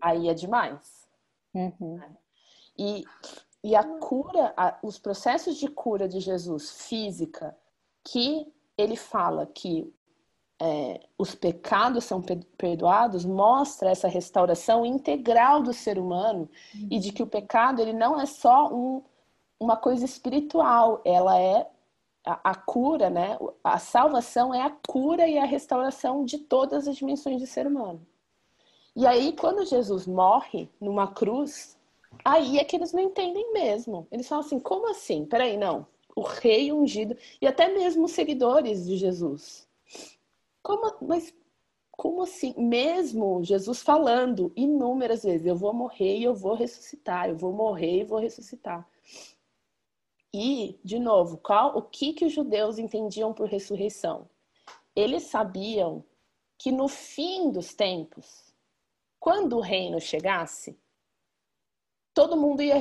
aí 0.00 0.28
é 0.28 0.34
demais. 0.34 1.08
Uhum. 1.54 1.98
E, 2.78 3.04
e 3.64 3.74
a 3.74 3.82
cura, 3.82 4.52
a, 4.56 4.78
os 4.82 4.98
processos 4.98 5.56
de 5.56 5.68
cura 5.68 6.06
de 6.06 6.20
Jesus 6.20 6.86
física, 6.86 7.56
que 8.04 8.46
ele 8.76 8.96
fala 8.96 9.46
que 9.46 9.92
é, 10.60 11.00
os 11.16 11.34
pecados 11.34 12.04
são 12.04 12.20
perdoados, 12.56 13.24
mostra 13.24 13.90
essa 13.90 14.08
restauração 14.08 14.84
integral 14.84 15.62
do 15.62 15.72
ser 15.72 15.98
humano 15.98 16.48
uhum. 16.74 16.88
e 16.90 16.98
de 16.98 17.12
que 17.12 17.22
o 17.22 17.26
pecado 17.26 17.80
ele 17.80 17.92
não 17.92 18.20
é 18.20 18.26
só 18.26 18.72
um, 18.72 19.02
uma 19.58 19.76
coisa 19.76 20.04
espiritual, 20.04 21.00
ela 21.04 21.38
é 21.40 21.68
a, 22.28 22.50
a, 22.50 22.54
cura, 22.54 23.08
né? 23.08 23.38
A 23.64 23.78
salvação 23.78 24.54
é 24.54 24.60
a 24.60 24.70
cura 24.86 25.26
e 25.26 25.38
a 25.38 25.46
restauração 25.46 26.24
de 26.24 26.38
todas 26.38 26.86
as 26.86 26.96
dimensões 26.96 27.40
do 27.40 27.46
ser 27.46 27.66
humano. 27.66 28.06
E 28.94 29.06
aí, 29.06 29.32
quando 29.32 29.64
Jesus 29.64 30.06
morre 30.06 30.68
numa 30.78 31.06
cruz, 31.06 31.78
aí 32.24 32.58
é 32.58 32.64
que 32.64 32.76
eles 32.76 32.92
não 32.92 33.00
entendem 33.00 33.52
mesmo. 33.52 34.06
Eles 34.10 34.28
falam 34.28 34.44
assim: 34.44 34.60
como 34.60 34.90
assim? 34.90 35.24
Peraí, 35.24 35.56
não. 35.56 35.86
O 36.14 36.20
rei 36.20 36.72
ungido, 36.72 37.16
e 37.40 37.46
até 37.46 37.72
mesmo 37.72 38.04
os 38.04 38.12
seguidores 38.12 38.84
de 38.86 38.96
Jesus. 38.96 39.66
Como, 40.62 40.96
mas 41.00 41.32
como 41.92 42.22
assim? 42.22 42.54
Mesmo 42.58 43.42
Jesus 43.42 43.80
falando 43.80 44.52
inúmeras 44.54 45.22
vezes: 45.22 45.46
eu 45.46 45.56
vou 45.56 45.72
morrer 45.72 46.18
e 46.18 46.24
eu 46.24 46.34
vou 46.34 46.54
ressuscitar, 46.54 47.28
eu 47.28 47.36
vou 47.36 47.52
morrer 47.52 48.00
e 48.00 48.04
vou 48.04 48.18
ressuscitar. 48.18 48.86
E, 50.32 50.78
de 50.84 50.98
novo, 50.98 51.38
qual, 51.38 51.76
o 51.76 51.82
que, 51.82 52.12
que 52.12 52.24
os 52.26 52.32
judeus 52.32 52.78
entendiam 52.78 53.32
por 53.32 53.48
ressurreição? 53.48 54.28
Eles 54.94 55.24
sabiam 55.24 56.04
que 56.58 56.70
no 56.70 56.88
fim 56.88 57.50
dos 57.50 57.72
tempos, 57.72 58.52
quando 59.18 59.56
o 59.56 59.60
reino 59.60 60.00
chegasse, 60.00 60.78
todo 62.12 62.36
mundo 62.36 62.62
ia, 62.62 62.76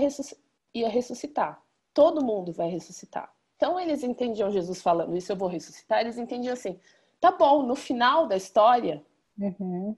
ia 0.74 0.89
ressuscitar. 0.89 1.64
Todo 1.93 2.26
mundo 2.26 2.52
vai 2.52 2.70
ressuscitar. 2.70 3.34
Então 3.56 3.80
eles 3.80 4.04
entendiam 4.04 4.52
Jesus 4.52 4.82
falando 4.82 5.16
isso, 5.16 5.32
eu 5.32 5.36
vou 5.36 5.48
ressuscitar. 5.48 6.02
Eles 6.02 6.18
entendiam 6.18 6.54
assim, 6.54 6.80
tá 7.20 7.32
bom, 7.32 7.64
no 7.64 7.76
final 7.76 8.28
da 8.28 8.36
história, 8.36 9.04
uhum. 9.38 9.95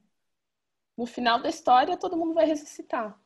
no 0.97 1.05
final 1.05 1.41
da 1.41 1.49
história 1.49 1.97
todo 1.97 2.17
mundo 2.17 2.33
vai 2.33 2.45
ressuscitar. 2.45 3.19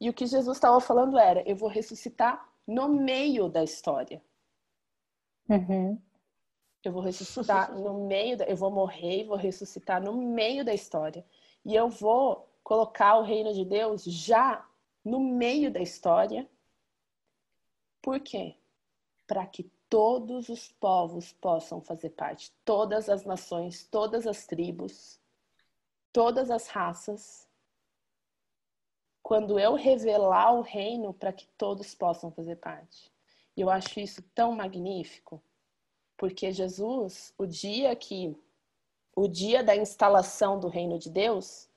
E 0.00 0.08
o 0.08 0.12
que 0.12 0.26
Jesus 0.26 0.56
estava 0.56 0.80
falando 0.80 1.18
era, 1.18 1.42
eu 1.48 1.56
vou 1.56 1.68
ressuscitar 1.68 2.48
no 2.66 2.88
meio 2.88 3.48
da 3.48 3.62
história. 3.62 4.22
Uhum. 5.48 6.00
Eu 6.82 6.92
vou 6.92 7.02
ressuscitar 7.02 7.74
no 7.74 8.06
meio 8.06 8.36
da. 8.36 8.44
Eu 8.44 8.56
vou 8.56 8.70
morrer 8.70 9.22
e 9.22 9.24
vou 9.24 9.36
ressuscitar 9.36 10.02
no 10.02 10.12
meio 10.14 10.64
da 10.64 10.74
história. 10.74 11.24
E 11.64 11.74
eu 11.74 11.88
vou 11.88 12.48
colocar 12.62 13.16
o 13.16 13.22
reino 13.22 13.52
de 13.52 13.64
Deus 13.64 14.04
já 14.04 14.66
no 15.04 15.20
meio 15.20 15.70
da 15.70 15.80
história. 15.80 16.48
Por 18.02 18.20
quê? 18.20 18.56
Para 19.26 19.46
que 19.46 19.70
todos 19.88 20.48
os 20.48 20.72
povos 20.72 21.32
possam 21.32 21.80
fazer 21.80 22.10
parte, 22.10 22.52
todas 22.64 23.08
as 23.08 23.24
nações, 23.24 23.86
todas 23.86 24.26
as 24.26 24.46
tribos, 24.46 25.20
todas 26.12 26.50
as 26.50 26.66
raças 26.68 27.48
quando 29.24 29.58
eu 29.58 29.74
revelar 29.74 30.54
o 30.54 30.60
reino 30.60 31.14
para 31.14 31.32
que 31.32 31.48
todos 31.56 31.94
possam 31.94 32.30
fazer 32.30 32.56
parte. 32.56 33.10
E 33.56 33.62
eu 33.62 33.70
acho 33.70 33.98
isso 33.98 34.22
tão 34.34 34.54
magnífico, 34.54 35.42
porque 36.14 36.52
Jesus, 36.52 37.32
o 37.38 37.46
dia 37.46 37.96
que 37.96 38.36
o 39.16 39.26
dia 39.26 39.64
da 39.64 39.74
instalação 39.74 40.60
do 40.60 40.68
reino 40.68 40.98
de 40.98 41.08
Deus, 41.08 41.68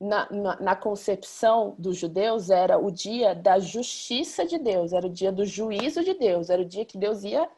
na, 0.00 0.30
na, 0.30 0.60
na, 0.60 0.76
concepção 0.76 1.74
dos 1.78 1.96
judeus, 1.96 2.48
era 2.48 2.78
o 2.78 2.90
dia 2.90 3.34
da 3.34 3.58
justiça 3.58 4.46
de 4.46 4.58
Deus, 4.58 4.92
era 4.92 5.06
o 5.06 5.10
dia 5.10 5.32
do 5.32 5.44
juízo 5.44 6.04
de 6.04 6.14
Deus, 6.14 6.48
era 6.48 6.62
o 6.62 6.66
dia 6.66 6.84
que 6.84 6.98
Deus 6.98 7.24
ia, 7.24 7.50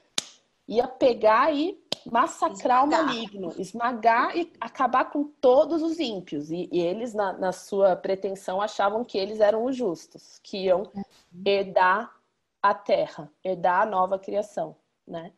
ia 0.67 0.89
pegar 0.89 1.55
e 1.55 1.79
massacrar 2.11 2.85
esmagar. 2.85 3.03
o 3.03 3.07
maligno, 3.07 3.55
esmagar 3.59 4.37
e 4.37 4.53
acabar 4.61 5.07
com 5.07 5.25
todos 5.25 5.83
os 5.83 5.99
ímpios. 5.99 6.51
E, 6.51 6.69
e 6.73 6.81
eles, 6.81 7.15
na, 7.15 7.33
na, 7.33 7.53
sua 7.53 7.97
pretensão, 7.97 8.61
achavam 8.61 9.05
que 9.05 9.19
eles 9.19 9.41
eram 9.41 9.65
os 9.65 9.77
justos, 9.77 10.39
que 10.43 10.65
iam 10.65 10.83
uhum. 10.83 11.03
herdar 11.45 12.15
a 12.63 12.75
terra, 12.75 13.31
herdar 13.43 13.83
a 13.83 13.87
nova 13.87 14.19
criação, 14.19 14.77
né? 15.07 15.33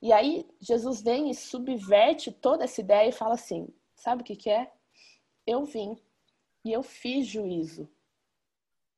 E 0.00 0.12
aí 0.12 0.46
Jesus 0.60 1.00
vem 1.00 1.30
e 1.30 1.34
subverte 1.34 2.30
toda 2.30 2.64
essa 2.64 2.80
ideia 2.80 3.08
e 3.08 3.12
fala 3.12 3.34
assim: 3.34 3.68
sabe 3.94 4.22
o 4.22 4.24
que, 4.24 4.36
que 4.36 4.50
é? 4.50 4.70
Eu 5.46 5.64
vim 5.64 5.96
e 6.64 6.72
eu 6.72 6.82
fiz 6.82 7.26
juízo 7.26 7.88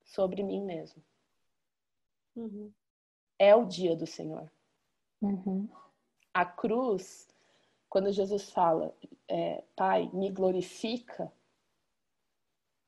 sobre 0.04 0.42
mim 0.42 0.62
mesmo. 0.62 1.02
Uhum. 2.34 2.72
É 3.38 3.54
o 3.54 3.64
dia 3.64 3.94
do 3.94 4.06
Senhor. 4.06 4.50
Uhum. 5.20 5.68
A 6.36 6.44
cruz, 6.44 7.26
quando 7.88 8.12
Jesus 8.12 8.50
fala, 8.50 8.94
é, 9.26 9.64
Pai, 9.74 10.10
me 10.12 10.30
glorifica, 10.30 11.32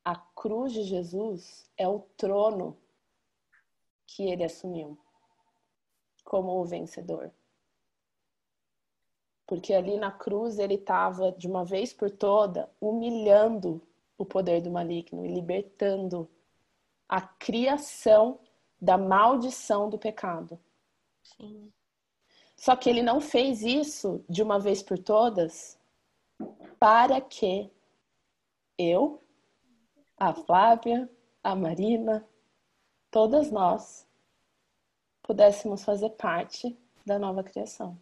a 0.05 0.15
cruz 0.15 0.75
de 0.75 0.83
Jesus 0.83 1.67
é 1.75 1.89
o 1.89 2.01
trono 2.19 2.77
que 4.07 4.25
ele 4.25 4.45
assumiu 4.45 4.99
como 6.23 6.61
o 6.61 6.65
vencedor. 6.67 7.33
Porque 9.47 9.73
ali 9.73 9.97
na 9.97 10.13
cruz 10.13 10.59
ele 10.59 10.75
estava, 10.75 11.33
de 11.33 11.49
uma 11.49 11.65
vez 11.65 11.91
por 11.91 12.11
toda, 12.11 12.71
humilhando 12.79 13.81
o 14.19 14.27
poder 14.27 14.61
do 14.61 14.71
maligno 14.71 15.25
e 15.25 15.33
libertando 15.33 16.29
a 17.09 17.23
criação 17.23 18.39
da 18.79 18.99
maldição 18.99 19.89
do 19.89 19.99
pecado. 19.99 20.61
Sim. 21.23 21.73
Só 22.59 22.75
que 22.75 22.91
ele 22.91 23.03
não 23.03 23.21
fez 23.21 23.63
isso 23.63 24.23
de 24.29 24.43
uma 24.43 24.59
vez 24.59 24.83
por 24.83 24.99
todas 24.99 25.79
para 26.79 27.21
que 27.21 27.71
eu, 28.77 29.23
a 30.17 30.35
Flávia, 30.35 31.09
a 31.43 31.55
Marina, 31.55 32.27
todas 33.13 33.53
nós 33.53 34.07
pudéssemos 35.23 35.85
fazer 35.85 36.11
parte 36.11 36.77
da 37.07 37.17
nova 37.17 37.45
criação. 37.45 37.97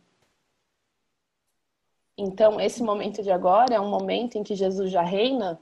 Então, 2.16 2.58
esse 2.58 2.82
momento 2.82 3.22
de 3.22 3.30
agora 3.30 3.74
é 3.74 3.80
um 3.80 3.90
momento 3.90 4.38
em 4.38 4.42
que 4.42 4.54
Jesus 4.54 4.90
já 4.90 5.02
reina 5.02 5.60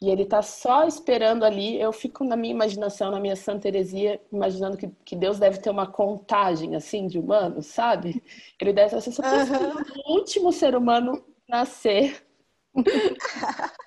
e 0.00 0.10
ele 0.10 0.24
tá 0.24 0.42
só 0.42 0.86
esperando 0.86 1.44
ali. 1.44 1.80
Eu 1.80 1.92
fico 1.92 2.22
na 2.24 2.36
minha 2.36 2.54
imaginação, 2.54 3.10
na 3.10 3.18
minha 3.18 3.34
Santa 3.34 3.62
Teresia, 3.62 4.20
imaginando 4.32 4.76
que, 4.76 4.88
que 5.04 5.16
Deus 5.16 5.38
deve 5.38 5.58
ter 5.58 5.70
uma 5.70 5.86
contagem 5.86 6.76
assim 6.76 7.08
de 7.08 7.18
humanos, 7.18 7.66
sabe? 7.66 8.22
Ele 8.60 8.72
deve 8.72 9.00
ser 9.00 9.10
só 9.10 9.22
uhum. 9.22 9.84
o 10.06 10.12
último 10.14 10.52
ser 10.52 10.76
humano 10.76 11.24
nascer. 11.48 12.24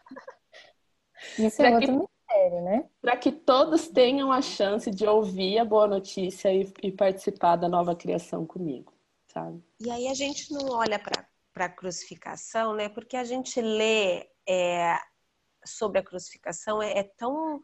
Isso 1.37 1.61
é 1.61 1.75
outro 1.75 1.99
mistério, 1.99 2.61
né? 2.61 2.89
Para 3.01 3.15
que 3.15 3.31
todos 3.31 3.87
tenham 3.87 4.31
a 4.31 4.41
chance 4.41 4.91
de 4.91 5.05
ouvir 5.07 5.59
a 5.59 5.65
boa 5.65 5.87
notícia 5.87 6.53
e, 6.53 6.69
e 6.83 6.91
participar 6.91 7.55
da 7.55 7.69
nova 7.69 7.95
criação 7.95 8.45
comigo, 8.45 8.91
sabe? 9.27 9.63
E 9.79 9.89
aí 9.89 10.09
a 10.09 10.13
gente 10.13 10.51
não 10.51 10.71
olha 10.71 10.99
para 10.99 11.65
a 11.65 11.69
crucificação, 11.69 12.73
né? 12.73 12.89
Porque 12.89 13.15
a 13.15 13.23
gente 13.23 13.61
lê 13.61 14.27
é, 14.45 14.97
sobre 15.65 15.99
a 15.99 16.03
crucificação 16.03 16.81
é, 16.81 16.99
é, 16.99 17.03
tão 17.03 17.61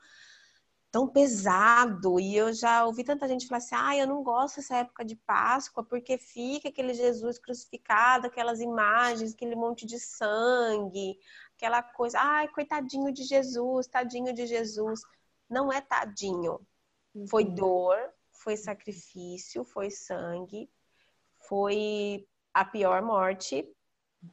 tão 0.90 1.08
pesado 1.08 2.20
e 2.20 2.36
eu 2.36 2.54
já 2.54 2.86
ouvi 2.86 3.04
tanta 3.04 3.28
gente 3.28 3.46
falar 3.46 3.58
assim, 3.58 3.76
ah, 3.76 3.98
eu 3.98 4.08
não 4.08 4.24
gosto 4.24 4.56
dessa 4.58 4.78
época 4.78 5.04
de 5.04 5.16
Páscoa 5.16 5.84
porque 5.84 6.18
fica 6.18 6.70
aquele 6.70 6.94
Jesus 6.94 7.38
crucificado, 7.38 8.28
aquelas 8.28 8.62
imagens, 8.62 9.34
aquele 9.34 9.56
monte 9.56 9.86
de 9.86 10.00
sangue, 10.00 11.20
aquela 11.56 11.84
coisa, 11.84 12.20
ai, 12.20 12.48
coitadinho 12.48 13.12
de 13.12 13.24
Jesus, 13.24 13.88
tadinho 13.88 14.34
de 14.34 14.48
Jesus. 14.48 15.02
Não 15.50 15.72
é 15.72 15.82
tadinho. 15.82 16.60
Foi 17.30 17.44
uhum. 17.44 17.56
dor, 17.56 18.14
foi 18.32 18.56
sacrifício, 18.56 19.64
foi 19.64 19.90
sangue, 19.90 20.70
foi 21.48 22.28
a 22.54 22.64
pior 22.64 23.02
morte, 23.02 23.68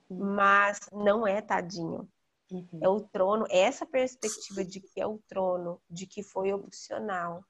uhum. 0.09 0.35
mas 0.35 0.81
não 0.93 1.27
é 1.27 1.41
tadinho. 1.41 2.09
Uhum. 2.51 2.81
É 2.83 2.89
o 2.89 3.01
trono, 3.01 3.47
essa 3.51 3.87
perspectiva 3.87 4.65
de 4.65 4.81
que 4.81 5.01
é 5.01 5.07
o 5.07 5.19
trono, 5.29 5.81
de 5.89 6.07
que 6.07 6.23
foi 6.23 6.53
opcional, 6.53 7.43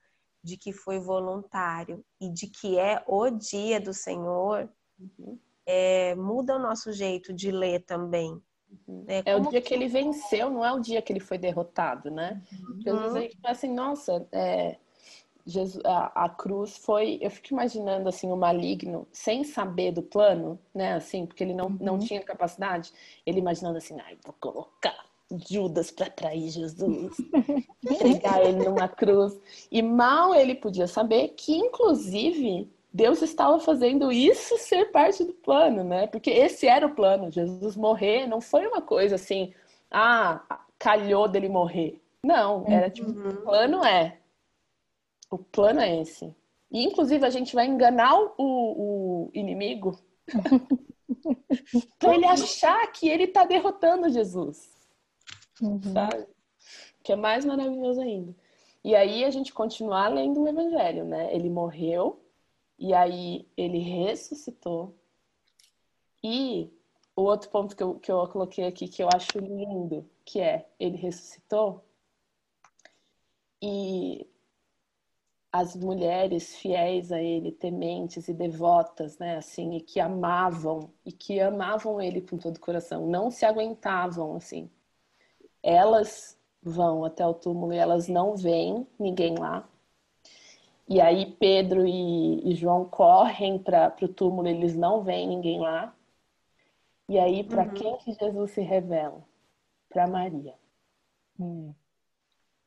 de 0.42 0.56
que 0.56 0.72
foi 0.72 0.98
voluntário 0.98 2.04
e 2.20 2.30
de 2.30 2.46
que 2.46 2.78
é 2.78 3.02
o 3.06 3.30
dia 3.30 3.80
do 3.80 3.92
Senhor, 3.92 4.68
uhum. 4.98 5.38
é, 5.66 6.14
muda 6.14 6.56
o 6.56 6.60
nosso 6.60 6.92
jeito 6.92 7.32
de 7.32 7.50
ler 7.50 7.84
também. 7.84 8.40
Uhum. 8.86 9.04
É, 9.08 9.22
é 9.24 9.36
o 9.36 9.40
dia 9.40 9.60
que... 9.60 9.68
que... 9.68 9.74
ele 9.74 9.88
venceu, 9.88 10.50
não 10.50 10.64
é 10.64 10.72
o 10.72 10.80
dia 10.80 11.00
que 11.00 11.12
ele 11.12 11.20
foi 11.20 11.38
derrotado, 11.38 12.10
né? 12.10 12.42
Porque 12.66 12.90
às 12.90 12.98
vezes 12.98 13.16
a 13.16 13.20
gente 13.20 13.38
assim, 13.44 13.72
nossa, 13.72 14.28
é, 14.32 14.78
Jesus, 15.46 15.82
a, 15.84 16.24
a, 16.24 16.28
cruz 16.28 16.76
foi. 16.78 17.18
Eu 17.20 17.30
fico 17.30 17.52
imaginando 17.52 18.08
assim 18.08 18.32
o 18.32 18.36
maligno 18.36 19.06
sem 19.12 19.44
saber 19.44 19.92
do 19.92 20.02
plano, 20.02 20.58
né? 20.74 20.94
Assim, 20.94 21.26
porque 21.26 21.44
ele 21.44 21.54
não, 21.54 21.66
uhum. 21.66 21.78
não 21.80 21.98
tinha 21.98 22.22
capacidade. 22.22 22.92
Ele 23.26 23.40
imaginando 23.40 23.76
assim, 23.76 23.96
ai, 24.00 24.16
vou 24.24 24.34
colocar 24.40 24.96
Judas 25.48 25.90
para 25.90 26.08
trair 26.08 26.48
Jesus, 26.48 27.16
entregar 27.84 28.42
ele 28.44 28.64
numa 28.64 28.88
cruz. 28.88 29.38
E 29.70 29.82
mal 29.82 30.34
ele 30.34 30.54
podia 30.54 30.86
saber 30.86 31.28
que, 31.36 31.54
inclusive, 31.54 32.70
Deus 32.92 33.20
estava 33.20 33.58
fazendo 33.60 34.10
isso 34.10 34.56
ser 34.56 34.92
parte 34.92 35.24
do 35.24 35.32
plano, 35.32 35.84
né? 35.84 36.06
Porque 36.06 36.30
esse 36.30 36.66
era 36.66 36.86
o 36.86 36.94
plano. 36.94 37.30
Jesus 37.30 37.76
morrer 37.76 38.26
não 38.26 38.40
foi 38.40 38.66
uma 38.66 38.80
coisa 38.80 39.16
assim, 39.16 39.52
ah, 39.90 40.40
calhou 40.78 41.28
dele 41.28 41.48
morrer. 41.48 42.00
Não, 42.24 42.64
era 42.66 42.88
tipo, 42.88 43.10
uhum. 43.10 43.28
o 43.28 43.36
plano 43.42 43.84
é 43.84 44.16
o 45.34 45.38
plano 45.38 45.80
é 45.80 46.00
esse. 46.00 46.34
E, 46.70 46.84
inclusive, 46.84 47.24
a 47.24 47.30
gente 47.30 47.54
vai 47.54 47.66
enganar 47.66 48.14
o, 48.18 48.32
o 48.38 49.30
inimigo 49.32 49.98
para 51.98 52.14
ele 52.14 52.26
achar 52.26 52.86
que 52.92 53.08
ele 53.08 53.24
está 53.24 53.44
derrotando 53.44 54.10
Jesus. 54.10 54.72
Uhum. 55.60 55.80
Sabe? 55.82 56.26
Que 57.02 57.12
é 57.12 57.16
mais 57.16 57.44
maravilhoso 57.44 58.00
ainda. 58.00 58.34
E 58.82 58.94
aí 58.94 59.24
a 59.24 59.30
gente 59.30 59.52
continuar 59.52 60.08
lendo 60.08 60.42
o 60.42 60.48
Evangelho, 60.48 61.04
né? 61.04 61.34
Ele 61.34 61.48
morreu, 61.48 62.20
e 62.78 62.92
aí 62.92 63.48
ele 63.56 63.78
ressuscitou. 63.78 64.94
E 66.22 66.70
o 67.16 67.22
outro 67.22 67.48
ponto 67.50 67.76
que 67.76 67.82
eu, 67.82 67.94
que 67.94 68.10
eu 68.10 68.26
coloquei 68.28 68.66
aqui 68.66 68.88
que 68.88 69.02
eu 69.02 69.08
acho 69.14 69.38
lindo, 69.38 70.08
que 70.24 70.40
é 70.40 70.66
ele 70.78 70.96
ressuscitou 70.96 71.84
e 73.62 74.26
as 75.54 75.76
mulheres 75.76 76.56
fiéis 76.56 77.12
a 77.12 77.22
ele, 77.22 77.52
tementes 77.52 78.26
e 78.26 78.34
devotas, 78.34 79.16
né, 79.18 79.36
assim, 79.36 79.76
e 79.76 79.80
que 79.80 80.00
amavam 80.00 80.90
e 81.06 81.12
que 81.12 81.38
amavam 81.38 82.00
ele 82.00 82.20
com 82.20 82.36
todo 82.36 82.56
o 82.56 82.60
coração, 82.60 83.06
não 83.06 83.30
se 83.30 83.46
aguentavam 83.46 84.34
assim. 84.34 84.68
Elas 85.62 86.36
vão 86.60 87.04
até 87.04 87.24
o 87.24 87.32
túmulo 87.32 87.72
e 87.72 87.76
elas 87.76 88.08
não 88.08 88.36
veem 88.36 88.84
ninguém 88.98 89.38
lá. 89.38 89.64
E 90.88 91.00
aí 91.00 91.36
Pedro 91.38 91.86
e, 91.86 92.50
e 92.50 92.56
João 92.56 92.84
correm 92.84 93.56
para 93.56 93.94
o 94.02 94.08
túmulo, 94.08 94.48
eles 94.48 94.74
não 94.74 95.04
veem 95.04 95.28
ninguém 95.28 95.60
lá. 95.60 95.94
E 97.08 97.16
aí 97.16 97.44
para 97.44 97.62
uhum. 97.62 97.74
quem 97.74 97.96
que 97.98 98.12
Jesus 98.12 98.50
se 98.50 98.60
revela? 98.60 99.24
Para 99.88 100.08
Maria. 100.08 100.56
Hum. 101.38 101.72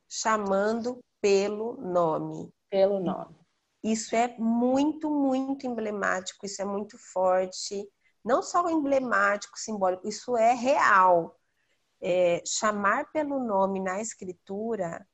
Chamando 0.07 0.99
pelo 1.19 1.75
nome 1.81 2.49
pelo 2.69 2.99
nome. 2.99 3.35
Isso 3.83 4.15
é 4.15 4.35
muito, 4.37 5.09
muito 5.09 5.65
emblemático, 5.65 6.45
isso 6.45 6.61
é 6.61 6.65
muito 6.65 6.97
forte. 6.97 7.87
Não 8.23 8.41
só 8.41 8.69
emblemático, 8.69 9.57
simbólico, 9.57 10.07
isso 10.07 10.35
é 10.35 10.53
real. 10.53 11.39
É, 12.01 12.43
chamar 12.45 13.11
pelo 13.11 13.39
nome 13.39 13.79
na 13.79 14.01
escritura 14.01 15.05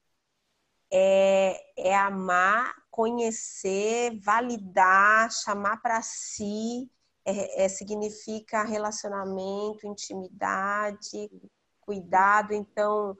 é, 0.91 1.59
é 1.77 1.95
amar, 1.95 2.73
conhecer, 2.91 4.19
validar, 4.21 5.31
chamar 5.31 5.81
para 5.81 6.01
si, 6.01 6.89
é, 7.25 7.63
é, 7.65 7.69
significa 7.69 8.63
relacionamento, 8.63 9.87
intimidade, 9.87 11.29
cuidado. 11.81 12.53
Então, 12.53 13.17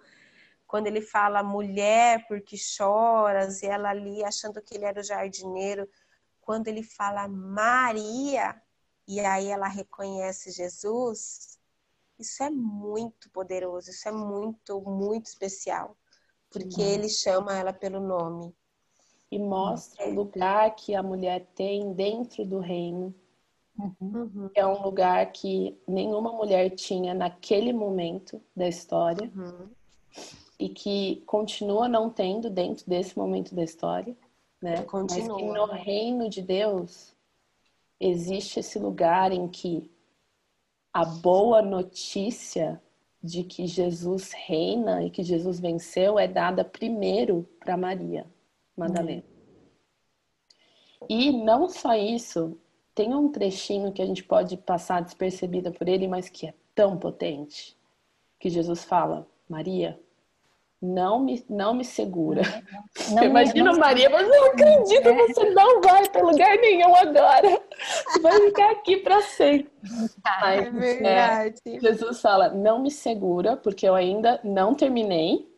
quando 0.74 0.88
ele 0.88 1.02
fala 1.02 1.44
mulher 1.44 2.26
porque 2.28 2.58
choras, 2.58 3.62
e 3.62 3.68
ela 3.68 3.92
ali 3.92 4.24
achando 4.24 4.60
que 4.60 4.74
ele 4.74 4.86
era 4.86 5.00
o 5.00 5.04
jardineiro, 5.04 5.88
quando 6.42 6.68
ele 6.68 6.82
fala 6.82 7.28
Maria, 7.28 8.60
e 9.08 9.20
aí 9.20 9.50
ela 9.50 9.68
reconhece 9.68 10.50
Jesus, 10.50 11.60
isso 12.18 12.42
é 12.42 12.50
muito 12.50 13.30
poderoso, 13.30 13.92
isso 13.92 14.10
é 14.10 14.12
muito, 14.12 14.82
muito 14.82 15.28
especial, 15.28 15.96
porque 16.50 16.82
uhum. 16.82 16.90
ele 16.90 17.08
chama 17.08 17.56
ela 17.56 17.72
pelo 17.72 18.00
nome. 18.00 18.52
E 19.30 19.38
mostra 19.38 20.06
é. 20.06 20.08
o 20.08 20.16
lugar 20.16 20.74
que 20.74 20.96
a 20.96 21.04
mulher 21.04 21.46
tem 21.54 21.94
dentro 21.94 22.44
do 22.44 22.58
reino. 22.58 23.14
Uhum. 23.78 24.50
É 24.56 24.66
um 24.66 24.82
lugar 24.82 25.32
que 25.32 25.80
nenhuma 25.88 26.32
mulher 26.32 26.72
tinha 26.72 27.14
naquele 27.14 27.72
momento 27.72 28.42
da 28.56 28.68
história. 28.68 29.32
Uhum 29.36 29.70
e 30.60 30.70
que 30.70 31.24
continua 31.26 31.88
não 31.88 32.10
tendo 32.10 32.50
dentro 32.50 32.88
desse 32.88 33.18
momento 33.18 33.54
da 33.56 33.64
história, 33.64 34.16
né? 34.62 34.84
Continua. 34.84 35.28
Mas 35.28 35.38
que 35.38 35.52
no 35.52 35.66
reino 35.66 36.30
de 36.30 36.42
Deus 36.42 37.14
existe 38.00 38.60
esse 38.60 38.80
lugar 38.80 39.32
em 39.32 39.48
que 39.48 39.90
a 40.92 41.04
boa 41.06 41.62
notícia 41.62 42.82
de 43.22 43.44
que 43.44 43.66
Jesus 43.66 44.32
reina 44.34 45.04
e 45.04 45.10
que 45.10 45.24
Jesus 45.24 45.60
venceu 45.60 46.20
é 46.20 46.28
dada 46.28 46.64
primeiro 46.64 47.48
para 47.60 47.78
Maria 47.78 48.26
Madalena. 48.76 49.24
Uhum. 51.02 51.08
E 51.10 51.32
não 51.32 51.70
só 51.70 51.96
isso, 51.96 52.58
tem 52.94 53.14
um 53.14 53.32
trechinho 53.32 53.92
que 53.92 54.02
a 54.02 54.06
gente 54.06 54.24
pode 54.24 54.58
passar 54.58 55.02
despercebida 55.02 55.72
por 55.72 55.88
ele, 55.88 56.08
mas 56.08 56.30
que 56.30 56.48
é 56.48 56.54
tão 56.76 56.98
potente, 56.98 57.78
que 58.40 58.50
Jesus 58.50 58.84
fala: 58.84 59.28
Maria, 59.48 60.00
não 60.84 61.18
me, 61.18 61.42
não 61.50 61.74
me 61.74 61.86
segura. 61.86 62.42
Não, 63.14 63.24
Imagina 63.24 63.72
a 63.72 63.78
Maria, 63.78 64.10
mas 64.10 64.28
não 64.28 64.48
acredito, 64.48 65.08
é. 65.08 65.28
você 65.28 65.50
não 65.52 65.82
vai 65.82 66.10
para 66.10 66.22
lugar 66.22 66.58
nenhum 66.58 66.94
agora. 66.94 67.62
Você 68.06 68.20
vai 68.20 68.42
ficar 68.42 68.72
aqui 68.72 68.98
para 68.98 69.22
sempre. 69.22 69.72
Mas, 70.24 70.68
é 70.68 70.70
verdade. 70.70 71.62
É, 71.66 71.80
Jesus 71.80 72.22
fala, 72.22 72.50
não 72.50 72.82
me 72.82 72.92
segura, 72.92 73.56
porque 73.56 73.88
eu 73.88 73.96
ainda 73.96 74.40
não 74.44 74.76
terminei. 74.76 75.50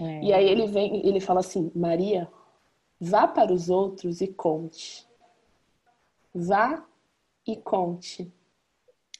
É. 0.00 0.20
E 0.22 0.32
aí 0.32 0.48
ele 0.48 0.66
vem, 0.66 1.06
ele 1.06 1.20
fala 1.20 1.40
assim, 1.40 1.70
Maria, 1.74 2.26
vá 2.98 3.28
para 3.28 3.52
os 3.52 3.68
outros 3.68 4.20
e 4.20 4.28
conte. 4.28 5.06
Vá 6.34 6.84
e 7.46 7.56
conte. 7.56 8.32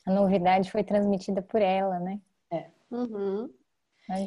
A 0.07 0.11
novidade 0.11 0.71
foi 0.71 0.83
transmitida 0.83 1.43
por 1.43 1.61
ela, 1.61 1.99
né? 2.01 2.21
É. 2.51 2.67
Uhum. 2.91 3.51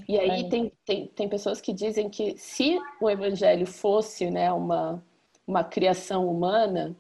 E 0.07 0.19
aí 0.19 0.49
tem, 0.49 0.71
tem, 0.85 1.07
tem 1.07 1.29
pessoas 1.29 1.61
que 1.61 1.71
dizem 1.71 2.09
que 2.09 2.37
se 2.37 2.79
o 2.99 3.09
evangelho 3.09 3.67
fosse 3.67 4.29
né, 4.31 4.51
uma, 4.51 5.03
uma 5.45 5.63
criação 5.63 6.27
humana, 6.27 6.95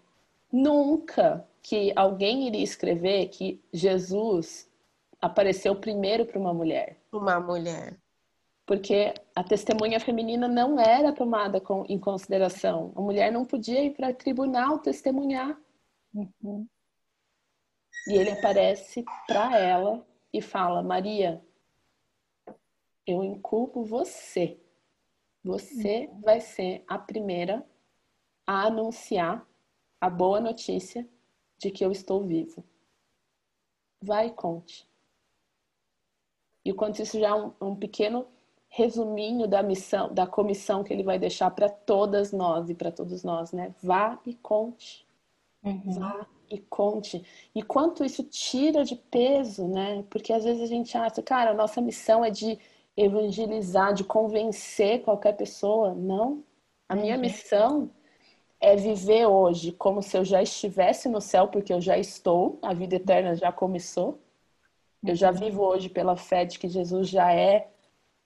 nunca 0.51 1.47
que 1.61 1.91
alguém 1.95 2.47
iria 2.47 2.63
escrever 2.63 3.27
que 3.29 3.59
Jesus 3.73 4.69
apareceu 5.19 5.75
primeiro 5.75 6.25
para 6.25 6.39
uma 6.39 6.53
mulher. 6.53 6.97
Uma 7.11 7.39
mulher. 7.39 7.97
porque 8.67 9.13
a 9.33 9.43
testemunha 9.43 9.99
feminina 9.99 10.47
não 10.47 10.79
era 10.79 11.13
tomada 11.13 11.59
com, 11.59 11.85
em 11.87 11.97
consideração. 11.97 12.91
A 12.95 13.01
mulher 13.01 13.31
não 13.31 13.45
podia 13.45 13.81
ir 13.83 13.91
para 13.91 14.13
tribunal 14.13 14.79
testemunhar. 14.79 15.57
Uhum. 16.13 16.67
E 18.07 18.13
ele 18.13 18.29
aparece 18.31 19.03
para 19.25 19.57
ela 19.57 20.05
e 20.33 20.41
fala: 20.41 20.83
Maria, 20.83 21.41
eu 23.07 23.23
inculpo 23.23 23.83
você. 23.83 24.59
Você 25.43 26.09
uhum. 26.11 26.21
vai 26.21 26.41
ser 26.41 26.83
a 26.85 26.99
primeira 26.99 27.65
a 28.45 28.67
anunciar 28.67 29.47
a 29.99 30.09
boa 30.09 30.41
notícia 30.41 31.07
de 31.57 31.71
que 31.71 31.83
eu 31.83 31.91
estou 31.91 32.23
vivo. 32.23 32.63
Vai 34.01 34.27
e 34.27 34.31
conte. 34.31 34.87
E 36.63 36.73
quanto 36.73 37.01
isso 37.01 37.17
já 37.17 37.29
é 37.29 37.33
um, 37.33 37.53
um 37.61 37.75
pequeno 37.75 38.27
resuminho 38.67 39.47
da 39.47 39.63
missão, 39.63 40.13
da 40.13 40.27
comissão 40.27 40.83
que 40.83 40.93
ele 40.93 41.03
vai 41.03 41.17
deixar 41.17 41.49
para 41.51 41.69
todas 41.69 42.33
nós 42.33 42.69
e 42.69 42.75
para 42.75 42.91
todos 42.91 43.23
nós, 43.23 43.53
né? 43.53 43.73
Vá 43.81 44.19
e 44.25 44.35
conte. 44.35 45.07
Uhum. 45.63 45.93
Vá 45.93 46.27
e 46.49 46.59
conte. 46.59 47.23
E 47.55 47.63
quanto 47.63 48.03
isso 48.03 48.23
tira 48.23 48.83
de 48.83 48.95
peso, 48.95 49.67
né? 49.67 50.03
Porque 50.09 50.33
às 50.33 50.43
vezes 50.43 50.61
a 50.61 50.67
gente 50.67 50.97
acha, 50.97 51.23
cara, 51.23 51.51
a 51.51 51.55
nossa 51.55 51.81
missão 51.81 52.23
é 52.23 52.29
de 52.29 52.59
evangelizar, 52.97 53.93
de 53.93 54.03
convencer 54.03 55.03
qualquer 55.03 55.37
pessoa. 55.37 55.93
Não. 55.93 56.43
A 56.89 56.95
minha 56.95 57.15
uhum. 57.15 57.21
missão 57.21 57.91
é 58.59 58.75
viver 58.75 59.27
hoje 59.27 59.71
como 59.71 60.01
se 60.01 60.17
eu 60.17 60.25
já 60.25 60.41
estivesse 60.41 61.07
no 61.07 61.21
céu, 61.21 61.47
porque 61.47 61.71
eu 61.71 61.79
já 61.79 61.97
estou, 61.97 62.57
a 62.61 62.73
vida 62.73 62.95
eterna 62.95 63.35
já 63.35 63.51
começou. 63.51 64.19
Eu 65.05 65.15
já 65.15 65.31
uhum. 65.31 65.37
vivo 65.37 65.63
hoje 65.63 65.89
pela 65.89 66.17
fé 66.17 66.43
de 66.43 66.57
que 66.57 66.67
Jesus 66.67 67.07
já 67.07 67.31
é 67.31 67.69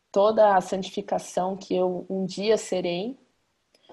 toda 0.10 0.56
a 0.56 0.62
santificação 0.62 1.58
que 1.58 1.76
eu 1.76 2.06
um 2.10 2.26
dia 2.26 2.58
serei. 2.58 3.20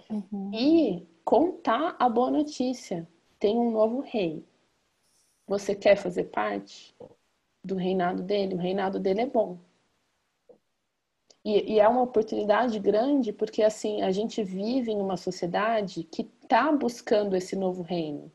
Uhum. 0.09 0.51
E 0.55 1.07
contar 1.25 1.97
a 1.99 2.09
boa 2.09 2.31
notícia. 2.31 3.07
Tem 3.39 3.59
um 3.59 3.73
novo 3.73 4.01
rei. 4.01 4.45
Você 5.47 5.75
quer 5.75 5.97
fazer 5.97 6.25
parte 6.25 6.95
do 7.65 7.75
reinado 7.75 8.23
dele? 8.23 8.55
O 8.55 8.59
reinado 8.59 9.01
dele 9.01 9.23
é 9.23 9.27
bom. 9.27 9.59
E, 11.49 11.77
e, 11.77 11.81
é 11.81 11.89
uma 11.89 12.03
oportunidade 12.03 12.79
grande 12.79 13.33
porque 13.33 13.63
assim 13.63 14.03
a 14.03 14.11
gente 14.11 14.43
vive 14.45 14.93
em 14.93 15.01
uma 15.01 15.17
sociedade 15.17 16.05
que 16.05 16.29
está 16.43 16.71
buscando 16.71 17.35
esse 17.35 17.57
novo 17.57 17.83
reino. 17.83 18.31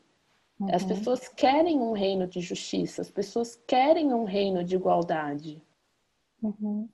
Uhum. 0.58 0.74
As 0.74 0.82
pessoas 0.82 1.28
querem 1.28 1.78
um 1.78 1.92
reino 1.92 2.26
de 2.26 2.40
justiça, 2.40 3.02
as 3.02 3.12
pessoas 3.12 3.54
querem 3.68 4.12
um 4.12 4.24
reino 4.24 4.64
de 4.64 4.74
igualdade. 4.74 5.62
Uhum. 6.42 6.88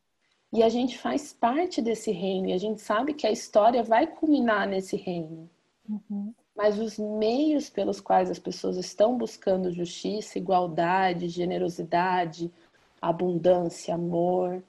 E 0.53 0.63
a 0.63 0.69
gente 0.69 0.99
faz 0.99 1.33
parte 1.33 1.81
desse 1.81 2.11
reino 2.11 2.49
e 2.49 2.53
a 2.53 2.59
gente 2.59 2.83
sabe 2.83 3.15
que 3.15 3.27
a 3.27 3.33
história 3.33 3.83
vai 3.83 4.07
culminar 4.07 4.69
nesse 4.69 4.97
reino. 4.97 5.49
Uhum. 5.89 6.35
Mas 6.55 6.79
os 6.79 6.99
meios 6.99 7.71
pelos 7.71 7.99
quais 7.99 8.31
as 8.31 8.39
pessoas 8.39 8.77
estão 8.77 9.17
buscando 9.17 9.73
justiça, 9.73 10.37
igualdade, 10.37 11.31
generosidade, 11.31 12.53
abundância, 13.01 13.95
amor, 13.95 14.63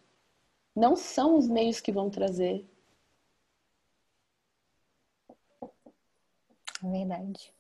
não 0.76 0.96
são 0.96 1.38
os 1.38 1.48
meios 1.48 1.80
que 1.80 1.92
vão 1.92 2.10
trazer. 2.10 2.68
Verdade. 6.82 7.54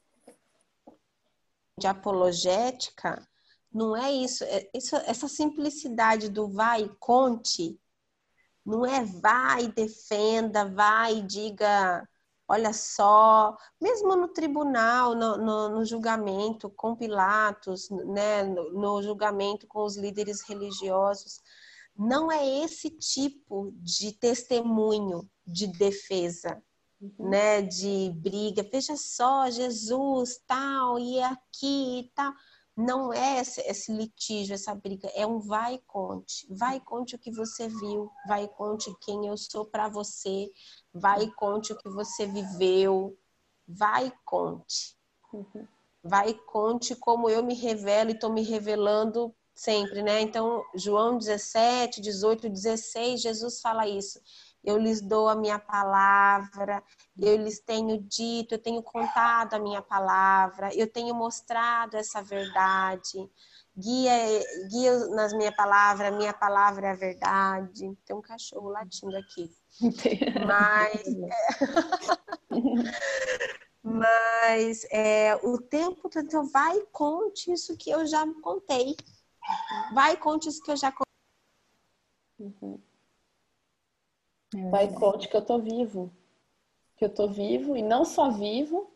De 1.77 1.87
apologética, 1.87 3.27
não 3.73 3.95
é 3.95 4.11
isso, 4.11 4.43
é 4.43 4.69
isso 4.73 4.95
essa 4.97 5.27
simplicidade 5.27 6.29
do 6.29 6.47
vai 6.47 6.83
e 6.83 6.95
conte, 6.99 7.79
não 8.65 8.85
é 8.85 9.03
vai 9.03 9.65
e 9.65 9.71
defenda, 9.71 10.65
vai 10.65 11.17
e 11.17 11.21
diga, 11.21 12.07
olha 12.47 12.73
só, 12.73 13.55
mesmo 13.79 14.15
no 14.15 14.27
tribunal, 14.27 15.15
no, 15.15 15.37
no, 15.37 15.69
no 15.69 15.85
julgamento 15.85 16.69
com 16.69 16.95
Pilatos, 16.95 17.89
né, 17.89 18.43
no, 18.43 18.73
no 18.73 19.01
julgamento 19.01 19.65
com 19.67 19.83
os 19.83 19.95
líderes 19.95 20.41
religiosos, 20.41 21.41
não 21.95 22.31
é 22.31 22.63
esse 22.63 22.89
tipo 22.89 23.71
de 23.75 24.13
testemunho 24.13 25.29
de 25.45 25.67
defesa, 25.67 26.61
uhum. 26.99 27.29
né, 27.29 27.61
de 27.61 28.11
briga. 28.15 28.63
Veja 28.63 28.95
só, 28.95 29.49
Jesus, 29.49 30.39
tal, 30.47 30.97
e 30.99 31.17
é 31.17 31.25
aqui 31.25 31.99
e 31.99 32.11
tal. 32.15 32.33
Não 32.75 33.11
é 33.11 33.39
esse, 33.39 33.61
esse, 33.61 33.91
litígio, 33.91 34.53
essa 34.53 34.73
briga, 34.73 35.09
é 35.13 35.27
um 35.27 35.39
vai 35.39 35.75
e 35.75 35.83
conte. 35.85 36.47
Vai 36.49 36.77
e 36.77 36.81
conte 36.81 37.15
o 37.15 37.19
que 37.19 37.31
você 37.31 37.67
viu, 37.67 38.09
vai 38.27 38.45
e 38.45 38.47
conte 38.47 38.95
quem 39.01 39.27
eu 39.27 39.37
sou 39.37 39.65
para 39.65 39.89
você, 39.89 40.49
vai 40.93 41.23
e 41.23 41.35
conte 41.35 41.73
o 41.73 41.77
que 41.77 41.89
você 41.89 42.25
viveu, 42.25 43.17
vai 43.67 44.07
e 44.07 44.13
conte. 44.23 44.97
Uhum. 45.33 45.67
Vai 46.03 46.29
e 46.29 46.33
conte 46.33 46.95
como 46.95 47.29
eu 47.29 47.43
me 47.43 47.53
revelo 47.53 48.09
e 48.09 48.13
estou 48.13 48.31
me 48.31 48.41
revelando 48.41 49.35
sempre, 49.53 50.01
né? 50.01 50.21
Então, 50.21 50.63
João 50.75 51.17
17, 51.17 52.01
18, 52.01 52.49
16, 52.49 53.21
Jesus 53.21 53.61
fala 53.61 53.87
isso. 53.87 54.19
Eu 54.63 54.77
lhes 54.77 55.01
dou 55.01 55.27
a 55.27 55.35
minha 55.35 55.57
palavra, 55.57 56.83
eu 57.17 57.35
lhes 57.37 57.59
tenho 57.59 57.97
dito, 57.99 58.53
eu 58.55 58.59
tenho 58.59 58.81
contado 58.83 59.55
a 59.55 59.59
minha 59.59 59.81
palavra, 59.81 60.69
eu 60.75 60.87
tenho 60.87 61.15
mostrado 61.15 61.97
essa 61.97 62.21
verdade. 62.21 63.29
Guia, 63.75 64.11
guia 64.69 65.07
nas 65.09 65.33
minha 65.33 65.51
palavra, 65.51 66.09
a 66.09 66.11
minha 66.11 66.33
palavra 66.33 66.87
é 66.87 66.91
a 66.91 66.95
verdade. 66.95 67.97
Tem 68.05 68.15
um 68.15 68.21
cachorro 68.21 68.69
latindo 68.69 69.17
aqui. 69.17 69.49
Mas, 70.45 71.03
mas 73.81 74.85
é, 74.91 75.35
o 75.41 75.57
tempo 75.57 76.09
então 76.13 76.45
vai 76.49 76.77
e 76.77 76.85
conte 76.91 77.51
isso 77.51 77.77
que 77.77 77.89
eu 77.89 78.05
já 78.05 78.27
contei. 78.41 78.95
Vai 79.93 80.13
e 80.13 80.17
conte 80.17 80.49
isso 80.49 80.61
que 80.63 80.71
eu 80.71 80.77
já 80.77 80.91
contei. 80.91 81.05
Uhum. 82.39 82.79
É 84.55 84.69
Vai 84.69 84.85
e 84.85 84.93
conte 84.93 85.27
que 85.27 85.35
eu 85.35 85.45
tô 85.45 85.59
vivo. 85.59 86.11
Que 86.97 87.05
eu 87.05 87.09
tô 87.09 87.27
vivo 87.27 87.75
e 87.75 87.81
não 87.81 88.05
só 88.05 88.29
vivo, 88.29 88.91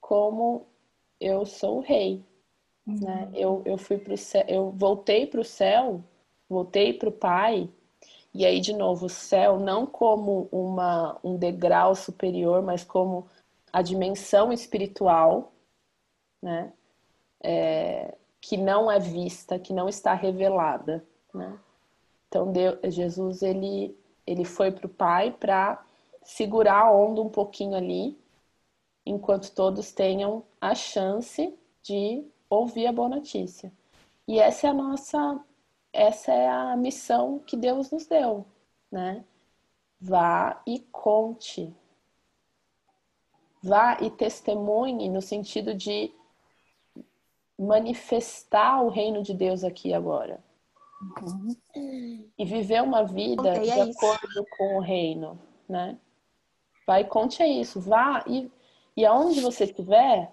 como 0.00 0.66
eu 1.20 1.44
sou 1.46 1.78
o 1.78 1.82
rei. 1.82 2.24
Uhum. 2.86 3.00
Né? 3.00 3.30
Eu, 3.34 3.62
eu 3.64 3.76
fui 3.76 3.98
pro 3.98 4.16
céu, 4.16 4.44
eu 4.48 4.70
voltei 4.70 5.26
para 5.26 5.40
o 5.40 5.44
céu, 5.44 6.02
voltei 6.48 6.92
para 6.92 7.08
o 7.08 7.12
Pai, 7.12 7.70
e 8.38 8.44
aí, 8.44 8.60
de 8.60 8.72
novo, 8.72 9.06
o 9.06 9.10
céu 9.10 9.58
não 9.58 9.86
como 9.86 10.48
uma, 10.52 11.18
um 11.24 11.36
degrau 11.36 11.94
superior, 11.94 12.62
mas 12.62 12.84
como 12.84 13.26
a 13.72 13.82
dimensão 13.82 14.52
espiritual, 14.52 15.52
né? 16.42 16.72
É, 17.42 18.14
que 18.48 18.56
não 18.56 18.90
é 18.90 18.98
vista, 18.98 19.58
que 19.58 19.74
não 19.74 19.90
está 19.90 20.14
revelada, 20.14 21.04
né? 21.34 21.60
Então 22.26 22.50
Deus, 22.50 22.78
Jesus 22.94 23.42
ele 23.42 23.94
ele 24.26 24.42
foi 24.42 24.70
para 24.72 24.86
o 24.86 24.88
Pai 24.88 25.30
para 25.30 25.84
segurar 26.22 26.84
a 26.84 26.90
onda 26.90 27.20
um 27.20 27.28
pouquinho 27.28 27.76
ali, 27.76 28.18
enquanto 29.04 29.52
todos 29.54 29.92
tenham 29.92 30.42
a 30.58 30.74
chance 30.74 31.54
de 31.82 32.24
ouvir 32.48 32.86
a 32.86 32.92
boa 32.92 33.10
notícia. 33.10 33.70
E 34.26 34.38
essa 34.38 34.66
é 34.66 34.70
a 34.70 34.74
nossa 34.74 35.44
essa 35.92 36.32
é 36.32 36.48
a 36.48 36.74
missão 36.74 37.40
que 37.40 37.54
Deus 37.54 37.90
nos 37.90 38.06
deu, 38.06 38.46
né? 38.90 39.26
Vá 40.00 40.62
e 40.66 40.80
conte. 40.90 41.70
Vá 43.62 43.98
e 44.00 44.10
testemunhe 44.10 45.10
no 45.10 45.20
sentido 45.20 45.74
de 45.74 46.14
manifestar 47.58 48.82
o 48.82 48.88
reino 48.88 49.22
de 49.22 49.34
Deus 49.34 49.64
aqui 49.64 49.92
agora. 49.92 50.42
Uhum. 51.22 51.56
E 52.36 52.44
viver 52.44 52.82
uma 52.82 53.04
vida 53.04 53.52
okay, 53.52 53.62
de 53.62 53.70
é 53.70 53.82
acordo 53.82 54.46
com 54.56 54.76
o 54.76 54.80
reino, 54.80 55.38
né? 55.68 55.96
Vai, 56.86 57.04
conte 57.04 57.42
isso, 57.44 57.80
vá 57.80 58.24
e, 58.26 58.50
e 58.96 59.04
aonde 59.04 59.40
você 59.40 59.64
estiver, 59.64 60.32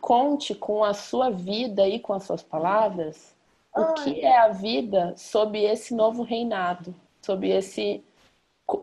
conte 0.00 0.54
com 0.54 0.84
a 0.84 0.94
sua 0.94 1.30
vida 1.30 1.86
e 1.88 1.98
com 1.98 2.12
as 2.12 2.24
suas 2.24 2.42
palavras 2.42 3.36
o 3.74 3.94
que 3.94 4.20
é 4.20 4.38
a 4.38 4.48
vida 4.48 5.14
sob 5.16 5.58
esse 5.62 5.94
novo 5.94 6.22
reinado, 6.22 6.94
sob 7.22 7.48
esse, 7.48 8.02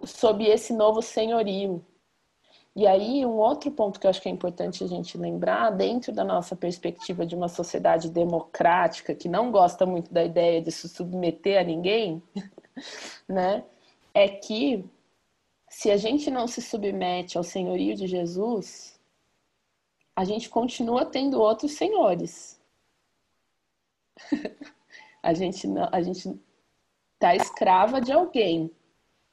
sob 0.06 0.46
esse 0.46 0.74
novo 0.74 1.02
senhorio, 1.02 1.84
e 2.76 2.86
aí, 2.86 3.26
um 3.26 3.38
outro 3.38 3.72
ponto 3.72 3.98
que 3.98 4.06
eu 4.06 4.10
acho 4.10 4.22
que 4.22 4.28
é 4.28 4.32
importante 4.32 4.84
a 4.84 4.88
gente 4.88 5.18
lembrar, 5.18 5.70
dentro 5.70 6.12
da 6.12 6.26
nossa 6.26 6.58
perspectiva 6.58 7.26
de 7.26 7.34
uma 7.34 7.48
sociedade 7.48 8.10
democrática 8.10 9.16
que 9.16 9.30
não 9.30 9.50
gosta 9.50 9.86
muito 9.86 10.14
da 10.14 10.26
ideia 10.26 10.62
de 10.62 10.74
se 10.74 10.90
submeter 10.90 11.58
a 11.62 11.64
ninguém, 11.64 12.22
né, 13.30 13.64
é 14.14 14.28
que 14.28 14.84
se 15.70 15.90
a 15.90 15.96
gente 15.96 16.30
não 16.30 16.48
se 16.48 16.62
submete 16.62 17.38
ao 17.38 17.44
senhorio 17.46 17.96
de 17.96 18.08
Jesus, 18.08 19.00
a 20.14 20.26
gente 20.26 20.50
continua 20.50 21.06
tendo 21.06 21.40
outros 21.40 21.74
senhores. 21.74 22.62
a 25.24 25.34
gente 25.34 25.66
não, 25.66 25.88
a 25.94 26.02
gente 26.02 26.38
tá 27.18 27.34
escrava 27.34 28.02
de 28.02 28.12
alguém, 28.12 28.70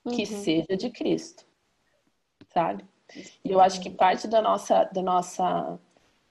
que 0.04 0.22
uhum. 0.22 0.42
seja 0.42 0.76
de 0.76 0.90
Cristo, 0.90 1.44
sabe? 2.48 2.91
E 3.16 3.50
eu 3.50 3.60
acho 3.60 3.80
que 3.80 3.90
parte 3.90 4.26
da 4.26 4.40
nossa, 4.40 4.84
da 4.84 5.02
nossa 5.02 5.78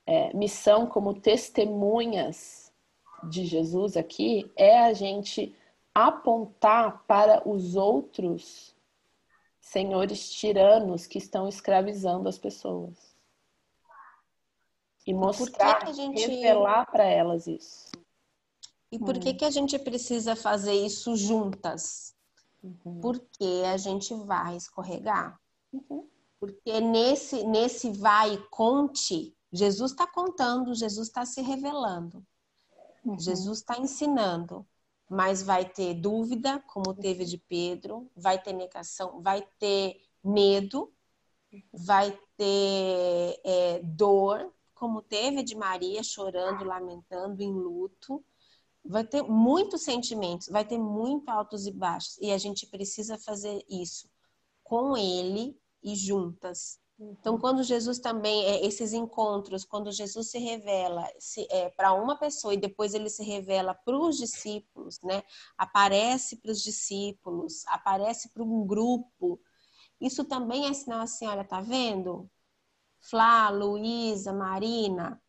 é, 0.05 0.34
missão 0.34 0.88
como 0.88 1.13
testemunhas 1.13 2.71
de 3.23 3.45
Jesus 3.45 3.95
aqui 3.95 4.51
é 4.55 4.79
a 4.79 4.93
gente 4.93 5.55
apontar 5.93 7.03
para 7.05 7.47
os 7.47 7.75
outros 7.75 8.75
senhores 9.59 10.32
tiranos 10.32 11.05
que 11.05 11.17
estão 11.17 11.47
escravizando 11.47 12.27
as 12.27 12.38
pessoas. 12.38 13.11
E 15.05 15.13
mostrar, 15.13 15.91
gente... 15.93 16.27
revelar 16.27 16.86
para 16.86 17.05
elas 17.05 17.47
isso. 17.47 17.91
E 18.91 18.99
por 18.99 19.17
que, 19.17 19.29
hum. 19.29 19.38
que 19.38 19.45
a 19.45 19.49
gente 19.49 19.77
precisa 19.79 20.36
fazer 20.36 20.73
isso 20.73 21.15
juntas? 21.15 22.13
Uhum. 22.61 22.99
Porque 22.99 23.63
a 23.65 23.77
gente 23.77 24.13
vai 24.13 24.55
escorregar. 24.55 25.39
Uhum. 25.73 26.07
Porque 26.41 26.81
nesse, 26.81 27.45
nesse 27.45 27.89
vai 27.91 28.33
e 28.33 28.37
conte, 28.49 29.33
Jesus 29.53 29.91
está 29.91 30.05
contando, 30.05 30.75
Jesus 30.75 31.07
está 31.07 31.25
se 31.25 31.41
revelando. 31.41 32.21
Uhum. 33.05 33.17
Jesus 33.17 33.59
está 33.59 33.79
ensinando 33.79 34.65
mas 35.11 35.43
vai 35.43 35.65
ter 35.65 35.93
dúvida, 35.95 36.63
como 36.67 36.93
teve 36.93 37.25
de 37.25 37.37
Pedro, 37.37 38.09
vai 38.15 38.41
ter 38.41 38.53
negação, 38.53 39.21
vai 39.21 39.45
ter 39.59 40.01
medo, 40.23 40.89
vai 41.73 42.17
ter 42.37 43.41
é, 43.43 43.81
dor, 43.83 44.49
como 44.73 45.01
teve 45.01 45.43
de 45.43 45.53
Maria, 45.53 46.01
chorando, 46.01 46.63
lamentando, 46.63 47.43
em 47.43 47.51
luto. 47.51 48.23
Vai 48.85 49.03
ter 49.03 49.21
muitos 49.21 49.81
sentimentos, 49.81 50.47
vai 50.47 50.63
ter 50.63 50.77
muito 50.77 51.27
altos 51.27 51.67
e 51.67 51.71
baixos, 51.71 52.17
e 52.21 52.31
a 52.31 52.37
gente 52.37 52.65
precisa 52.65 53.17
fazer 53.17 53.65
isso 53.69 54.09
com 54.63 54.95
ele 54.95 55.59
e 55.84 55.95
juntas. 55.95 56.79
Então, 56.99 57.38
quando 57.39 57.63
Jesus 57.63 57.97
também, 57.97 58.45
é, 58.45 58.65
esses 58.65 58.93
encontros, 58.93 59.65
quando 59.65 59.91
Jesus 59.91 60.29
se 60.29 60.38
revela 60.38 61.07
é, 61.49 61.69
para 61.69 61.93
uma 61.93 62.15
pessoa 62.15 62.53
e 62.53 62.57
depois 62.57 62.93
ele 62.93 63.09
se 63.09 63.23
revela 63.23 63.73
para 63.73 63.97
os 63.97 64.17
discípulos, 64.17 64.99
né? 65.01 65.23
Aparece 65.57 66.36
para 66.38 66.51
os 66.51 66.61
discípulos, 66.61 67.65
aparece 67.67 68.29
para 68.29 68.43
um 68.43 68.65
grupo. 68.67 69.39
Isso 69.99 70.23
também 70.25 70.67
é 70.67 70.73
sinal 70.73 71.01
assim, 71.01 71.25
olha, 71.25 71.43
tá 71.43 71.59
vendo? 71.59 72.29
Flá, 72.99 73.49
Luísa, 73.49 74.32
Marina, 74.32 75.19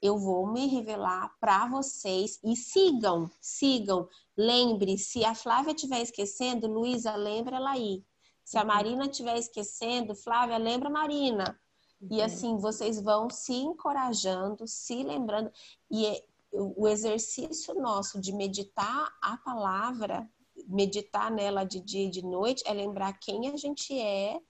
eu 0.00 0.18
vou 0.18 0.46
me 0.46 0.66
revelar 0.66 1.30
para 1.40 1.68
vocês 1.68 2.38
e 2.42 2.56
sigam, 2.56 3.30
sigam. 3.40 4.08
Lembre, 4.36 4.96
se 4.96 5.24
a 5.24 5.34
Flávia 5.34 5.72
estiver 5.72 6.00
esquecendo, 6.00 6.66
Luísa, 6.66 7.14
lembra 7.16 7.56
ela 7.56 7.72
aí. 7.72 8.04
Se 8.48 8.56
a 8.56 8.64
Marina 8.64 9.04
estiver 9.04 9.36
esquecendo, 9.36 10.14
Flávia, 10.14 10.56
lembra 10.56 10.88
Marina. 10.88 11.60
Uhum. 12.00 12.08
E 12.12 12.22
assim, 12.22 12.56
vocês 12.56 12.98
vão 12.98 13.28
se 13.28 13.52
encorajando, 13.52 14.66
se 14.66 15.02
lembrando. 15.02 15.52
E 15.90 16.06
é, 16.06 16.24
o 16.50 16.88
exercício 16.88 17.74
nosso 17.74 18.18
de 18.18 18.32
meditar 18.32 19.14
a 19.20 19.36
palavra, 19.36 20.26
meditar 20.66 21.30
nela 21.30 21.62
de 21.62 21.78
dia 21.78 22.06
e 22.06 22.10
de 22.10 22.22
noite, 22.24 22.62
é 22.66 22.72
lembrar 22.72 23.18
quem 23.18 23.50
a 23.50 23.56
gente 23.58 23.92
é 24.00 24.40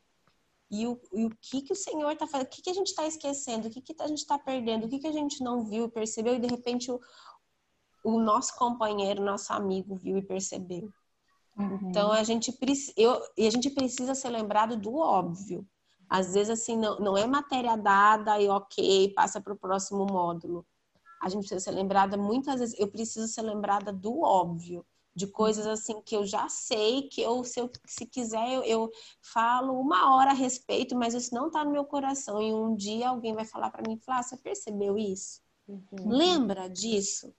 e 0.71 0.87
o, 0.87 1.01
e 1.13 1.25
o 1.25 1.31
que, 1.31 1.63
que 1.63 1.73
o 1.73 1.77
Senhor 1.77 2.13
está 2.13 2.25
fazendo, 2.25 2.47
o 2.47 2.51
que, 2.51 2.63
que 2.63 2.71
a 2.71 2.75
gente 2.75 2.91
está 2.91 3.05
esquecendo, 3.05 3.67
o 3.67 3.71
que, 3.73 3.83
que 3.83 4.01
a 4.01 4.07
gente 4.07 4.19
está 4.19 4.39
perdendo, 4.39 4.87
o 4.87 4.89
que, 4.89 5.01
que 5.01 5.09
a 5.09 5.13
gente 5.13 5.43
não 5.43 5.65
viu 5.65 5.87
e 5.87 5.91
percebeu, 5.91 6.37
e 6.37 6.39
de 6.39 6.47
repente 6.47 6.89
o, 6.89 7.01
o 8.05 8.21
nosso 8.21 8.55
companheiro, 8.55 9.25
nosso 9.25 9.53
amigo 9.53 9.97
viu 9.97 10.17
e 10.19 10.23
percebeu. 10.23 10.89
Uhum. 11.59 11.91
Então 11.91 12.13
a 12.13 12.23
gente, 12.23 12.57
eu, 12.97 13.21
e 13.37 13.47
a 13.47 13.51
gente 13.51 13.69
precisa 13.71 14.15
ser 14.15 14.31
lembrado 14.31 14.77
do 14.77 14.95
óbvio. 14.97 15.67
Às 16.09 16.33
vezes, 16.33 16.51
assim, 16.51 16.77
não, 16.77 16.99
não 16.99 17.17
é 17.19 17.27
matéria 17.27 17.77
dada 17.77 18.41
e 18.41 18.49
ok, 18.49 19.13
passa 19.15 19.41
para 19.41 19.53
o 19.53 19.59
próximo 19.59 20.07
módulo. 20.07 20.65
A 21.21 21.29
gente 21.29 21.41
precisa 21.41 21.61
ser 21.61 21.73
lembrada, 21.73 22.17
muitas 22.17 22.61
vezes, 22.61 22.79
eu 22.79 22.89
preciso 22.89 23.27
ser 23.29 23.43
lembrada 23.43 23.93
do 23.93 24.21
óbvio, 24.21 24.87
de 25.15 25.27
coisas 25.27 25.67
uhum. 25.67 25.73
assim 25.73 26.01
que 26.01 26.17
eu 26.17 26.25
já 26.25 26.49
sei, 26.49 27.09
que 27.09 27.21
eu, 27.21 27.43
se, 27.45 27.61
eu, 27.61 27.69
se 27.85 28.07
quiser, 28.07 28.55
eu, 28.55 28.63
eu 28.63 28.91
falo 29.21 29.79
uma 29.79 30.15
hora 30.15 30.31
a 30.31 30.35
respeito, 30.35 30.97
mas 30.97 31.13
isso 31.13 31.35
não 31.35 31.49
está 31.49 31.65
no 31.65 31.73
meu 31.73 31.85
coração. 31.85 32.41
E 32.41 32.55
um 32.55 32.75
dia 32.75 33.09
alguém 33.09 33.35
vai 33.35 33.45
falar 33.45 33.71
para 33.71 33.83
mim, 33.87 33.99
falar, 33.99 34.21
ah, 34.21 34.23
você 34.23 34.37
percebeu 34.37 34.97
isso? 34.97 35.43
Uhum. 35.67 35.83
Lembra 36.07 36.69
disso? 36.71 37.35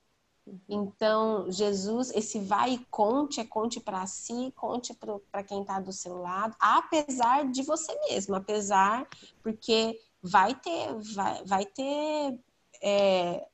Então, 0.67 1.49
Jesus, 1.51 2.11
esse 2.11 2.39
vai 2.39 2.73
e 2.73 2.85
conte, 2.85 3.39
é 3.39 3.45
conte 3.45 3.79
para 3.79 4.05
si, 4.05 4.51
conte 4.55 4.95
para 5.31 5.43
quem 5.43 5.61
está 5.61 5.79
do 5.79 5.91
seu 5.91 6.17
lado, 6.17 6.55
apesar 6.59 7.49
de 7.51 7.61
você 7.63 7.93
mesmo, 8.09 8.35
apesar, 8.35 9.07
porque 9.41 9.99
vai 10.21 10.55
ter, 10.55 10.93
vai, 11.13 11.43
vai 11.43 11.65
ter 11.65 12.39
é, 12.81 13.47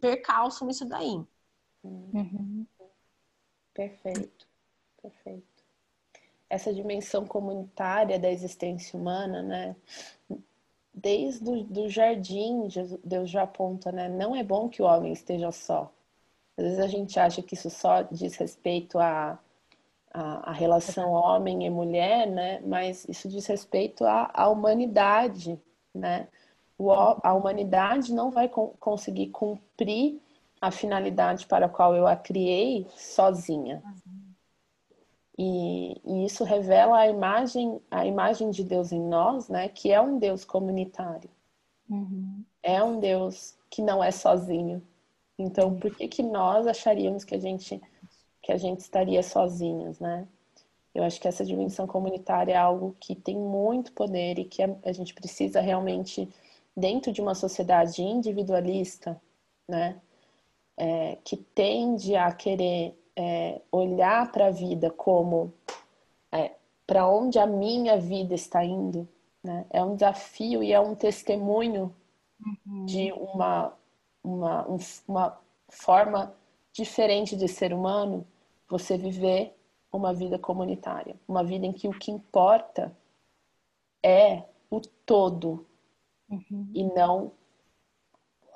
percalço 0.00 0.64
nisso 0.64 0.84
daí. 0.86 1.22
Uhum. 1.84 2.66
Perfeito, 3.74 4.46
perfeito. 5.00 5.46
Essa 6.48 6.72
dimensão 6.72 7.26
comunitária 7.26 8.18
da 8.18 8.30
existência 8.30 8.98
humana, 8.98 9.42
né? 9.42 9.76
Desde 10.94 11.48
o 11.48 11.64
do 11.64 11.88
jardim, 11.88 12.68
Deus 13.02 13.30
já 13.30 13.42
aponta, 13.42 13.90
né? 13.90 14.08
Não 14.10 14.36
é 14.36 14.42
bom 14.42 14.68
que 14.68 14.82
o 14.82 14.84
homem 14.84 15.12
esteja 15.12 15.50
só 15.50 15.90
às 16.62 16.68
vezes 16.68 16.78
a 16.78 16.86
gente 16.86 17.18
acha 17.18 17.42
que 17.42 17.54
isso 17.54 17.68
só 17.68 18.02
diz 18.02 18.36
respeito 18.36 18.98
à, 18.98 19.36
à, 20.12 20.50
à 20.50 20.52
relação 20.52 21.10
homem 21.10 21.66
e 21.66 21.70
mulher, 21.70 22.26
né? 22.26 22.60
Mas 22.60 23.04
isso 23.08 23.28
diz 23.28 23.46
respeito 23.46 24.04
à, 24.04 24.30
à 24.32 24.48
humanidade, 24.48 25.60
né? 25.92 26.28
O, 26.78 26.92
a 26.92 27.34
humanidade 27.34 28.14
não 28.14 28.30
vai 28.30 28.48
co 28.48 28.68
conseguir 28.78 29.28
cumprir 29.28 30.20
a 30.60 30.70
finalidade 30.70 31.46
para 31.46 31.66
a 31.66 31.68
qual 31.68 31.96
eu 31.96 32.06
a 32.06 32.14
criei 32.14 32.86
sozinha. 32.96 33.82
E, 35.36 36.00
e, 36.04 36.24
isso 36.24 36.44
revela 36.44 36.98
a 36.98 37.08
imagem, 37.08 37.80
a 37.90 38.06
imagem 38.06 38.50
de 38.50 38.62
Deus 38.62 38.92
em 38.92 39.00
nós, 39.00 39.48
né? 39.48 39.68
Que 39.68 39.90
é 39.90 40.00
um 40.00 40.16
Deus 40.16 40.44
comunitário. 40.44 41.30
Uhum. 41.90 42.44
É 42.62 42.82
um 42.84 43.00
Deus 43.00 43.58
que 43.68 43.82
não 43.82 44.04
é 44.04 44.12
sozinho, 44.12 44.80
então, 45.42 45.76
por 45.78 45.94
que, 45.94 46.08
que 46.08 46.22
nós 46.22 46.66
acharíamos 46.66 47.24
que 47.24 47.34
a 47.34 47.38
gente 47.38 47.80
que 48.42 48.50
a 48.52 48.56
gente 48.56 48.80
estaria 48.80 49.22
sozinhos, 49.22 50.00
né? 50.00 50.26
Eu 50.94 51.04
acho 51.04 51.20
que 51.20 51.28
essa 51.28 51.44
dimensão 51.44 51.86
comunitária 51.86 52.52
é 52.52 52.56
algo 52.56 52.94
que 53.00 53.14
tem 53.14 53.36
muito 53.36 53.92
poder 53.92 54.38
e 54.38 54.44
que 54.44 54.62
a 54.62 54.92
gente 54.92 55.14
precisa 55.14 55.60
realmente, 55.60 56.28
dentro 56.76 57.12
de 57.12 57.20
uma 57.22 57.34
sociedade 57.34 58.02
individualista, 58.02 59.20
né? 59.68 60.00
É, 60.76 61.18
que 61.22 61.36
tende 61.36 62.16
a 62.16 62.32
querer 62.32 62.98
é, 63.14 63.60
olhar 63.70 64.32
para 64.32 64.46
a 64.46 64.50
vida 64.50 64.90
como 64.90 65.52
é, 66.32 66.52
para 66.86 67.06
onde 67.06 67.38
a 67.38 67.46
minha 67.46 67.96
vida 67.96 68.34
está 68.34 68.64
indo, 68.64 69.08
né? 69.42 69.64
É 69.70 69.82
um 69.84 69.94
desafio 69.94 70.62
e 70.62 70.72
é 70.72 70.80
um 70.80 70.94
testemunho 70.94 71.94
uhum. 72.66 72.86
de 72.86 73.12
uma 73.12 73.72
uma, 74.22 74.66
uma 75.06 75.40
forma 75.68 76.34
diferente 76.72 77.36
de 77.36 77.48
ser 77.48 77.72
humano, 77.72 78.26
você 78.68 78.96
viver 78.96 79.54
uma 79.92 80.14
vida 80.14 80.38
comunitária, 80.38 81.16
uma 81.28 81.44
vida 81.44 81.66
em 81.66 81.72
que 81.72 81.86
o 81.86 81.92
que 81.92 82.10
importa 82.10 82.96
é 84.02 84.42
o 84.70 84.80
todo 84.80 85.66
uhum. 86.30 86.70
e 86.74 86.84
não 86.84 87.32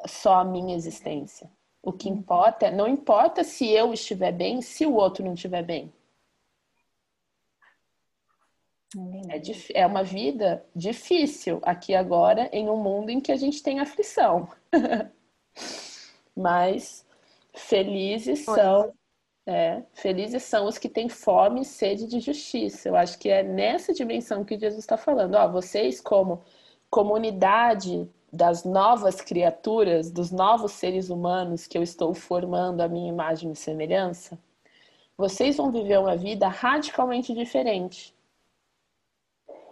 só 0.06 0.40
a 0.40 0.44
minha 0.44 0.74
existência. 0.74 1.50
O 1.82 1.92
que 1.92 2.08
uhum. 2.08 2.16
importa, 2.16 2.70
não 2.70 2.88
importa 2.88 3.44
se 3.44 3.68
eu 3.68 3.92
estiver 3.92 4.32
bem, 4.32 4.62
se 4.62 4.86
o 4.86 4.94
outro 4.94 5.24
não 5.24 5.34
estiver 5.34 5.62
bem. 5.62 5.92
É, 9.28 9.80
é 9.82 9.86
uma 9.86 10.02
vida 10.02 10.64
difícil 10.74 11.60
aqui 11.62 11.94
agora, 11.94 12.48
em 12.52 12.70
um 12.70 12.76
mundo 12.76 13.10
em 13.10 13.20
que 13.20 13.30
a 13.30 13.36
gente 13.36 13.62
tem 13.62 13.78
aflição. 13.78 14.48
Mas 16.36 17.06
felizes 17.54 18.44
são, 18.44 18.92
é, 19.46 19.82
felizes 19.94 20.42
são 20.42 20.66
os 20.66 20.78
que 20.78 20.88
têm 20.88 21.08
fome 21.08 21.62
e 21.62 21.64
sede 21.64 22.06
de 22.06 22.20
justiça. 22.20 22.88
Eu 22.88 22.96
acho 22.96 23.18
que 23.18 23.28
é 23.28 23.42
nessa 23.42 23.92
dimensão 23.92 24.44
que 24.44 24.58
Jesus 24.58 24.80
está 24.80 24.96
falando. 24.96 25.34
Ó, 25.34 25.48
vocês, 25.48 26.00
como 26.00 26.42
comunidade 26.90 28.08
das 28.32 28.64
novas 28.64 29.20
criaturas, 29.20 30.10
dos 30.10 30.30
novos 30.30 30.72
seres 30.72 31.08
humanos 31.08 31.66
que 31.66 31.78
eu 31.78 31.82
estou 31.82 32.12
formando 32.12 32.82
a 32.82 32.88
minha 32.88 33.08
imagem 33.08 33.50
e 33.52 33.56
semelhança, 33.56 34.38
vocês 35.16 35.56
vão 35.56 35.72
viver 35.72 35.98
uma 35.98 36.16
vida 36.16 36.46
radicalmente 36.46 37.32
diferente, 37.32 38.14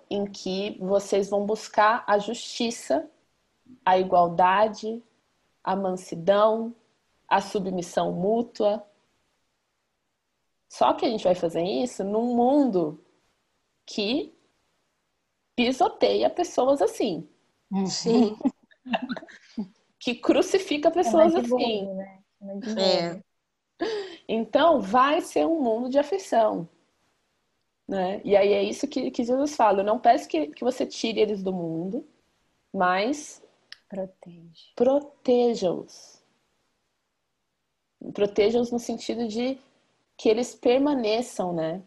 em 0.09 0.25
que 0.25 0.79
vocês 0.81 1.29
vão 1.29 1.45
buscar 1.45 2.03
a 2.07 2.19
justiça, 2.19 3.07
a 3.85 3.99
igualdade, 3.99 5.03
a 5.65 5.75
mansidão, 5.75 6.77
a 7.27 7.41
submissão 7.41 8.13
mútua. 8.13 8.87
Só 10.69 10.93
que 10.93 11.07
a 11.07 11.09
gente 11.09 11.25
vai 11.25 11.35
fazer 11.35 11.63
isso 11.63 12.05
num 12.05 12.37
mundo 12.37 13.03
que 13.87 14.35
pisoteia 15.57 16.29
pessoas 16.29 16.83
assim. 16.83 17.27
Sim. 17.87 18.37
que 19.99 20.15
crucifica 20.15 20.91
pessoas 20.91 21.35
assim. 21.35 21.49
Burro, 21.49 21.95
né? 21.95 22.23
É. 22.79 23.23
Então, 24.29 24.81
vai 24.81 25.21
ser 25.21 25.47
um 25.47 25.63
mundo 25.63 25.89
de 25.89 25.99
aflição. 25.99 26.69
Né? 27.87 28.21
E 28.25 28.37
aí 28.37 28.53
é 28.53 28.63
isso 28.63 28.89
que, 28.89 29.11
que 29.11 29.25
Jesus 29.25 29.57
fala. 29.57 29.81
Eu 29.81 29.85
não 29.85 29.99
peço 29.99 30.29
que, 30.29 30.49
que 30.49 30.65
você 30.65 30.87
tire 30.87 31.21
eles 31.21 31.43
do 31.43 31.53
mundo, 31.53 32.07
mas 32.73 33.44
Protege. 33.95 34.73
proteja-os. 34.77 36.23
Proteja-os 38.13 38.71
no 38.71 38.79
sentido 38.79 39.27
de 39.27 39.59
que 40.17 40.29
eles 40.29 40.55
permaneçam, 40.55 41.53
né? 41.53 41.83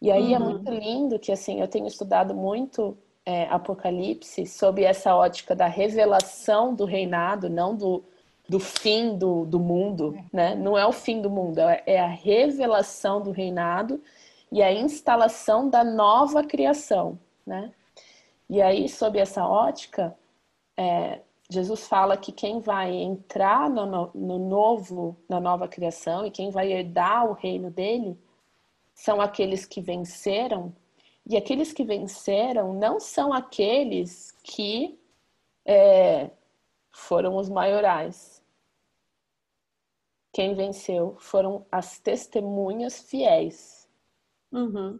E 0.00 0.10
aí 0.10 0.34
é 0.34 0.38
Uhum. 0.38 0.44
muito 0.44 0.70
lindo 0.70 1.18
que, 1.18 1.32
assim, 1.32 1.60
eu 1.60 1.68
tenho 1.68 1.86
estudado 1.86 2.34
muito 2.34 2.96
é, 3.24 3.44
Apocalipse 3.48 4.46
sob 4.46 4.84
essa 4.84 5.14
ótica 5.16 5.54
da 5.56 5.66
revelação 5.66 6.74
do 6.74 6.84
reinado, 6.84 7.50
não 7.50 7.74
do, 7.74 8.04
do 8.48 8.60
fim 8.60 9.16
do, 9.18 9.44
do 9.44 9.58
mundo, 9.58 10.16
né? 10.32 10.54
Não 10.54 10.78
é 10.78 10.86
o 10.86 10.92
fim 10.92 11.20
do 11.20 11.28
mundo, 11.30 11.58
é 11.60 11.82
é 11.86 11.98
a 12.00 12.06
revelação 12.06 13.20
do 13.20 13.32
reinado 13.32 14.00
e 14.52 14.62
a 14.62 14.72
instalação 14.72 15.68
da 15.68 15.82
nova 15.82 16.44
criação, 16.44 17.18
né? 17.44 17.72
E 18.48 18.62
aí, 18.62 18.88
sob 18.88 19.18
essa 19.18 19.44
ótica, 19.44 20.16
é, 20.76 21.20
Jesus 21.48 21.86
fala 21.86 22.16
que 22.16 22.32
quem 22.32 22.60
vai 22.60 22.92
entrar 22.92 23.70
no, 23.70 23.86
no- 23.86 24.10
no 24.14 24.38
novo, 24.38 25.16
na 25.28 25.38
nova 25.40 25.68
criação 25.68 26.26
e 26.26 26.30
quem 26.30 26.50
vai 26.50 26.72
herdar 26.72 27.28
o 27.28 27.34
reino 27.34 27.70
dele 27.70 28.18
são 28.94 29.20
aqueles 29.20 29.64
que 29.64 29.80
venceram. 29.80 30.74
E 31.24 31.36
aqueles 31.36 31.72
que 31.72 31.84
venceram 31.84 32.72
não 32.72 32.98
são 32.98 33.32
aqueles 33.32 34.32
que 34.42 34.98
é, 35.64 36.30
foram 36.90 37.36
os 37.36 37.48
maiorais. 37.48 38.42
Quem 40.32 40.54
venceu 40.54 41.16
foram 41.18 41.64
as 41.70 41.98
testemunhas 41.98 43.00
fiéis. 43.00 43.88
Uhum. 44.52 44.98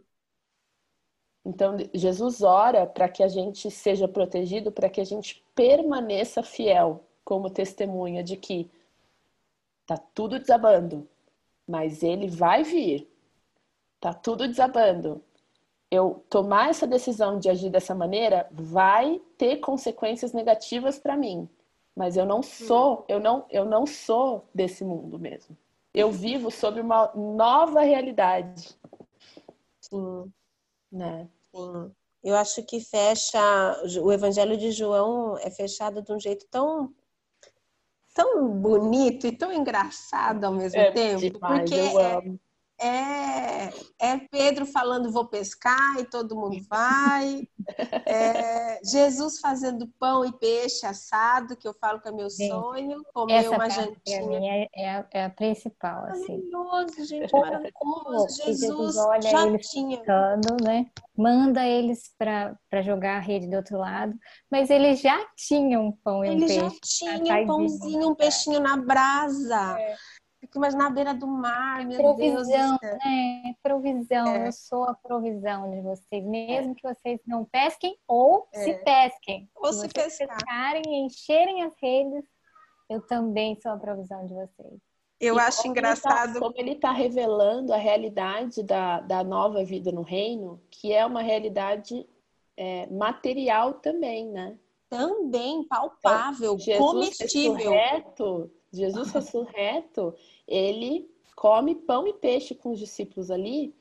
Então, 1.45 1.77
Jesus 1.93 2.41
ora 2.41 2.85
para 2.85 3.07
que 3.07 3.23
a 3.23 3.27
gente 3.27 3.71
seja 3.71 4.07
protegido, 4.07 4.71
para 4.71 4.89
que 4.89 4.99
a 4.99 5.05
gente 5.05 5.45
permaneça 5.57 6.43
fiel 6.43 7.03
como 7.25 7.49
testemunha 7.49 8.23
de 8.23 8.37
que 8.37 8.69
tá 9.87 9.97
tudo 9.97 10.37
desabando, 10.37 11.09
mas 11.67 12.03
ele 12.03 12.27
vai 12.27 12.63
vir. 12.63 13.09
Tá 13.99 14.13
tudo 14.13 14.47
desabando. 14.47 15.19
Eu 15.89 16.23
tomar 16.29 16.69
essa 16.69 16.85
decisão 16.85 17.39
de 17.39 17.49
agir 17.49 17.71
dessa 17.71 17.95
maneira 17.95 18.47
vai 18.51 19.19
ter 19.35 19.57
consequências 19.57 20.31
negativas 20.31 20.99
para 20.99 21.17
mim, 21.17 21.49
mas 21.95 22.15
eu 22.15 22.25
não 22.25 22.43
sou, 22.43 23.03
eu 23.07 23.19
não, 23.19 23.45
eu 23.49 23.65
não 23.65 23.87
sou 23.87 24.47
desse 24.53 24.83
mundo 24.83 25.17
mesmo. 25.17 25.57
Eu 25.91 26.11
vivo 26.11 26.51
sobre 26.51 26.81
uma 26.81 27.11
nova 27.15 27.81
realidade, 27.81 28.77
Sim. 29.81 30.31
né? 30.91 31.27
Sim. 31.55 31.91
Eu 32.23 32.35
acho 32.35 32.63
que 32.63 32.79
fecha 32.79 33.39
o 34.01 34.11
Evangelho 34.11 34.57
de 34.57 34.71
João 34.71 35.37
é 35.37 35.49
fechado 35.49 36.01
de 36.01 36.11
um 36.11 36.19
jeito 36.19 36.45
tão 36.49 36.93
tão 38.13 38.49
bonito 38.49 39.27
e 39.27 39.31
tão 39.31 39.53
engraçado 39.53 40.43
ao 40.43 40.51
mesmo 40.51 40.79
É 40.79 40.91
tempo, 40.91 41.19
demais, 41.19 41.69
porque 41.69 41.75
é. 41.75 42.46
É, 42.79 43.69
é 43.99 44.17
Pedro 44.31 44.65
falando 44.65 45.11
vou 45.11 45.25
pescar 45.27 45.97
e 45.99 46.05
todo 46.05 46.35
mundo 46.35 46.57
vai, 46.69 47.47
é 48.05 48.79
Jesus 48.83 49.39
fazendo 49.39 49.87
pão 49.99 50.23
e 50.25 50.31
peixe 50.31 50.85
assado, 50.85 51.55
que 51.55 51.67
eu 51.67 51.73
falo 51.73 51.99
que 51.99 52.07
é 52.07 52.11
meu 52.11 52.29
Gente, 52.29 52.49
sonho, 52.49 53.03
comer 53.13 53.33
Essa 53.33 53.49
uma 53.51 53.69
jantinha. 53.69 54.27
mim 54.27 54.47
é, 54.47 54.67
é, 54.75 54.89
a, 54.91 55.05
é 55.11 55.25
a 55.25 55.29
principal, 55.29 56.05
assim. 56.05 56.49
Maravilhoso, 56.51 57.05
gente, 57.05 57.31
Como 57.31 57.45
maravilhoso. 57.45 58.43
Jesus 58.43 58.59
Jesus 58.59 58.97
olha 58.97 59.21
já 59.21 59.47
eles 59.47 59.69
tinha. 59.69 60.01
né? 60.63 60.85
Manda 61.15 61.65
eles 61.65 62.13
para 62.17 62.81
jogar 62.83 63.17
a 63.17 63.19
rede 63.19 63.47
do 63.47 63.55
outro 63.57 63.79
lado, 63.79 64.13
mas 64.51 64.69
eles 64.69 64.99
já 65.01 65.17
tinham 65.35 65.87
um 65.87 65.91
pão 65.91 66.23
e 66.23 66.29
um 66.29 66.31
Ele 66.33 66.47
já 66.47 66.61
peixe. 66.61 66.79
tinha 66.83 67.13
um 67.13 67.25
saidinho, 67.25 67.47
pãozinho, 67.47 68.09
um 68.09 68.15
peixinho 68.15 68.59
na 68.59 68.77
brasa. 68.77 69.77
Imaginando 70.57 70.83
na 70.89 70.89
beira 70.95 71.13
do 71.13 71.27
mar, 71.27 71.85
meu 71.85 71.97
Deus 72.15 72.15
Provisão, 72.15 72.75
do 72.75 72.79
céu. 72.79 72.97
né? 73.05 73.55
Provisão. 73.63 74.27
É. 74.27 74.47
Eu 74.47 74.51
sou 74.51 74.83
a 74.83 74.93
provisão 74.93 75.69
de 75.71 75.81
vocês, 75.81 76.23
mesmo 76.25 76.75
que 76.75 76.81
vocês 76.83 77.19
não 77.25 77.45
pesquem 77.45 77.97
ou 78.07 78.47
se 78.53 78.71
É. 78.71 78.77
pesquem. 78.79 79.49
Ou 79.55 79.71
se 79.73 79.81
se 79.81 79.87
pescarem 79.89 80.83
e 80.85 81.05
encherem 81.05 81.63
as 81.63 81.73
redes, 81.81 82.23
eu 82.89 83.01
também 83.01 83.55
sou 83.61 83.71
a 83.71 83.77
provisão 83.77 84.25
de 84.25 84.33
vocês. 84.33 84.79
Eu 85.19 85.35
E 85.35 85.39
acho 85.39 85.57
como 85.63 85.73
ele 85.73 85.79
engraçado. 85.79 86.33
tá- 86.33 86.39
como 86.39 86.53
ele 86.57 86.71
está 86.73 86.91
revelando 86.91 87.73
a 87.73 87.77
realidade 87.77 88.61
da, 88.61 88.99
da 88.99 89.23
nova 89.23 89.63
vida 89.63 89.91
no 89.91 90.03
reino, 90.03 90.61
que 90.69 90.93
é 90.93 91.05
uma 91.05 91.21
realidade 91.21 92.07
é, 92.59 92.87
material 92.87 93.73
também, 93.75 94.27
né? 94.29 94.57
Também 94.89 95.63
palpável, 95.67 96.57
Jesus 96.57 97.17
comestível. 97.17 97.53
ressurreto, 97.71 98.51
Jesus 98.73 99.11
ressurreto, 99.11 100.15
ele 100.47 101.09
come 101.35 101.75
pão 101.75 102.07
e 102.07 102.13
peixe 102.13 102.55
com 102.55 102.71
os 102.71 102.79
discípulos 102.79 103.29
ali. 103.29 103.73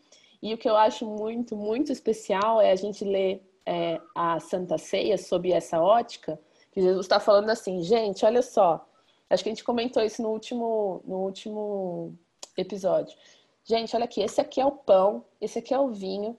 E 0.43 0.53
o 0.53 0.59
que 0.59 0.69
eu 0.69 0.77
acho 0.77 1.07
muito, 1.07 1.57
muito 1.57 1.91
especial 1.91 2.61
é 2.61 2.71
a 2.71 2.77
gente 2.77 3.05
ler 3.05 3.43
é, 3.65 4.01
a 4.15 4.39
Santa 4.39 4.79
Ceia 4.79 5.17
sob 5.17 5.51
essa 5.51 5.81
ótica, 5.81 6.39
que 6.71 6.81
Jesus 6.81 7.07
está 7.07 7.19
falando 7.19 7.51
assim, 7.51 7.83
gente, 7.83 8.25
olha 8.25 8.43
só. 8.43 8.87
Acho 9.29 9.43
que 9.43 9.49
a 9.49 9.53
gente 9.53 9.65
comentou 9.65 10.03
isso 10.03 10.23
no 10.23 10.29
último, 10.29 11.03
no 11.05 11.17
último 11.17 12.15
episódio. 12.57 13.17
Gente, 13.65 13.97
olha 13.97 14.05
aqui, 14.05 14.21
esse 14.21 14.41
aqui 14.41 14.61
é 14.61 14.67
o 14.67 14.71
pão, 14.71 15.25
esse 15.41 15.59
aqui 15.59 15.75
é 15.75 15.79
o 15.79 15.89
vinho. 15.89 16.39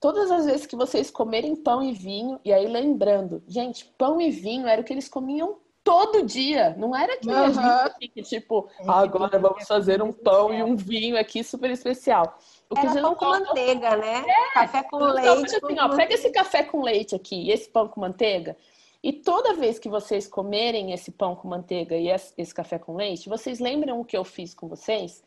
Todas 0.00 0.30
as 0.30 0.44
vezes 0.44 0.66
que 0.66 0.76
vocês 0.76 1.10
comerem 1.10 1.56
pão 1.56 1.82
e 1.82 1.92
vinho, 1.92 2.38
e 2.44 2.52
aí 2.52 2.66
lembrando, 2.66 3.42
gente, 3.48 3.86
pão 3.96 4.20
e 4.20 4.30
vinho 4.30 4.66
era 4.66 4.80
o 4.80 4.84
que 4.84 4.92
eles 4.92 5.08
comiam 5.08 5.58
todo 5.84 6.22
dia. 6.22 6.74
Não 6.78 6.94
era 6.94 7.16
que 7.18 7.30
a 7.30 7.46
gente 7.48 7.58
Aham. 7.58 7.84
aqui 7.86 8.08
que, 8.08 8.22
tipo, 8.22 8.68
"Ah, 8.86 9.00
agora 9.00 9.38
vamos 9.38 9.66
fazer 9.66 10.02
um 10.02 10.12
pão 10.12 10.52
e 10.52 10.62
um 10.62 10.76
vinho 10.76 11.18
aqui 11.18 11.42
super 11.42 11.70
especial. 11.70 12.38
O 12.70 12.74
que 12.74 12.86
Era 12.86 13.00
pão 13.00 13.14
com 13.14 13.24
manteiga, 13.26 13.96
né? 13.96 14.22
Café 14.52 14.82
com 14.82 14.96
então, 14.96 15.12
leite. 15.14 15.56
assim, 15.56 15.60
com 15.60 15.74
ó, 15.84 15.96
pega 15.96 16.14
esse 16.14 16.30
café 16.30 16.62
com 16.62 16.82
leite 16.82 17.14
aqui 17.14 17.36
e 17.44 17.50
esse 17.50 17.68
pão 17.70 17.88
com 17.88 18.00
manteiga. 18.00 18.56
E 19.02 19.12
toda 19.12 19.54
vez 19.54 19.78
que 19.78 19.88
vocês 19.88 20.26
comerem 20.26 20.92
esse 20.92 21.10
pão 21.10 21.34
com 21.36 21.48
manteiga 21.48 21.96
e 21.96 22.08
esse 22.10 22.34
esse 22.36 22.52
café 22.54 22.78
com 22.78 22.94
leite, 22.96 23.28
vocês 23.28 23.58
lembram 23.60 24.00
o 24.00 24.04
que 24.04 24.16
eu 24.16 24.24
fiz 24.24 24.52
com 24.54 24.68
vocês 24.68 25.22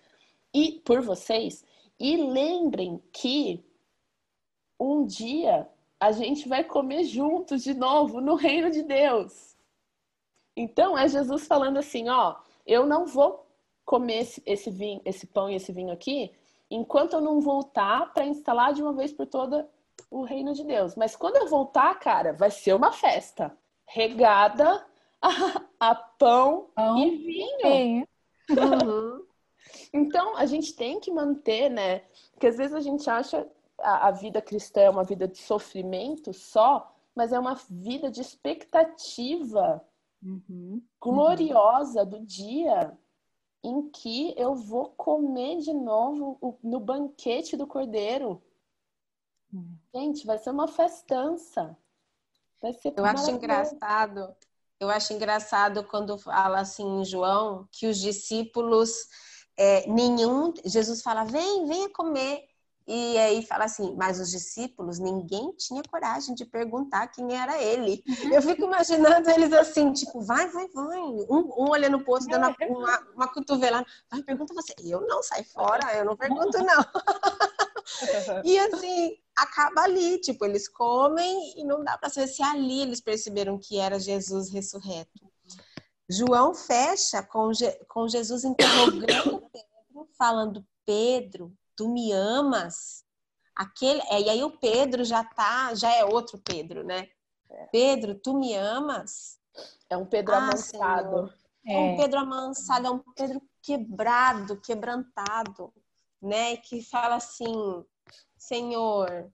e 0.54 0.82
por 0.86 1.02
vocês 1.02 1.64
e 2.00 2.18
lembrem 2.18 3.02
que 3.12 3.64
um 4.80 5.06
dia 5.06 5.68
a 6.00 6.12
gente 6.12 6.50
vai 6.50 6.64
comer 6.64 7.04
juntos 7.06 7.64
de 7.64 7.74
novo 7.74 8.20
no 8.20 8.36
reino 8.36 8.70
de 8.72 8.82
Deus. 8.84 9.51
Então 10.56 10.98
é 10.98 11.08
Jesus 11.08 11.48
falando 11.48 11.78
assim, 11.78 12.10
ó, 12.10 12.36
eu 12.66 12.86
não 12.86 13.06
vou 13.06 13.46
comer 13.86 14.20
esse, 14.20 14.44
esse 14.46 14.70
vinho, 14.70 15.02
esse 15.06 15.28
pão 15.28 15.50
e 15.50 15.56
esse 15.56 15.72
vinho 15.72 15.92
aqui, 15.92 16.32
enquanto 16.70 17.14
eu 17.14 17.22
não 17.22 17.42
voltar 17.42 18.14
para 18.14 18.26
instalar 18.26 18.74
de 18.74 18.82
uma 18.82 18.94
vez 18.94 19.12
por 19.12 19.26
toda 19.26 19.70
o 20.10 20.24
reino 20.24 20.54
de 20.54 20.64
Deus. 20.64 20.96
Mas 20.96 21.16
quando 21.16 21.38
eu 21.38 21.48
voltar, 21.48 21.98
cara, 22.00 22.34
vai 22.34 22.52
ser 22.52 22.74
uma 22.74 22.92
festa 22.92 23.56
regada 23.86 24.86
a, 25.22 25.62
a 25.80 25.96
pão 25.96 26.70
Pão 26.76 26.98
e 26.98 27.18
vinho. 27.18 28.08
Uhum. 28.50 29.26
Então, 29.94 30.36
a 30.36 30.46
gente 30.46 30.76
tem 30.76 31.00
que 31.00 31.12
manter, 31.12 31.70
né? 31.70 32.00
Porque 32.32 32.48
às 32.48 32.58
vezes 32.58 32.74
a 32.74 32.82
gente 32.82 33.10
acha 33.10 33.48
a, 33.80 34.08
a 34.08 34.12
vida 34.12 34.42
cristã 34.42 34.82
é 34.82 34.90
uma 34.90 35.04
vida 35.04 35.28
de 35.28 35.38
sofrimento 35.38 36.34
só, 36.34 36.94
mas 37.16 37.32
é 37.32 37.40
uma 37.40 37.56
vida 37.70 38.10
de 38.10 38.22
expectativa 38.22 39.86
Uhum. 40.24 40.84
gloriosa 41.00 42.06
do 42.06 42.20
dia 42.24 42.96
em 43.64 43.90
que 43.90 44.34
eu 44.38 44.56
vou 44.56 44.90
comer 44.90 45.60
de 45.60 45.74
novo 45.74 46.60
no 46.64 46.80
banquete 46.80 47.56
do 47.56 47.68
Cordeiro. 47.68 48.42
Hum. 49.54 49.76
Gente, 49.94 50.26
vai 50.26 50.38
ser 50.38 50.52
uma 50.52 50.68
festança. 50.68 51.78
Vai 52.62 52.74
ser 52.74 52.94
Eu 52.96 53.06
acho 53.06 53.30
engraçado. 53.30 54.36
Eu 54.80 54.90
acho 54.90 55.14
engraçado 55.14 55.84
quando 55.84 56.18
fala 56.18 56.60
assim 56.62 57.02
em 57.02 57.06
João 57.06 57.68
que 57.72 57.88
os 57.88 58.00
discípulos 58.00 59.08
é, 59.56 59.88
nenhum 59.88 60.54
Jesus 60.66 61.02
fala 61.02 61.24
vem 61.24 61.68
venha 61.68 61.90
comer 61.90 62.48
e 62.94 63.18
aí 63.18 63.46
fala 63.46 63.66
assim 63.66 63.96
mas 63.96 64.20
os 64.20 64.30
discípulos 64.30 65.00
ninguém 65.00 65.52
tinha 65.54 65.82
coragem 65.84 66.36
de 66.36 66.46
perguntar 66.46 67.08
quem 67.08 67.36
era 67.36 67.62
ele. 67.62 68.04
Eu 68.32 68.42
fico 68.42 68.64
imaginando 68.64 69.30
eles 69.30 69.54
assim 69.54 69.92
tipo 69.94 70.22
vai 70.22 70.48
vai 70.50 70.68
vai. 70.68 71.00
Um, 71.00 71.54
um 71.58 71.70
olhando 71.70 72.00
pro 72.00 72.14
outro 72.14 72.28
dando 72.28 72.54
uma, 72.70 73.00
uma 73.16 73.28
cotovelada. 73.28 73.86
Vai 74.10 74.22
pergunta 74.24 74.54
você. 74.54 74.74
Eu 74.84 75.02
não 75.08 75.24
sai 75.24 75.44
fora 75.44 75.96
eu 75.96 76.06
não 76.06 76.18
pergunto 76.18 76.58
não. 76.64 76.86
E 78.44 78.58
assim, 78.58 79.18
acaba 79.36 79.82
ali, 79.82 80.20
tipo, 80.20 80.46
eles 80.46 80.68
comem 80.68 81.60
e 81.60 81.64
não 81.64 81.84
dá 81.84 81.98
para 81.98 82.10
saber 82.10 82.28
se 82.28 82.42
ali 82.42 82.82
eles 82.82 83.02
perceberam 83.02 83.58
que 83.58 83.78
era 83.78 84.00
Jesus 84.00 84.50
ressurreto. 84.50 85.30
João 86.10 86.54
fecha 86.54 87.24
com, 87.24 87.52
com 87.88 88.08
Jesus 88.08 88.44
interrogando 88.44 89.42
Pedro, 89.52 90.10
falando: 90.18 90.66
Pedro, 90.86 91.54
tu 91.82 91.90
me 91.90 92.12
amas? 92.12 93.04
Aquele, 93.56 94.02
é, 94.02 94.22
e 94.22 94.30
aí 94.30 94.44
o 94.44 94.52
Pedro 94.52 95.04
já 95.04 95.24
tá, 95.24 95.74
já 95.74 95.92
é 95.92 96.06
outro 96.06 96.38
Pedro, 96.38 96.84
né? 96.84 97.10
É. 97.50 97.66
Pedro, 97.72 98.14
tu 98.14 98.38
me 98.38 98.54
amas? 98.54 99.40
É 99.90 99.98
um 99.98 100.06
Pedro 100.06 100.36
ah, 100.36 100.38
amansado. 100.38 101.34
É. 101.66 101.74
é 101.74 101.78
um 101.78 101.98
Pedro 101.98 102.20
amansado, 102.20 102.88
é 102.88 102.92
um 102.92 103.00
Pedro 103.16 103.42
quebrado, 103.64 104.62
quebrantado, 104.62 105.74
né? 106.22 106.56
Que 106.58 106.84
fala 106.84 107.16
assim: 107.16 107.84
Senhor, 108.38 109.32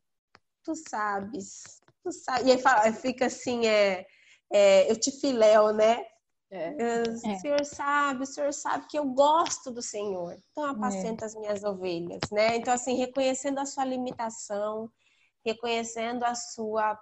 tu 0.63 0.73
sabes, 0.73 1.81
tu 2.01 2.11
sabes. 2.11 2.47
E 2.47 2.51
aí 2.51 2.61
fala, 2.61 2.91
fica 2.93 3.25
assim: 3.25 3.67
é, 3.67 4.07
é 4.49 4.89
eu 4.89 4.97
te 4.97 5.11
filéu, 5.11 5.73
né? 5.73 6.05
É. 6.49 6.69
O 6.71 7.29
é. 7.29 7.39
Senhor 7.39 7.65
sabe, 7.65 8.23
o 8.23 8.25
Senhor 8.25 8.53
sabe 8.53 8.87
que 8.87 8.97
eu 8.97 9.05
gosto 9.05 9.69
do 9.69 9.81
Senhor. 9.81 10.37
Então 10.51 10.63
apacenta 10.63 11.25
é. 11.25 11.27
as 11.27 11.35
minhas 11.35 11.63
ovelhas, 11.63 12.29
né? 12.31 12.55
Então 12.55 12.73
assim, 12.73 12.95
reconhecendo 12.95 13.59
a 13.59 13.65
sua 13.65 13.83
limitação, 13.83 14.89
reconhecendo 15.45 16.23
a 16.23 16.35
sua 16.35 16.97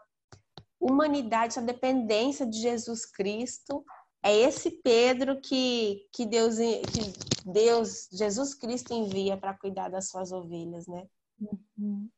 humanidade, 0.79 1.53
sua 1.53 1.63
dependência 1.63 2.45
de 2.45 2.59
Jesus 2.59 3.05
Cristo, 3.05 3.83
é 4.23 4.35
esse 4.35 4.71
Pedro 4.71 5.39
que, 5.39 6.07
que 6.11 6.25
Deus 6.25 6.57
que 6.57 7.25
Deus, 7.45 8.09
Jesus 8.11 8.55
Cristo 8.55 8.91
envia 8.91 9.37
para 9.37 9.53
cuidar 9.53 9.89
das 9.89 10.09
suas 10.09 10.31
ovelhas, 10.31 10.87
né? 10.87 11.07
Uhum. 11.39 12.09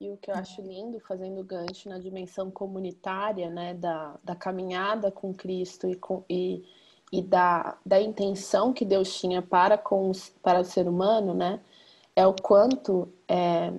E 0.00 0.10
o 0.10 0.16
que 0.16 0.30
eu 0.30 0.34
acho 0.34 0.60
lindo, 0.60 0.98
fazendo 1.00 1.42
gancho 1.44 1.88
na 1.88 1.98
dimensão 1.98 2.50
comunitária, 2.50 3.48
né, 3.48 3.74
da, 3.74 4.16
da 4.22 4.34
caminhada 4.34 5.10
com 5.10 5.32
Cristo 5.32 5.88
e, 5.88 5.94
com, 5.94 6.24
e, 6.28 6.64
e 7.12 7.22
da, 7.22 7.78
da 7.86 8.00
intenção 8.00 8.72
que 8.72 8.84
Deus 8.84 9.18
tinha 9.18 9.40
para, 9.40 9.78
com, 9.78 10.10
para 10.42 10.60
o 10.60 10.64
ser 10.64 10.88
humano, 10.88 11.32
né, 11.32 11.60
é 12.16 12.26
o 12.26 12.34
quanto 12.34 13.08
é, 13.28 13.72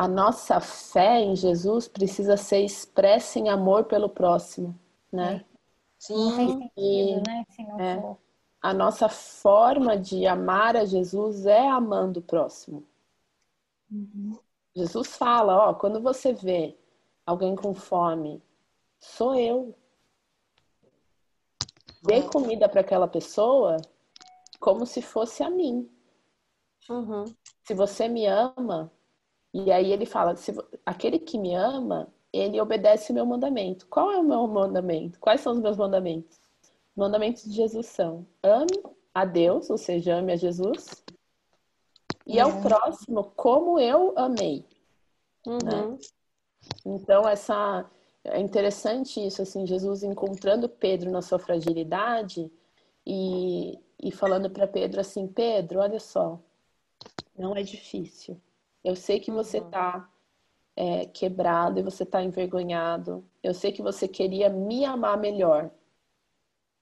a 0.00 0.08
nossa 0.08 0.60
fé 0.60 1.20
em 1.20 1.36
Jesus 1.36 1.86
precisa 1.86 2.36
ser 2.36 2.64
expressa 2.64 3.38
em 3.38 3.48
amor 3.50 3.84
pelo 3.84 4.08
próximo, 4.08 4.74
né? 5.12 5.44
Sim. 5.98 6.14
Não 6.14 6.36
faz 6.36 6.50
sentido, 6.52 6.70
e, 6.78 7.16
né? 7.26 7.44
Se 7.50 7.62
não 7.62 7.80
é, 7.80 8.00
for. 8.00 8.18
A 8.62 8.72
nossa 8.72 9.08
forma 9.10 9.98
de 9.98 10.26
amar 10.26 10.74
a 10.74 10.86
Jesus 10.86 11.44
é 11.44 11.68
amando 11.68 12.20
o 12.20 12.22
próximo. 12.22 12.82
Uhum. 13.90 14.38
Jesus 14.74 15.16
fala, 15.16 15.70
ó, 15.70 15.74
quando 15.74 16.00
você 16.00 16.32
vê 16.32 16.76
alguém 17.26 17.56
com 17.56 17.74
fome, 17.74 18.42
sou 18.98 19.34
eu. 19.34 19.74
Dê 22.02 22.22
comida 22.22 22.68
para 22.68 22.80
aquela 22.80 23.08
pessoa 23.08 23.76
como 24.58 24.86
se 24.86 25.02
fosse 25.02 25.42
a 25.42 25.50
mim. 25.50 25.90
Uhum. 26.88 27.24
Se 27.64 27.74
você 27.74 28.08
me 28.08 28.26
ama, 28.26 28.90
e 29.52 29.70
aí 29.72 29.92
ele 29.92 30.06
fala, 30.06 30.36
se, 30.36 30.54
aquele 30.86 31.18
que 31.18 31.38
me 31.38 31.54
ama, 31.54 32.12
ele 32.32 32.60
obedece 32.60 33.10
o 33.10 33.14
meu 33.14 33.26
mandamento. 33.26 33.86
Qual 33.88 34.10
é 34.12 34.18
o 34.18 34.24
meu 34.24 34.46
mandamento? 34.46 35.18
Quais 35.18 35.40
são 35.40 35.52
os 35.52 35.60
meus 35.60 35.76
mandamentos? 35.76 36.40
Mandamentos 36.96 37.44
de 37.44 37.52
Jesus 37.52 37.86
são: 37.86 38.26
ame 38.42 38.82
a 39.14 39.24
Deus, 39.24 39.70
ou 39.70 39.78
seja, 39.78 40.16
ame 40.16 40.32
a 40.32 40.36
Jesus, 40.36 41.04
e 42.30 42.38
ao 42.38 42.50
é. 42.50 42.60
próximo 42.60 43.24
como 43.34 43.78
eu 43.78 44.14
amei. 44.16 44.64
Né? 45.46 45.52
Uhum. 45.52 45.90
Né? 45.92 45.98
Então, 46.86 47.28
essa 47.28 47.90
é 48.22 48.38
interessante 48.38 49.24
isso, 49.24 49.42
assim, 49.42 49.66
Jesus 49.66 50.02
encontrando 50.02 50.68
Pedro 50.68 51.10
na 51.10 51.22
sua 51.22 51.38
fragilidade 51.38 52.50
e, 53.04 53.78
e 53.98 54.12
falando 54.12 54.48
para 54.48 54.68
Pedro 54.68 55.00
assim, 55.00 55.26
Pedro, 55.26 55.80
olha 55.80 55.98
só, 55.98 56.38
não 57.36 57.56
é 57.56 57.62
difícil. 57.62 58.40
Eu 58.84 58.94
sei 58.94 59.18
que 59.18 59.30
você 59.30 59.58
está 59.58 60.08
uhum. 60.78 61.00
é, 61.00 61.06
quebrado 61.06 61.80
e 61.80 61.82
você 61.82 62.04
está 62.04 62.22
envergonhado. 62.22 63.24
Eu 63.42 63.54
sei 63.54 63.72
que 63.72 63.82
você 63.82 64.06
queria 64.06 64.48
me 64.48 64.84
amar 64.84 65.18
melhor. 65.18 65.70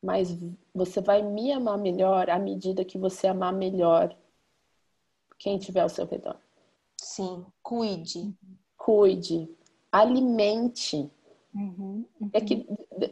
Mas 0.03 0.39
você 0.73 1.01
vai 1.01 1.23
me 1.23 1.51
amar 1.51 1.79
melhor 1.79 2.31
à 2.31 2.39
medida 2.39 2.85
que 2.85 2.99
você 2.99 3.27
amar 3.27 3.53
melhor 3.53 4.15
quem 5.39 5.59
tiver 5.59 5.81
ao 5.81 5.89
seu 5.89 6.07
redor. 6.07 6.37
Sim, 6.97 7.45
cuide. 7.63 8.35
Cuide, 8.77 9.49
alimente. 9.91 11.11
Uhum, 11.55 12.05
uhum. 12.21 12.31
É 12.33 12.41
que 12.41 12.67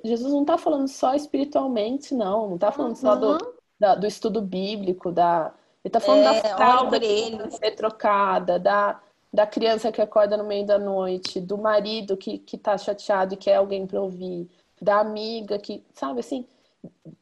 Jesus 0.04 0.32
não 0.32 0.42
está 0.42 0.58
falando 0.58 0.88
só 0.88 1.14
espiritualmente, 1.14 2.14
não. 2.14 2.48
Não 2.48 2.54
está 2.56 2.70
falando 2.72 2.92
uhum. 2.92 2.96
só 2.96 3.16
do, 3.16 3.32
uhum. 3.32 3.52
da, 3.78 3.94
do 3.94 4.06
estudo 4.06 4.42
bíblico, 4.42 5.12
da. 5.12 5.52
Ele 5.84 5.88
está 5.88 6.00
falando 6.00 6.22
é, 6.22 6.42
da 6.42 6.56
fralda 6.56 6.98
que 6.98 7.50
ser 7.52 7.70
trocada, 7.76 8.58
da, 8.58 9.00
da 9.32 9.46
criança 9.46 9.92
que 9.92 10.02
acorda 10.02 10.36
no 10.36 10.44
meio 10.44 10.66
da 10.66 10.78
noite, 10.78 11.40
do 11.40 11.56
marido 11.56 12.16
que, 12.16 12.38
que 12.38 12.58
tá 12.58 12.76
chateado 12.76 13.34
e 13.34 13.36
quer 13.36 13.56
alguém 13.56 13.86
para 13.86 14.00
ouvir, 14.00 14.48
da 14.82 14.98
amiga 14.98 15.58
que, 15.58 15.84
sabe 15.94 16.20
assim, 16.20 16.44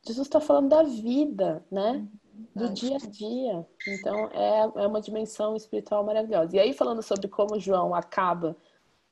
Jesus 0.02 0.26
está 0.26 0.40
falando 0.40 0.70
da 0.70 0.82
vida, 0.82 1.62
né? 1.70 2.06
Do 2.54 2.68
dia 2.70 2.96
a 2.96 3.06
dia. 3.06 3.66
Então, 3.86 4.28
é, 4.32 4.60
é 4.82 4.86
uma 4.86 5.00
dimensão 5.00 5.56
espiritual 5.56 6.04
maravilhosa. 6.04 6.56
E 6.56 6.58
aí, 6.58 6.72
falando 6.72 7.02
sobre 7.02 7.28
como 7.28 7.58
João 7.58 7.94
acaba 7.94 8.56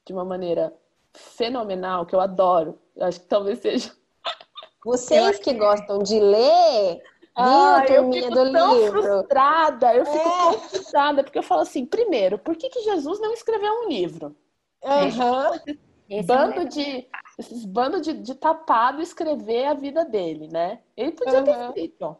de 0.04 0.12
uma 0.12 0.24
maneira 0.24 0.72
fenomenal, 1.12 2.06
que 2.06 2.14
eu 2.14 2.20
adoro, 2.20 2.78
eu 2.96 3.06
acho 3.06 3.20
que 3.20 3.26
talvez 3.26 3.58
seja. 3.58 3.92
Vocês 4.84 5.38
que 5.38 5.52
gostam 5.52 6.00
de 6.00 6.18
ler, 6.18 7.00
ah, 7.36 7.84
eu 7.88 8.12
fico 8.12 8.30
do 8.30 8.52
tão 8.52 8.78
livro. 8.78 9.02
frustrada, 9.02 9.94
eu 9.94 10.04
fico 10.04 10.28
é. 10.28 10.58
frustrada, 10.58 11.24
porque 11.24 11.38
eu 11.38 11.42
falo 11.42 11.62
assim, 11.62 11.86
primeiro, 11.86 12.38
por 12.38 12.56
que, 12.56 12.68
que 12.68 12.82
Jesus 12.82 13.20
não 13.20 13.32
escreveu 13.32 13.72
um 13.72 13.88
livro? 13.88 14.36
Uhum. 14.84 16.22
Bando 16.26 16.60
é 16.60 16.64
de 16.64 17.08
esses 17.42 17.64
bandos 17.64 18.02
de, 18.02 18.14
de 18.14 18.34
tapado 18.34 19.02
escrever 19.02 19.66
a 19.66 19.74
vida 19.74 20.04
dele, 20.04 20.48
né? 20.48 20.80
Ele 20.96 21.12
podia 21.12 21.38
uhum. 21.38 21.44
ter 21.44 21.66
escrito. 21.66 22.16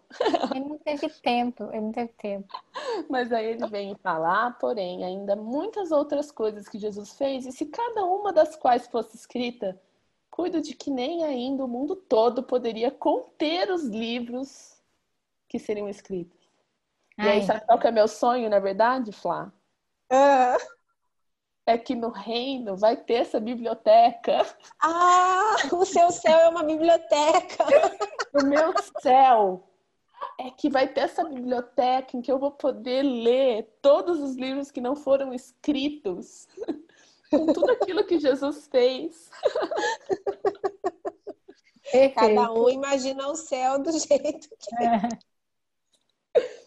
Ele 0.55 0.65
não 0.65 0.79
teve 0.79 1.09
tempo, 1.09 1.69
ele 1.73 1.81
não 1.81 1.93
teve 1.93 2.13
tempo. 2.19 2.49
Mas 3.09 3.33
aí 3.33 3.47
ele 3.47 3.67
vem 3.69 3.95
falar, 3.97 4.59
porém, 4.59 5.05
ainda 5.05 5.35
muitas 5.35 5.91
outras 5.91 6.31
coisas 6.31 6.69
que 6.69 6.79
Jesus 6.79 7.13
fez, 7.13 7.47
e 7.47 7.53
se 7.53 7.67
cada 7.67 8.05
uma 8.05 8.33
das 8.33 8.57
quais 8.57 8.87
fosse 8.87 9.17
escrita, 9.17 9.81
cuido 10.31 10.61
de 10.61 10.75
que 10.75 10.91
nem 10.91 11.25
ainda 11.25 11.65
o 11.65 11.69
mundo 11.69 11.97
todo 11.97 12.43
poderia 12.43 12.91
conter 12.91 13.71
os 13.71 13.85
livros 13.85 14.83
que 15.49 15.59
seriam 15.59 15.89
escritos. 15.89 16.41
Ai. 17.17 17.27
E 17.27 17.31
aí, 17.31 17.43
sabe 17.43 17.65
qual 17.67 17.79
que 17.79 17.87
é 17.87 17.91
meu 17.91 18.09
sonho, 18.09 18.51
na 18.51 18.59
verdade, 18.59 19.13
Flá? 19.13 19.53
Uh 20.11 20.82
é 21.67 21.79
que 21.79 21.95
no 21.95 22.11
reino 22.11 22.77
vai 22.77 22.97
ter 22.97 23.15
essa 23.15 23.39
biblioteca. 23.39 24.45
Ah, 24.81 25.57
o 25.73 25.85
seu 25.85 26.11
céu 26.11 26.39
é 26.39 26.49
uma 26.49 26.65
biblioteca. 26.65 27.65
o 28.35 28.45
meu 28.45 28.73
céu 29.01 29.63
é 30.39 30.51
que 30.51 30.69
vai 30.69 30.89
ter 30.89 31.03
essa 31.03 31.25
biblioteca 31.25 32.17
em 32.17 32.23
que 32.23 32.31
eu 32.31 32.39
vou 32.39 32.51
poder 32.51 33.03
ler 33.03 33.79
todos 33.81 34.21
os 34.21 34.37
livros 34.37 34.71
que 34.71 34.81
não 34.81 34.97
foram 34.97 35.33
escritos, 35.33 36.49
com 37.31 37.47
tudo 37.53 37.71
aquilo 37.73 38.05
que 38.05 38.19
Jesus 38.19 38.67
fez. 38.69 39.31
Cada 42.15 42.53
um 42.53 42.71
imagina 42.71 43.29
o 43.29 43.37
céu 43.37 43.79
do 43.79 43.93
jeito 43.93 44.49
que 44.59 44.75
é. 44.83 45.09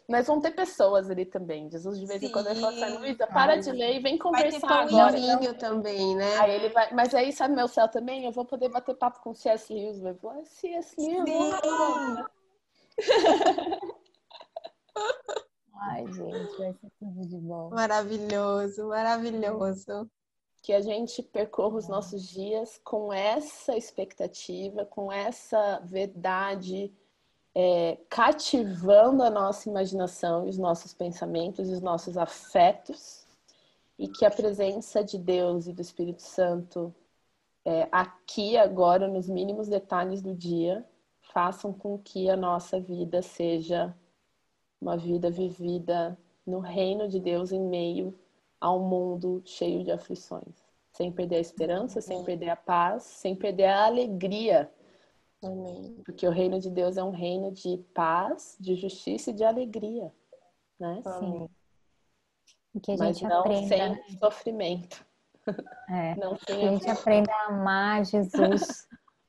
Mas 0.07 0.27
vão 0.27 0.39
ter 0.39 0.51
pessoas 0.51 1.09
ali 1.09 1.25
também. 1.25 1.69
Jesus 1.69 1.99
de 1.99 2.05
vez 2.05 2.21
em 2.21 2.31
quando 2.31 2.45
vai 2.45 2.55
falar 2.55 2.85
assim, 2.85 2.97
Luísa, 2.97 3.27
para 3.27 3.55
de 3.55 3.71
ler 3.71 3.95
e 3.95 3.99
vem 3.99 4.17
conversar 4.17 4.67
vai 4.67 4.87
ter 4.87 4.95
agora. 4.95 5.17
Então... 5.17 5.53
também, 5.53 6.15
né? 6.15 6.37
Aí 6.37 6.55
ele 6.55 6.69
vai, 6.69 6.93
mas 6.93 7.13
aí 7.15 7.33
sabe 7.33 7.55
meu 7.55 7.67
céu 7.67 7.87
também? 7.87 8.25
Eu 8.25 8.31
vou 8.31 8.45
poder 8.45 8.69
bater 8.69 8.95
papo 8.95 9.21
com 9.21 9.33
C.S. 9.33 9.73
Lewis. 9.73 9.99
Vai 9.99 10.13
falar, 10.13 10.39
ah, 10.39 10.45
C.S. 10.45 10.95
Lewis. 10.99 11.55
Ai, 15.77 16.05
gente, 16.07 16.57
vai 16.57 16.73
ser 16.73 16.91
tudo 16.99 17.27
de 17.27 17.37
bom. 17.37 17.69
Maravilhoso, 17.71 18.87
maravilhoso. 18.87 20.09
Que 20.61 20.73
a 20.73 20.81
gente 20.81 21.21
percorra 21.21 21.77
os 21.77 21.87
nossos 21.87 22.27
dias 22.27 22.79
com 22.83 23.11
essa 23.11 23.75
expectativa, 23.75 24.85
com 24.85 25.11
essa 25.11 25.79
verdade 25.83 26.93
é, 27.55 27.97
cativando 28.09 29.23
a 29.23 29.29
nossa 29.29 29.69
imaginação, 29.69 30.45
os 30.45 30.57
nossos 30.57 30.93
pensamentos, 30.93 31.69
os 31.69 31.81
nossos 31.81 32.17
afetos, 32.17 33.25
e 33.97 34.09
que 34.09 34.25
a 34.25 34.31
presença 34.31 35.01
de 35.01 35.17
Deus 35.17 35.67
e 35.67 35.73
do 35.73 35.81
Espírito 35.81 36.21
Santo 36.21 36.93
é, 37.63 37.87
aqui, 37.91 38.57
agora, 38.57 39.07
nos 39.07 39.29
mínimos 39.29 39.69
detalhes 39.69 40.21
do 40.21 40.35
dia, 40.35 40.85
façam 41.33 41.73
com 41.73 41.97
que 41.97 42.29
a 42.29 42.35
nossa 42.35 42.79
vida 42.79 43.21
seja 43.21 43.95
uma 44.79 44.97
vida 44.97 45.31
vivida 45.31 46.17
no 46.45 46.59
reino 46.59 47.07
de 47.07 47.19
Deus 47.19 47.51
em 47.51 47.61
meio 47.61 48.13
a 48.61 48.71
um 48.71 48.87
mundo 48.87 49.41
cheio 49.45 49.83
de 49.83 49.91
aflições, 49.91 50.63
sem 50.91 51.11
perder 51.11 51.37
a 51.37 51.39
esperança, 51.39 52.01
sem 52.01 52.23
perder 52.23 52.49
a 52.49 52.55
paz, 52.55 53.03
sem 53.03 53.35
perder 53.35 53.65
a 53.65 53.85
alegria. 53.85 54.69
Amém. 55.45 56.01
Porque 56.03 56.27
o 56.27 56.31
reino 56.31 56.59
de 56.59 56.69
Deus 56.69 56.97
é 56.97 57.03
um 57.03 57.11
reino 57.11 57.51
de 57.51 57.77
paz, 57.93 58.57
de 58.59 58.75
justiça 58.75 59.29
e 59.29 59.33
de 59.33 59.43
alegria, 59.43 60.11
né? 60.79 61.01
Sim. 61.19 61.49
E 62.73 62.79
que 62.79 62.91
a 62.91 62.97
Mas 62.97 63.17
gente 63.19 63.29
não 63.29 63.39
aprenda, 63.39 63.67
sem 63.67 63.89
né? 63.89 64.03
sofrimento. 64.19 65.05
É, 65.89 66.15
Não 66.17 66.35
que 66.35 66.51
a 66.51 66.55
gente 66.55 66.89
aprenda 66.89 67.31
a 67.31 67.45
amar 67.45 68.03
Jesus. 68.05 68.87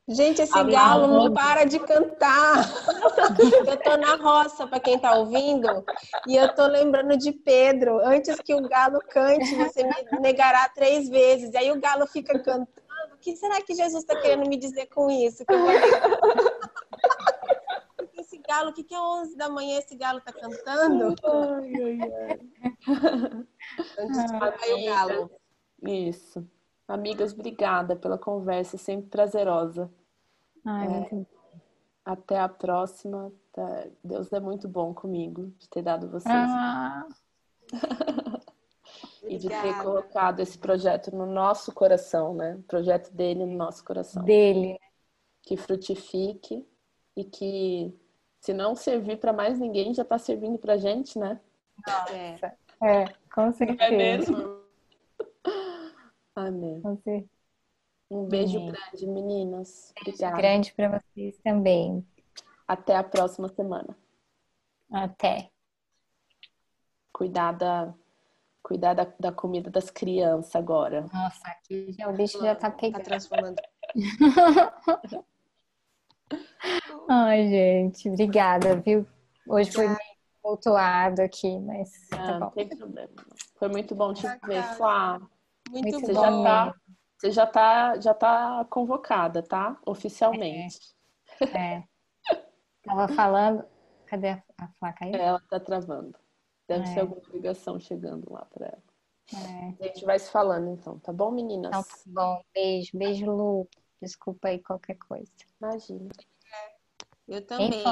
Gente, 0.08 0.40
esse 0.40 0.56
Amém. 0.56 0.72
galo 0.72 1.08
não 1.08 1.34
para 1.34 1.64
de 1.64 1.80
cantar. 1.80 2.54
Eu 3.66 3.76
tô 3.76 3.96
na 3.96 4.14
roça, 4.14 4.64
para 4.64 4.78
quem 4.78 4.96
tá 4.98 5.16
ouvindo, 5.16 5.84
e 6.28 6.36
eu 6.36 6.54
tô 6.54 6.64
lembrando 6.66 7.16
de 7.16 7.32
Pedro. 7.32 7.98
Antes 7.98 8.36
que 8.40 8.54
o 8.54 8.68
galo 8.68 9.00
cante, 9.10 9.52
você 9.56 9.82
me 9.82 10.20
negará 10.20 10.68
três 10.68 11.08
vezes. 11.08 11.52
E 11.52 11.56
aí 11.56 11.72
o 11.72 11.80
galo 11.80 12.06
fica 12.06 12.38
cantando. 12.38 12.68
O 13.16 13.18
que 13.18 13.34
será 13.34 13.62
que 13.62 13.74
Jesus 13.74 14.04
está 14.04 14.20
querendo 14.20 14.46
me 14.46 14.58
dizer 14.58 14.86
com 14.86 15.10
isso? 15.10 15.44
Que 15.44 15.54
eu 15.54 15.58
vou 15.58 15.68
negar? 15.68 16.10
Esse 18.18 18.38
galo, 18.38 18.70
o 18.70 18.72
que, 18.72 18.84
que 18.84 18.94
é 18.94 19.00
11 19.00 19.36
da 19.36 19.48
manhã 19.48 19.78
esse 19.78 19.96
galo 19.96 20.20
tá 20.20 20.32
cantando? 20.32 21.14
Ai, 21.24 21.72
ai, 21.82 21.98
ai. 22.28 22.40
Antes 23.98 24.24
de 24.26 24.72
o 24.72 24.84
galo. 24.84 25.30
Isso. 25.82 26.46
Amigas, 26.86 27.32
obrigada 27.32 27.96
pela 27.96 28.18
conversa, 28.18 28.76
sempre 28.76 29.08
prazerosa. 29.08 29.90
Ai, 30.64 31.08
É. 31.10 31.26
Até 32.04 32.38
a 32.38 32.48
próxima. 32.48 33.32
Tá? 33.52 33.86
Deus 34.04 34.32
é 34.32 34.38
muito 34.38 34.68
bom 34.68 34.94
comigo 34.94 35.52
de 35.58 35.68
ter 35.68 35.82
dado 35.82 36.08
vocês 36.08 36.32
Ah, 36.32 37.06
e 39.28 39.38
de 39.38 39.48
ter 39.48 39.82
colocado 39.82 40.40
esse 40.40 40.56
projeto 40.58 41.14
no 41.14 41.26
nosso 41.26 41.72
coração, 41.72 42.34
né? 42.34 42.56
O 42.56 42.62
projeto 42.62 43.10
dele 43.12 43.44
no 43.44 43.54
nosso 43.56 43.84
coração. 43.84 44.22
dele. 44.24 44.72
né? 44.72 44.78
Que 45.42 45.56
frutifique 45.56 46.66
e 47.16 47.24
que, 47.24 47.94
se 48.40 48.52
não 48.52 48.74
servir 48.74 49.18
para 49.18 49.32
mais 49.32 49.58
ninguém, 49.58 49.94
já 49.94 50.02
está 50.02 50.18
servindo 50.18 50.58
para 50.58 50.76
gente, 50.76 51.18
né? 51.18 51.40
É. 52.10 52.56
É, 52.82 53.06
com 53.34 53.42
Não 53.42 53.48
é 53.48 53.52
certeza. 53.52 53.90
mesmo? 53.92 54.60
Amém. 56.34 56.80
Com 56.82 56.96
certeza. 56.96 57.30
Um 58.10 58.24
beijo 58.26 58.58
Amém. 58.58 58.72
grande, 58.72 59.06
meninas. 59.06 59.92
Obrigada. 60.00 60.36
Grande 60.36 60.72
para 60.74 61.00
vocês 61.00 61.36
também. 61.38 62.06
Até 62.68 62.94
a 62.96 63.02
próxima 63.02 63.48
semana. 63.48 63.96
Até. 64.90 65.50
Cuidar 67.12 67.52
da, 67.52 67.92
cuidar 68.66 68.94
da, 68.94 69.06
da 69.20 69.30
comida 69.30 69.70
das 69.70 69.90
crianças 69.90 70.56
agora. 70.56 71.02
Nossa, 71.02 71.46
aqui 71.46 71.92
já, 71.92 72.08
o 72.08 72.12
bicho 72.12 72.40
já 72.40 72.52
tá 72.56 72.68
Tá 72.68 72.76
pegando. 72.76 73.04
transformando. 73.04 73.56
Ai, 77.08 77.48
gente, 77.48 78.10
obrigada, 78.10 78.74
viu? 78.80 79.06
Hoje 79.46 79.70
foi 79.70 79.86
meio 79.86 79.98
tumultuado 80.42 81.22
aqui, 81.22 81.56
mas 81.60 81.92
Ah, 82.12 82.16
tá 82.26 82.32
não 82.32 82.40
bom. 82.40 82.50
tem 82.50 82.68
problema. 82.68 83.12
Foi 83.56 83.68
muito 83.68 83.94
bom 83.94 84.12
te 84.12 84.26
ver, 84.44 84.64
Flá. 84.76 85.20
Muito, 85.70 85.84
Muito 85.84 86.00
Você 86.00 86.14
bom. 86.14 86.20
já 86.20 86.42
tá, 86.42 86.74
você 87.16 87.30
já 87.30 87.46
tá, 87.46 88.00
já 88.00 88.14
tá 88.14 88.66
convocada, 88.68 89.42
tá? 89.44 89.76
Oficialmente. 89.86 90.80
É. 91.54 91.84
Tava 92.82 93.06
falando. 93.14 93.64
Cadê 94.06 94.30
a, 94.30 94.42
a 94.58 94.68
placa 94.80 95.04
aí? 95.04 95.12
Ela 95.12 95.40
tá 95.48 95.60
travando. 95.60 96.25
Deve 96.68 96.82
É. 96.84 96.86
ser 96.94 97.00
alguma 97.00 97.22
ligação 97.32 97.78
chegando 97.78 98.32
lá 98.32 98.44
para 98.46 98.66
ela. 98.66 98.82
É. 99.34 99.84
A 99.84 99.88
gente 99.88 100.04
vai 100.04 100.18
se 100.18 100.30
falando 100.30 100.70
então, 100.70 100.98
tá 101.00 101.12
bom, 101.12 101.30
meninas? 101.30 101.70
Então 101.70 101.82
tá 101.82 101.96
bom. 102.06 102.42
Beijo, 102.54 102.90
beijo, 102.96 103.30
Lu. 103.30 103.68
Desculpa 104.00 104.48
aí 104.48 104.58
qualquer 104.62 104.96
coisa. 104.96 105.30
Imagina. 105.60 106.08
Eu 107.26 107.44
também, 107.44 107.82
tô 107.82 107.88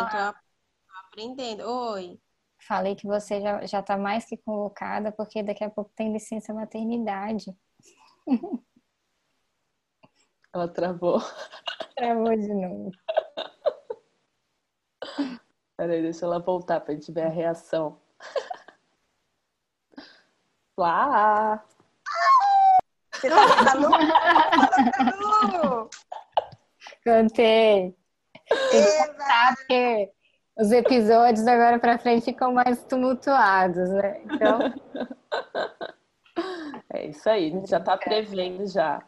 aprendendo. 1.07 1.63
Oi. 1.69 2.21
Falei 2.67 2.95
que 2.95 3.07
você 3.07 3.41
já, 3.41 3.67
já 3.67 3.83
tá 3.83 3.97
mais 3.99 4.25
que 4.27 4.37
convocada, 4.37 5.11
porque 5.13 5.43
daqui 5.43 5.65
a 5.65 5.71
pouco 5.71 5.91
tem 5.95 6.13
licença 6.13 6.55
maternidade. 6.55 7.57
Ela 10.53 10.69
travou. 10.69 11.19
Travou 11.97 12.37
de 12.37 12.55
novo. 12.55 12.91
Peraí, 15.77 16.01
deixa 16.03 16.25
ela 16.25 16.39
voltar 16.39 16.81
pra 16.81 16.95
gente 16.95 17.11
ver 17.11 17.23
a 17.23 17.29
reação. 17.29 18.01
Lá! 20.77 21.65
Você 23.13 23.31
tá 23.31 23.49
falando? 23.65 23.91
Lu? 25.53 25.91
Cantei. 27.05 27.97
Tem 28.71 28.83
que 28.85 29.57
porque 29.57 30.13
os 30.59 30.73
episódios 30.73 31.47
agora 31.47 31.79
pra 31.79 31.99
frente 31.99 32.25
ficam 32.25 32.53
mais 32.53 32.83
tumultuados, 32.85 33.89
né? 33.91 34.21
Então, 34.25 34.59
É 36.93 37.07
isso 37.07 37.29
aí, 37.29 37.49
a 37.49 37.51
gente 37.51 37.71
já 37.71 37.81
tá 37.81 37.97
prevendo 37.97 38.67
já. 38.67 39.01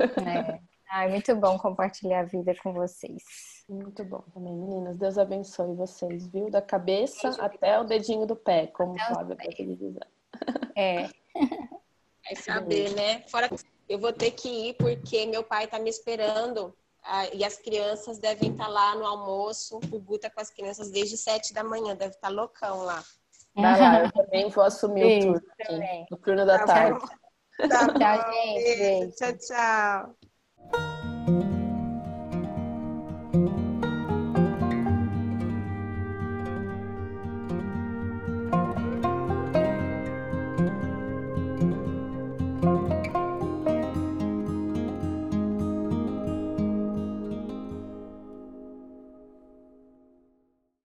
é. 0.00 0.60
Ai, 0.90 1.08
muito 1.08 1.34
bom 1.36 1.56
compartilhar 1.58 2.20
a 2.20 2.24
vida 2.24 2.54
com 2.62 2.72
vocês. 2.74 3.22
Muito 3.68 4.04
bom 4.04 4.22
também, 4.34 4.54
meninas. 4.54 4.98
Deus 4.98 5.16
abençoe 5.16 5.74
vocês, 5.74 6.26
viu? 6.26 6.50
Da 6.50 6.60
cabeça 6.60 7.28
até 7.42 7.80
o 7.80 7.84
dedinho 7.84 8.26
do 8.26 8.36
pé, 8.36 8.66
como 8.66 8.92
o 8.92 9.00
Até 9.00 9.14
Flávia 9.14 9.36
de 9.36 9.76
dizer. 9.76 10.06
É, 10.76 11.08
Vai 12.24 12.36
saber, 12.36 12.90
né? 12.94 13.22
Fora 13.28 13.48
que 13.48 13.56
eu 13.88 13.98
vou 13.98 14.12
ter 14.12 14.30
que 14.30 14.48
ir 14.48 14.74
porque 14.74 15.26
meu 15.26 15.42
pai 15.42 15.66
tá 15.66 15.78
me 15.78 15.90
esperando 15.90 16.74
ah, 17.02 17.26
e 17.34 17.44
as 17.44 17.56
crianças 17.58 18.18
devem 18.18 18.52
estar 18.52 18.68
lá 18.68 18.94
no 18.94 19.04
almoço. 19.04 19.78
O 19.90 19.98
Gu 19.98 20.18
tá 20.18 20.30
com 20.30 20.40
as 20.40 20.50
crianças 20.50 20.90
desde 20.90 21.16
sete 21.16 21.52
da 21.52 21.64
manhã, 21.64 21.96
deve 21.96 22.14
estar 22.14 22.28
loucão 22.28 22.82
lá. 22.84 23.02
Vai 23.54 23.78
lá, 23.80 24.00
eu 24.04 24.12
também 24.12 24.48
vou 24.48 24.64
assumir 24.64 25.04
o 25.04 25.08
Beijo 25.08 25.26
turno 25.32 25.36
aqui, 25.58 25.66
também. 25.72 26.06
o 26.10 26.16
turno 26.16 26.46
da 26.46 26.58
Tá 26.60 26.64
tarde. 26.66 27.00
bom? 27.00 27.68
Tá 27.68 27.86
bom. 27.86 27.98
Tchau, 27.98 28.32
gente. 28.32 28.78
Beijo. 28.78 29.12
Tchau. 29.16 29.32
Tchau. 29.38 30.31